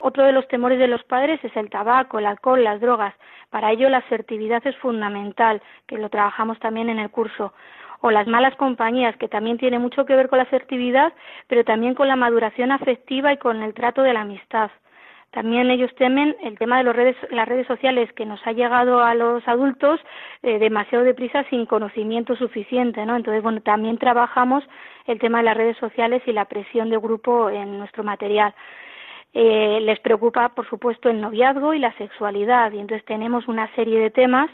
Otro 0.00 0.24
de 0.24 0.32
los 0.32 0.48
temores 0.48 0.78
de 0.78 0.88
los 0.88 1.02
padres 1.04 1.38
es 1.44 1.54
el 1.56 1.68
tabaco 1.68 2.18
el 2.18 2.26
alcohol 2.26 2.64
las 2.64 2.80
drogas. 2.80 3.14
Para 3.50 3.70
ello 3.70 3.90
la 3.90 3.98
asertividad 3.98 4.66
es 4.66 4.76
fundamental 4.76 5.60
que 5.86 5.98
lo 5.98 6.08
trabajamos 6.08 6.58
también 6.58 6.88
en 6.88 6.98
el 6.98 7.10
curso 7.10 7.52
o 8.00 8.10
las 8.10 8.26
malas 8.26 8.54
compañías, 8.56 9.16
que 9.16 9.28
también 9.28 9.58
tiene 9.58 9.78
mucho 9.78 10.04
que 10.06 10.14
ver 10.14 10.28
con 10.28 10.38
la 10.38 10.44
asertividad, 10.44 11.12
pero 11.46 11.64
también 11.64 11.94
con 11.94 12.08
la 12.08 12.16
maduración 12.16 12.72
afectiva 12.72 13.32
y 13.32 13.38
con 13.38 13.62
el 13.62 13.74
trato 13.74 14.02
de 14.02 14.12
la 14.12 14.20
amistad. 14.22 14.70
También 15.30 15.70
ellos 15.70 15.94
temen 15.96 16.34
el 16.42 16.58
tema 16.58 16.78
de 16.78 16.84
las 16.84 16.96
redes, 16.96 17.16
las 17.30 17.46
redes 17.46 17.66
sociales 17.66 18.10
que 18.14 18.24
nos 18.24 18.44
ha 18.46 18.52
llegado 18.52 19.02
a 19.02 19.14
los 19.14 19.46
adultos 19.46 20.00
eh, 20.42 20.58
demasiado 20.58 21.04
deprisa 21.04 21.44
sin 21.50 21.66
conocimiento 21.66 22.34
suficiente, 22.34 23.04
¿no? 23.04 23.14
Entonces, 23.14 23.42
bueno, 23.42 23.60
también 23.60 23.98
trabajamos 23.98 24.64
el 25.06 25.18
tema 25.18 25.38
de 25.38 25.44
las 25.44 25.56
redes 25.56 25.76
sociales 25.76 26.22
y 26.26 26.32
la 26.32 26.46
presión 26.46 26.88
de 26.88 26.96
grupo 26.96 27.50
en 27.50 27.78
nuestro 27.78 28.04
material. 28.04 28.54
Eh, 29.34 29.80
les 29.82 30.00
preocupa, 30.00 30.48
por 30.50 30.66
supuesto, 30.68 31.10
el 31.10 31.20
noviazgo 31.20 31.74
y 31.74 31.78
la 31.78 31.92
sexualidad, 31.98 32.72
y 32.72 32.78
entonces 32.78 33.04
tenemos 33.04 33.46
una 33.48 33.72
serie 33.74 34.00
de 34.00 34.10
temas 34.10 34.50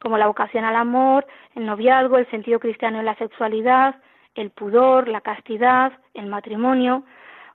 como 0.00 0.18
la 0.18 0.26
vocación 0.26 0.64
al 0.64 0.76
amor, 0.76 1.26
el 1.54 1.66
noviazgo, 1.66 2.18
el 2.18 2.30
sentido 2.30 2.60
cristiano 2.60 2.98
en 2.98 3.06
la 3.06 3.16
sexualidad, 3.16 3.96
el 4.34 4.50
pudor, 4.50 5.08
la 5.08 5.20
castidad, 5.20 5.92
el 6.14 6.26
matrimonio 6.26 7.04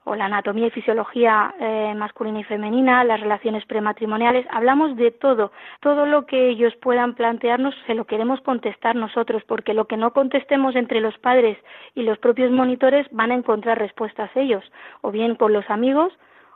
o 0.04 0.14
la 0.14 0.26
anatomía 0.26 0.66
y 0.66 0.70
fisiología 0.70 1.54
eh, 1.58 1.94
masculina 1.96 2.40
y 2.40 2.44
femenina, 2.44 3.04
las 3.04 3.20
relaciones 3.20 3.64
prematrimoniales, 3.64 4.46
hablamos 4.50 4.96
de 4.96 5.10
todo, 5.10 5.50
todo 5.80 6.04
lo 6.04 6.26
que 6.26 6.50
ellos 6.50 6.74
puedan 6.76 7.14
plantearnos 7.14 7.74
se 7.86 7.94
lo 7.94 8.04
queremos 8.04 8.40
contestar 8.42 8.96
nosotros, 8.96 9.42
porque 9.44 9.72
lo 9.72 9.86
que 9.86 9.96
no 9.96 10.12
contestemos 10.12 10.76
entre 10.76 11.00
los 11.00 11.16
padres 11.18 11.56
y 11.94 12.02
los 12.02 12.18
propios 12.18 12.50
monitores 12.50 13.06
van 13.12 13.30
a 13.30 13.34
encontrar 13.34 13.78
respuestas 13.78 14.30
ellos, 14.34 14.62
o 15.00 15.10
bien 15.10 15.36
con 15.36 15.54
los 15.54 15.68
amigos, 15.70 16.12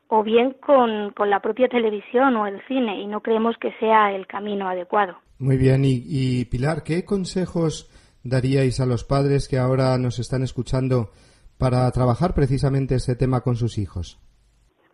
o 0.08 0.22
bien 0.22 0.52
con, 0.52 1.10
con 1.10 1.30
la 1.30 1.40
propia 1.40 1.68
televisión 1.68 2.36
o 2.36 2.46
el 2.46 2.60
cine, 2.66 3.00
y 3.00 3.06
no 3.06 3.20
creemos 3.20 3.56
que 3.56 3.72
sea 3.80 4.12
el 4.12 4.26
camino 4.26 4.68
adecuado. 4.68 5.16
Muy 5.40 5.56
bien, 5.56 5.82
y, 5.84 6.46
Pilar, 6.46 6.82
¿qué 6.84 7.04
consejos 7.04 7.86
daríais 8.24 8.80
a 8.80 8.86
los 8.86 9.04
padres 9.04 9.46
que 9.46 9.56
ahora 9.56 9.96
nos 9.96 10.18
están 10.18 10.42
escuchando 10.42 11.10
para 11.58 11.88
trabajar 11.92 12.34
precisamente 12.34 12.96
este 12.96 13.14
tema 13.14 13.42
con 13.42 13.54
sus 13.54 13.78
hijos? 13.78 14.18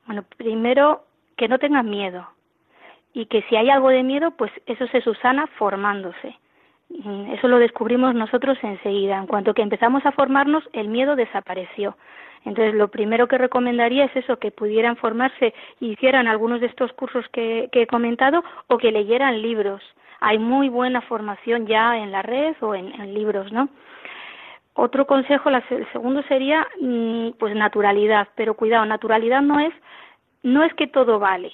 Bueno, 0.06 0.22
primero 0.36 1.06
que 1.38 1.48
no 1.48 1.58
tengan 1.58 1.88
miedo 1.88 2.28
y 3.14 3.24
que 3.24 3.40
si 3.48 3.56
hay 3.56 3.70
algo 3.70 3.88
de 3.88 4.02
miedo, 4.02 4.32
pues 4.32 4.52
eso 4.66 4.86
se 4.88 5.00
susana 5.00 5.46
formándose. 5.58 6.36
Mm, 6.90 7.32
eso 7.32 7.48
lo 7.48 7.58
descubrimos 7.58 8.14
nosotros 8.14 8.58
enseguida. 8.62 9.16
En 9.16 9.26
cuanto 9.26 9.54
que 9.54 9.62
empezamos 9.62 10.04
a 10.04 10.12
formarnos, 10.12 10.62
el 10.74 10.88
miedo 10.88 11.16
desapareció. 11.16 11.96
Entonces, 12.44 12.74
lo 12.74 12.88
primero 12.88 13.28
que 13.28 13.38
recomendaría 13.38 14.04
es 14.04 14.16
eso, 14.16 14.38
que 14.38 14.50
pudieran 14.50 14.98
formarse 14.98 15.54
y 15.80 15.92
hicieran 15.92 16.26
algunos 16.28 16.60
de 16.60 16.66
estos 16.66 16.92
cursos 16.92 17.24
que 17.32 17.70
he 17.72 17.86
comentado 17.86 18.44
o 18.66 18.76
que 18.76 18.92
leyeran 18.92 19.40
libros 19.40 19.80
hay 20.24 20.38
muy 20.38 20.70
buena 20.70 21.02
formación 21.02 21.66
ya 21.66 21.98
en 21.98 22.10
la 22.10 22.22
red 22.22 22.56
o 22.62 22.74
en, 22.74 23.12
libros, 23.12 23.52
¿no? 23.52 23.68
Otro 24.72 25.06
consejo, 25.06 25.50
el 25.50 25.92
segundo 25.92 26.22
sería, 26.22 26.66
mm, 26.80 27.32
pues 27.38 27.54
naturalidad, 27.54 28.28
pero 28.34 28.54
cuidado, 28.54 28.86
naturalidad 28.86 29.42
no 29.42 29.60
es, 29.60 29.72
no 30.42 30.64
es 30.64 30.72
que 30.74 30.86
todo 30.86 31.18
vale, 31.18 31.52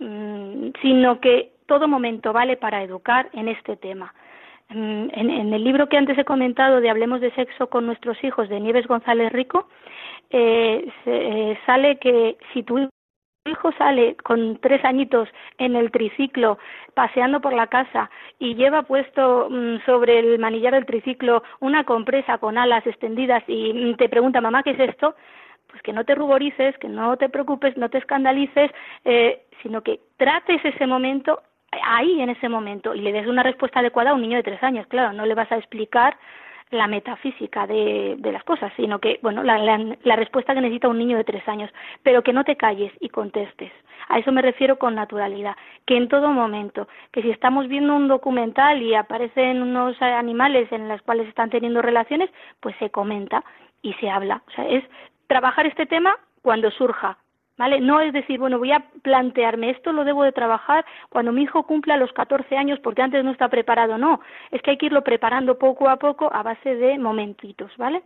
mm, 0.00 0.70
sino 0.82 1.20
que 1.20 1.52
todo 1.66 1.86
momento 1.86 2.32
vale 2.32 2.56
para 2.56 2.82
educar 2.82 3.30
en 3.34 3.46
este 3.46 3.76
tema. 3.76 4.12
Mm, 4.68 5.08
en, 5.12 5.54
el 5.54 5.62
libro 5.62 5.88
que 5.88 5.96
antes 5.96 6.18
he 6.18 6.24
comentado 6.24 6.80
de 6.80 6.90
Hablemos 6.90 7.20
de 7.20 7.30
sexo 7.32 7.68
con 7.68 7.86
nuestros 7.86 8.22
hijos 8.24 8.48
de 8.48 8.58
Nieves 8.58 8.88
González 8.88 9.32
Rico, 9.32 9.68
eh, 10.30 10.90
eh, 11.06 11.58
sale 11.66 11.98
que 11.98 12.36
si 12.52 12.64
tú 12.64 12.88
hijo 13.44 13.72
sale 13.72 14.16
con 14.22 14.58
tres 14.58 14.84
añitos 14.84 15.28
en 15.58 15.74
el 15.74 15.90
triciclo 15.90 16.58
paseando 16.94 17.40
por 17.40 17.52
la 17.52 17.66
casa 17.66 18.10
y 18.38 18.54
lleva 18.54 18.82
puesto 18.82 19.48
mm, 19.50 19.84
sobre 19.84 20.20
el 20.20 20.38
manillar 20.38 20.74
del 20.74 20.86
triciclo 20.86 21.42
una 21.60 21.84
compresa 21.84 22.38
con 22.38 22.56
alas 22.56 22.86
extendidas 22.86 23.42
y 23.48 23.72
mm, 23.72 23.96
te 23.96 24.08
pregunta 24.08 24.40
mamá 24.40 24.62
qué 24.62 24.70
es 24.70 24.80
esto 24.80 25.16
pues 25.68 25.82
que 25.82 25.92
no 25.92 26.04
te 26.04 26.14
ruborices 26.14 26.78
que 26.78 26.88
no 26.88 27.16
te 27.16 27.28
preocupes 27.28 27.76
no 27.76 27.88
te 27.88 27.98
escandalices 27.98 28.70
eh, 29.04 29.42
sino 29.62 29.82
que 29.82 29.98
trates 30.18 30.64
ese 30.64 30.86
momento 30.86 31.42
ahí 31.84 32.20
en 32.20 32.30
ese 32.30 32.48
momento 32.48 32.94
y 32.94 33.00
le 33.00 33.12
des 33.12 33.26
una 33.26 33.42
respuesta 33.42 33.80
adecuada 33.80 34.10
a 34.10 34.14
un 34.14 34.22
niño 34.22 34.36
de 34.36 34.44
tres 34.44 34.62
años 34.62 34.86
claro 34.86 35.12
no 35.12 35.26
le 35.26 35.34
vas 35.34 35.50
a 35.50 35.56
explicar 35.56 36.16
la 36.72 36.86
metafísica 36.86 37.66
de, 37.66 38.18
las 38.32 38.42
cosas, 38.44 38.72
sino 38.76 38.98
que, 38.98 39.20
bueno, 39.22 39.42
la, 39.42 39.58
la, 39.58 40.16
respuesta 40.16 40.54
que 40.54 40.60
necesita 40.60 40.88
un 40.88 40.98
niño 40.98 41.18
de 41.18 41.24
tres 41.24 41.46
años, 41.46 41.70
pero 42.02 42.22
que 42.22 42.32
no 42.32 42.44
te 42.44 42.56
calles 42.56 42.92
y 42.98 43.10
contestes. 43.10 43.70
A 44.08 44.18
eso 44.18 44.32
me 44.32 44.42
refiero 44.42 44.78
con 44.78 44.94
naturalidad, 44.94 45.54
que 45.86 45.96
en 45.96 46.08
todo 46.08 46.32
momento, 46.32 46.88
que 47.12 47.22
si 47.22 47.30
estamos 47.30 47.68
viendo 47.68 47.94
un 47.94 48.08
documental 48.08 48.82
y 48.82 48.94
aparecen 48.94 49.62
unos 49.62 50.00
animales 50.00 50.72
en 50.72 50.88
los 50.88 51.00
cuales 51.02 51.28
están 51.28 51.50
teniendo 51.50 51.82
relaciones, 51.82 52.30
pues 52.60 52.74
se 52.78 52.90
comenta 52.90 53.44
y 53.82 53.92
se 53.94 54.08
habla. 54.08 54.42
O 54.48 54.50
sea, 54.52 54.66
es 54.66 54.82
trabajar 55.26 55.66
este 55.66 55.86
tema 55.86 56.16
cuando 56.40 56.70
surja, 56.70 57.18
¿Vale? 57.58 57.80
No 57.80 58.00
es 58.00 58.12
decir, 58.12 58.38
bueno, 58.38 58.58
voy 58.58 58.72
a 58.72 58.82
plantearme 59.02 59.70
esto 59.70 59.92
lo 59.92 60.04
debo 60.04 60.24
de 60.24 60.32
trabajar 60.32 60.84
cuando 61.10 61.32
mi 61.32 61.42
hijo 61.42 61.64
cumpla 61.64 61.98
los 61.98 62.12
14 62.12 62.56
años 62.56 62.78
porque 62.80 63.02
antes 63.02 63.22
no 63.24 63.30
está 63.30 63.48
preparado, 63.48 63.98
no, 63.98 64.20
es 64.50 64.62
que 64.62 64.70
hay 64.70 64.78
que 64.78 64.86
irlo 64.86 65.04
preparando 65.04 65.58
poco 65.58 65.88
a 65.88 65.96
poco 65.96 66.32
a 66.32 66.42
base 66.42 66.74
de 66.74 66.98
momentitos, 66.98 67.70
¿vale? 67.76 68.02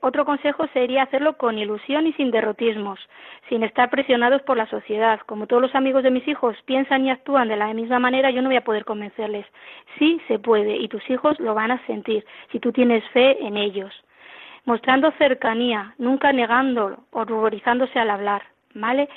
Otro 0.00 0.24
consejo 0.24 0.66
sería 0.72 1.02
hacerlo 1.02 1.36
con 1.36 1.58
ilusión 1.58 2.06
y 2.06 2.12
sin 2.12 2.30
derrotismos, 2.30 3.00
sin 3.48 3.64
estar 3.64 3.90
presionados 3.90 4.42
por 4.42 4.56
la 4.56 4.66
sociedad. 4.66 5.18
Como 5.26 5.48
todos 5.48 5.60
los 5.60 5.74
amigos 5.74 6.04
de 6.04 6.12
mis 6.12 6.26
hijos 6.28 6.56
piensan 6.66 7.04
y 7.04 7.10
actúan 7.10 7.48
de 7.48 7.56
la 7.56 7.74
misma 7.74 7.98
manera, 7.98 8.30
yo 8.30 8.40
no 8.40 8.48
voy 8.48 8.56
a 8.56 8.64
poder 8.64 8.84
convencerles. 8.84 9.44
Sí 9.98 10.20
se 10.28 10.38
puede 10.38 10.76
y 10.76 10.86
tus 10.86 11.08
hijos 11.10 11.40
lo 11.40 11.54
van 11.54 11.72
a 11.72 11.84
sentir 11.86 12.24
si 12.52 12.60
tú 12.60 12.70
tienes 12.70 13.02
fe 13.10 13.44
en 13.44 13.56
ellos. 13.56 13.92
Mostrando 14.64 15.10
cercanía, 15.12 15.94
nunca 15.98 16.32
negándolo 16.32 17.04
o 17.10 17.24
ruborizándose 17.24 17.98
al 17.98 18.10
hablar, 18.10 18.42
¿vale? 18.74 19.08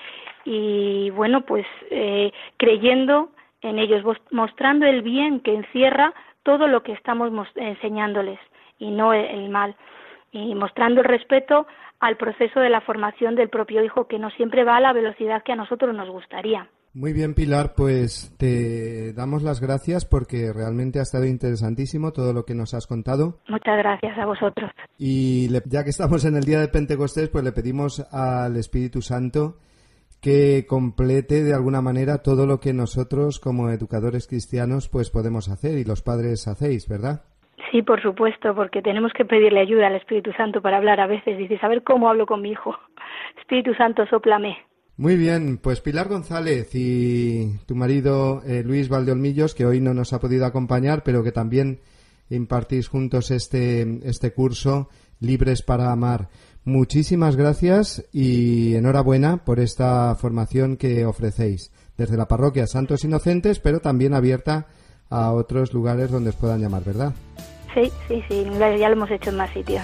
Y 0.46 1.10
bueno, 1.12 1.42
pues 1.42 1.66
eh, 1.90 2.32
creyendo 2.58 3.30
en 3.62 3.80
ellos, 3.80 4.04
mostrando 4.32 4.86
el 4.86 5.02
bien 5.02 5.40
que 5.40 5.54
encierra 5.54 6.14
todo 6.44 6.68
lo 6.68 6.84
que 6.84 6.94
estamos 6.94 7.32
enseñándoles 7.56 8.40
y 8.80 8.90
no 8.90 9.14
el 9.14 9.50
mal, 9.50 9.76
y 10.32 10.56
mostrando 10.56 11.02
el 11.02 11.08
respeto 11.08 11.68
al 12.00 12.18
proceso 12.18 12.60
de 12.60 12.70
la 12.70 12.82
formación 12.82 13.36
del 13.36 13.50
propio 13.50 13.84
hijo, 13.84 14.08
que 14.08 14.18
no 14.18 14.32
siempre 14.32 14.64
va 14.64 14.78
a 14.78 14.82
la 14.82 14.94
velocidad 14.94 15.44
que 15.44 15.52
a 15.52 15.56
nosotros 15.56 15.96
nos 15.96 16.10
gustaría. 16.10 16.68
Muy 16.94 17.14
bien, 17.14 17.34
Pilar, 17.34 17.74
pues 17.76 18.36
te 18.38 19.14
damos 19.14 19.44
las 19.44 19.62
gracias 19.62 20.06
porque 20.06 20.52
realmente 20.54 21.00
ha 21.00 21.04
estado 21.04 21.26
interesantísimo 21.26 22.12
todo 22.12 22.34
lo 22.34 22.44
que 22.44 22.54
nos 22.54 22.74
has 22.74 22.86
contado. 22.86 23.40
Muchas 23.48 23.78
gracias 23.78 24.18
a 24.18 24.26
vosotros. 24.26 24.70
Y 24.98 25.48
ya 25.70 25.86
que 25.86 25.90
estamos 25.90 26.26
en 26.26 26.36
el 26.36 26.44
día 26.44 26.60
de 26.60 26.68
Pentecostés, 26.68 27.30
pues 27.30 27.46
le 27.46 27.54
pedimos 27.54 28.06
al 28.12 28.58
Espíritu 28.58 29.02
Santo 29.02 29.56
que 30.22 30.66
complete 30.68 31.44
de 31.44 31.54
alguna 31.54 31.82
manera 31.82 32.22
todo 32.22 32.46
lo 32.46 32.60
que 32.60 32.74
nosotros 32.74 33.40
como 33.40 33.70
educadores 33.70 34.28
cristianos 34.28 34.90
pues 34.90 35.10
podemos 35.10 35.50
hacer 35.50 35.78
y 35.78 35.86
los 35.86 36.02
padres 36.02 36.46
hacéis, 36.48 36.90
¿verdad? 36.90 37.24
Sí, 37.72 37.84
por 37.84 38.02
supuesto, 38.02 38.54
porque 38.54 38.82
tenemos 38.82 39.14
que 39.14 39.24
pedirle 39.24 39.62
ayuda 39.62 39.88
al 39.88 39.96
Espíritu 39.96 40.34
Santo 40.34 40.62
para 40.62 40.78
hablar 40.78 41.00
a 41.00 41.08
veces. 41.08 41.38
Dice, 41.38 41.58
saber 41.60 41.84
cómo 41.84 42.10
hablo 42.10 42.26
con 42.26 42.42
mi 42.42 42.52
hijo. 42.52 42.76
Espíritu 43.40 43.74
Santo, 43.76 44.06
soplame. 44.08 44.58
Muy 44.98 45.16
bien, 45.16 45.58
pues 45.58 45.82
Pilar 45.82 46.10
González 46.10 46.70
y 46.74 47.58
tu 47.66 47.76
marido 47.76 48.44
eh, 48.46 48.62
Luis 48.64 48.90
Valdeolmillos, 48.90 49.56
que 49.56 49.66
hoy 49.66 49.82
no 49.82 49.94
nos 49.94 50.14
ha 50.14 50.20
podido 50.20 50.46
acompañar, 50.46 51.04
pero 51.04 51.24
que 51.24 51.32
también 51.32 51.80
impartís 52.30 52.88
juntos 52.88 53.32
este, 53.32 54.00
este 54.08 54.34
curso, 54.34 54.90
Libres 55.20 55.62
para 55.62 55.92
Amar. 55.92 56.30
Muchísimas 56.64 57.36
gracias 57.36 58.06
y 58.12 58.76
enhorabuena 58.76 59.44
por 59.44 59.60
esta 59.60 60.14
formación 60.16 60.78
que 60.78 61.06
ofrecéis 61.06 61.72
desde 61.98 62.18
la 62.18 62.28
parroquia 62.28 62.68
Santos 62.68 63.04
Inocentes, 63.04 63.60
pero 63.60 63.80
también 63.80 64.14
abierta 64.14 64.68
a 65.10 65.32
otros 65.32 65.74
lugares 65.74 66.12
donde 66.12 66.30
os 66.30 66.36
puedan 66.36 66.62
llamar, 66.62 66.84
¿verdad? 66.84 67.14
Sí, 67.74 67.92
sí, 68.08 68.24
sí, 68.30 68.46
ya 68.60 68.90
lo 68.90 68.96
hemos 68.96 69.12
hecho 69.12 69.30
en 69.30 69.38
más 69.38 69.52
sitios. 69.52 69.84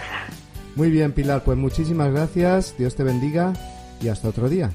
Muy 0.76 0.92
bien, 0.92 1.12
Pilar, 1.14 1.44
pues 1.44 1.58
muchísimas 1.58 2.12
gracias, 2.12 2.76
Dios 2.78 2.96
te 2.96 3.04
bendiga 3.04 3.54
y 4.02 4.10
hasta 4.10 4.30
otro 4.30 4.48
día. 4.48 4.72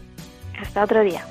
Hasta 0.62 0.84
otro 0.84 1.02
día. 1.02 1.24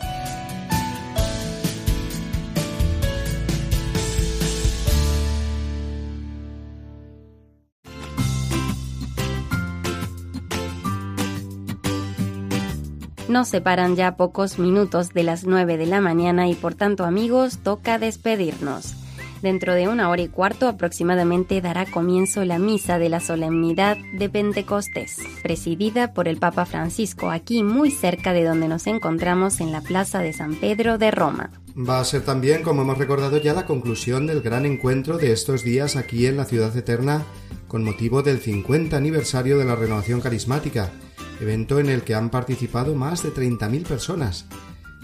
Nos 13.30 13.48
separan 13.48 13.96
ya 13.96 14.18
pocos 14.18 14.60
minutos 14.60 15.14
de 15.14 15.24
las 15.24 15.46
9 15.46 15.78
de 15.78 15.86
la 15.86 16.02
mañana 16.02 16.50
y 16.50 16.54
por 16.54 16.76
tanto 16.76 17.06
amigos 17.06 17.60
toca 17.60 17.98
despedirnos. 17.98 19.01
Dentro 19.42 19.74
de 19.74 19.88
una 19.88 20.10
hora 20.10 20.22
y 20.22 20.28
cuarto 20.28 20.68
aproximadamente 20.68 21.62
dará 21.62 21.88
comienzo 21.88 22.46
la 22.46 22.60
misa 22.60 23.00
de 23.00 23.10
la 23.10 23.20
solemnidad 23.20 23.98
de 24.14 24.30
Pentecostés, 24.30 25.18
presidida 25.42 26.14
por 26.14 26.28
el 26.28 26.38
Papa 26.38 26.66
Francisco, 26.66 27.32
aquí 27.32 27.64
muy 27.64 27.90
cerca 27.90 28.34
de 28.34 28.44
donde 28.44 28.68
nos 28.68 28.86
encontramos 28.86 29.60
en 29.60 29.72
la 29.72 29.82
Plaza 29.82 30.20
de 30.20 30.34
San 30.34 30.54
Pedro 30.56 31.00
de 31.00 31.10
Roma. 31.10 31.50
Va 31.76 32.00
a 32.00 32.06
ser 32.06 32.22
también, 32.22 32.62
como 32.62 32.84
hemos 32.84 33.00
recordado 33.00 33.38
ya, 33.38 33.54
la 33.54 33.66
conclusión 33.66 34.28
del 34.28 34.42
gran 34.42 34.68
encuentro 34.68 35.18
de 35.18 35.32
estos 35.32 35.64
días 35.64 35.96
aquí 35.96 36.28
en 36.28 36.38
la 36.38 36.46
Ciudad 36.46 36.76
Eterna 36.78 37.24
con 37.68 37.84
motivo 37.84 38.22
del 38.22 38.40
50 38.40 38.96
aniversario 38.96 39.58
de 39.58 39.64
la 39.66 39.76
renovación 39.76 40.20
carismática, 40.20 40.92
evento 41.40 41.80
en 41.80 41.90
el 41.90 42.04
que 42.04 42.14
han 42.14 42.30
participado 42.30 42.94
más 42.94 43.24
de 43.24 43.30
30.000 43.30 43.88
personas 43.88 44.46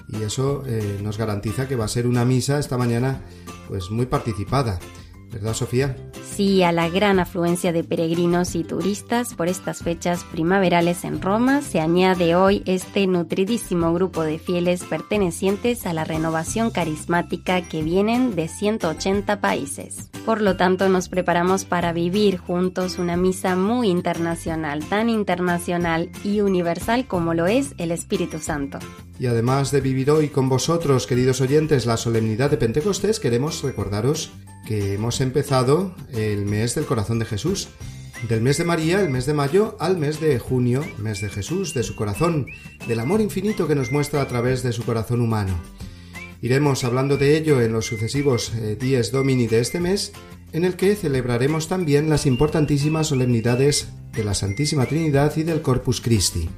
y 0.10 0.24
eso 0.24 0.64
eh, 0.66 1.00
nos 1.02 1.18
garantiza 1.18 1.68
que 1.68 1.76
va 1.76 1.86
a 1.86 1.90
ser 1.90 2.08
una 2.08 2.26
misa 2.26 2.60
esta 2.60 2.78
mañana 2.78 3.22
pues 3.68 3.92
muy 3.92 4.06
participada. 4.06 4.80
¿Verdad, 5.32 5.54
Sofía? 5.54 5.96
Sí, 6.24 6.64
a 6.64 6.72
la 6.72 6.88
gran 6.88 7.20
afluencia 7.20 7.74
de 7.74 7.84
peregrinos 7.84 8.56
y 8.56 8.64
turistas 8.64 9.34
por 9.34 9.50
estas 9.50 9.80
fechas 9.80 10.24
primaverales 10.24 11.04
en 11.04 11.22
Roma 11.22 11.62
se 11.62 11.82
añade 11.82 12.36
hoy 12.36 12.64
este 12.66 13.08
nutridísimo 13.08 13.94
grupo 13.94 14.24
de 14.24 14.40
fieles 14.40 14.84
pertenecientes 14.84 15.86
a 15.86 15.94
la 15.94 16.06
renovación 16.06 16.72
carismática 16.72 17.62
que 17.62 17.84
vienen 17.84 18.36
de 18.36 18.48
180 18.48 19.42
países. 19.42 20.10
Por 20.26 20.42
lo 20.42 20.56
tanto, 20.56 20.88
nos 20.88 21.10
preparamos 21.10 21.66
para 21.66 21.92
vivir 21.92 22.38
juntos 22.38 22.98
una 22.98 23.18
misa 23.18 23.56
muy 23.56 23.90
internacional, 23.90 24.86
tan 24.86 25.10
internacional 25.10 26.10
y 26.24 26.40
universal 26.40 27.06
como 27.06 27.34
lo 27.34 27.48
es 27.48 27.74
el 27.78 27.92
Espíritu 27.92 28.40
Santo. 28.40 28.80
Y 29.20 29.26
además 29.26 29.72
de 29.72 29.82
vivir 29.82 30.12
hoy 30.12 30.30
con 30.30 30.48
vosotros, 30.48 31.08
queridos 31.08 31.42
oyentes, 31.42 31.88
la 31.88 31.98
solemnidad 31.98 32.52
de 32.52 32.58
Pentecostés, 32.58 33.20
queremos 33.20 33.64
recordaros 33.64 34.32
que 34.68 34.94
hemos 34.94 35.22
empezado 35.22 35.96
el 36.14 36.46
mes 36.46 36.76
del 36.76 36.86
corazón 36.86 37.18
de 37.18 37.26
Jesús. 37.26 37.70
Del 38.30 38.42
mes 38.42 38.58
de 38.58 38.64
María, 38.64 39.02
el 39.02 39.10
mes 39.10 39.26
de 39.26 39.34
mayo, 39.34 39.76
al 39.80 39.98
mes 39.98 40.20
de 40.20 40.38
junio, 40.40 40.84
mes 40.98 41.22
de 41.22 41.30
Jesús, 41.30 41.74
de 41.74 41.84
su 41.84 41.96
corazón, 41.96 42.48
del 42.88 43.00
amor 43.00 43.22
infinito 43.22 43.68
que 43.68 43.76
nos 43.76 43.92
muestra 43.92 44.22
a 44.22 44.28
través 44.28 44.62
de 44.64 44.72
su 44.72 44.84
corazón 44.84 45.22
humano. 45.22 45.54
Iremos 46.42 46.84
hablando 46.84 47.18
de 47.18 47.38
ello 47.38 47.62
en 47.62 47.74
los 47.74 47.86
sucesivos 47.86 48.54
eh, 48.56 48.76
días 48.76 49.12
domini 49.12 49.48
de 49.48 49.60
este 49.60 49.80
mes, 49.80 50.14
en 50.52 50.66
el 50.66 50.76
que 50.76 50.96
celebraremos 50.96 51.68
también 51.68 52.10
las 52.10 52.26
importantísimas 52.26 53.08
solemnidades 53.08 53.90
de 54.14 54.24
la 54.24 54.34
Santísima 54.34 54.86
Trinidad 54.86 55.36
y 55.38 55.44
del 55.44 55.62
Corpus 55.62 56.02
Christi 56.02 56.50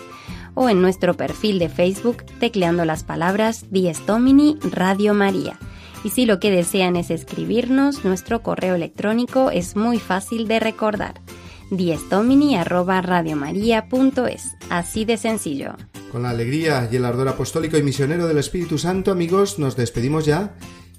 o 0.54 0.68
en 0.68 0.82
nuestro 0.82 1.14
perfil 1.14 1.58
de 1.58 1.70
Facebook 1.70 2.24
tecleando 2.40 2.84
las 2.84 3.04
palabras 3.04 3.64
Dies 3.70 4.04
Domini 4.04 4.58
Radio 4.70 5.14
María 5.14 5.58
y 6.05 6.11
si 6.11 6.26
lo 6.26 6.38
que 6.40 6.51
desean 6.51 6.96
es 6.96 7.11
escribirnos, 7.11 8.05
nuestro 8.05 8.42
correo 8.42 8.74
electrónico 8.74 9.51
es 9.51 9.76
muy 9.76 9.99
fácil 9.99 10.49
de 10.49 10.61
recordar. 10.61 11.20
diestomini@radiomaria.es, 11.70 14.42
así 14.70 15.05
de 15.05 15.16
sencillo. 15.16 15.74
Con 16.12 16.22
la 16.22 16.30
alegría 16.30 16.88
y 16.90 16.96
el 16.96 17.05
ardor 17.05 17.28
apostólico 17.28 17.76
y 17.76 17.82
misionero 17.82 18.26
del 18.26 18.38
Espíritu 18.38 18.78
Santo, 18.78 19.11
amigos, 19.11 19.59
nos 19.59 19.76
despedimos 19.76 20.24
ya 20.24 20.55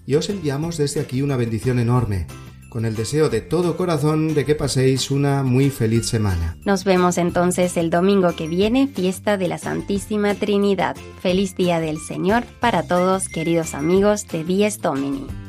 y 0.05 0.15
os 0.15 0.29
enviamos 0.29 0.77
desde 0.77 0.99
aquí 0.99 1.21
una 1.21 1.37
bendición 1.37 1.79
enorme 1.79 2.27
con 2.69 2.85
el 2.85 2.95
deseo 2.95 3.29
de 3.29 3.41
todo 3.41 3.75
corazón 3.75 4.33
de 4.33 4.45
que 4.45 4.55
paséis 4.55 5.11
una 5.11 5.43
muy 5.43 5.69
feliz 5.69 6.07
semana. 6.07 6.57
Nos 6.65 6.83
vemos 6.83 7.17
entonces 7.17 7.75
el 7.77 7.89
domingo 7.89 8.35
que 8.35 8.47
viene, 8.47 8.87
fiesta 8.87 9.37
de 9.37 9.47
la 9.47 9.57
Santísima 9.57 10.35
Trinidad. 10.35 10.95
Feliz 11.21 11.55
Día 11.55 11.79
del 11.79 11.97
Señor 11.97 12.43
para 12.59 12.83
todos, 12.83 13.27
queridos 13.27 13.73
amigos 13.73 14.27
de 14.27 14.43
Dies 14.43 14.79
Domini. 14.79 15.48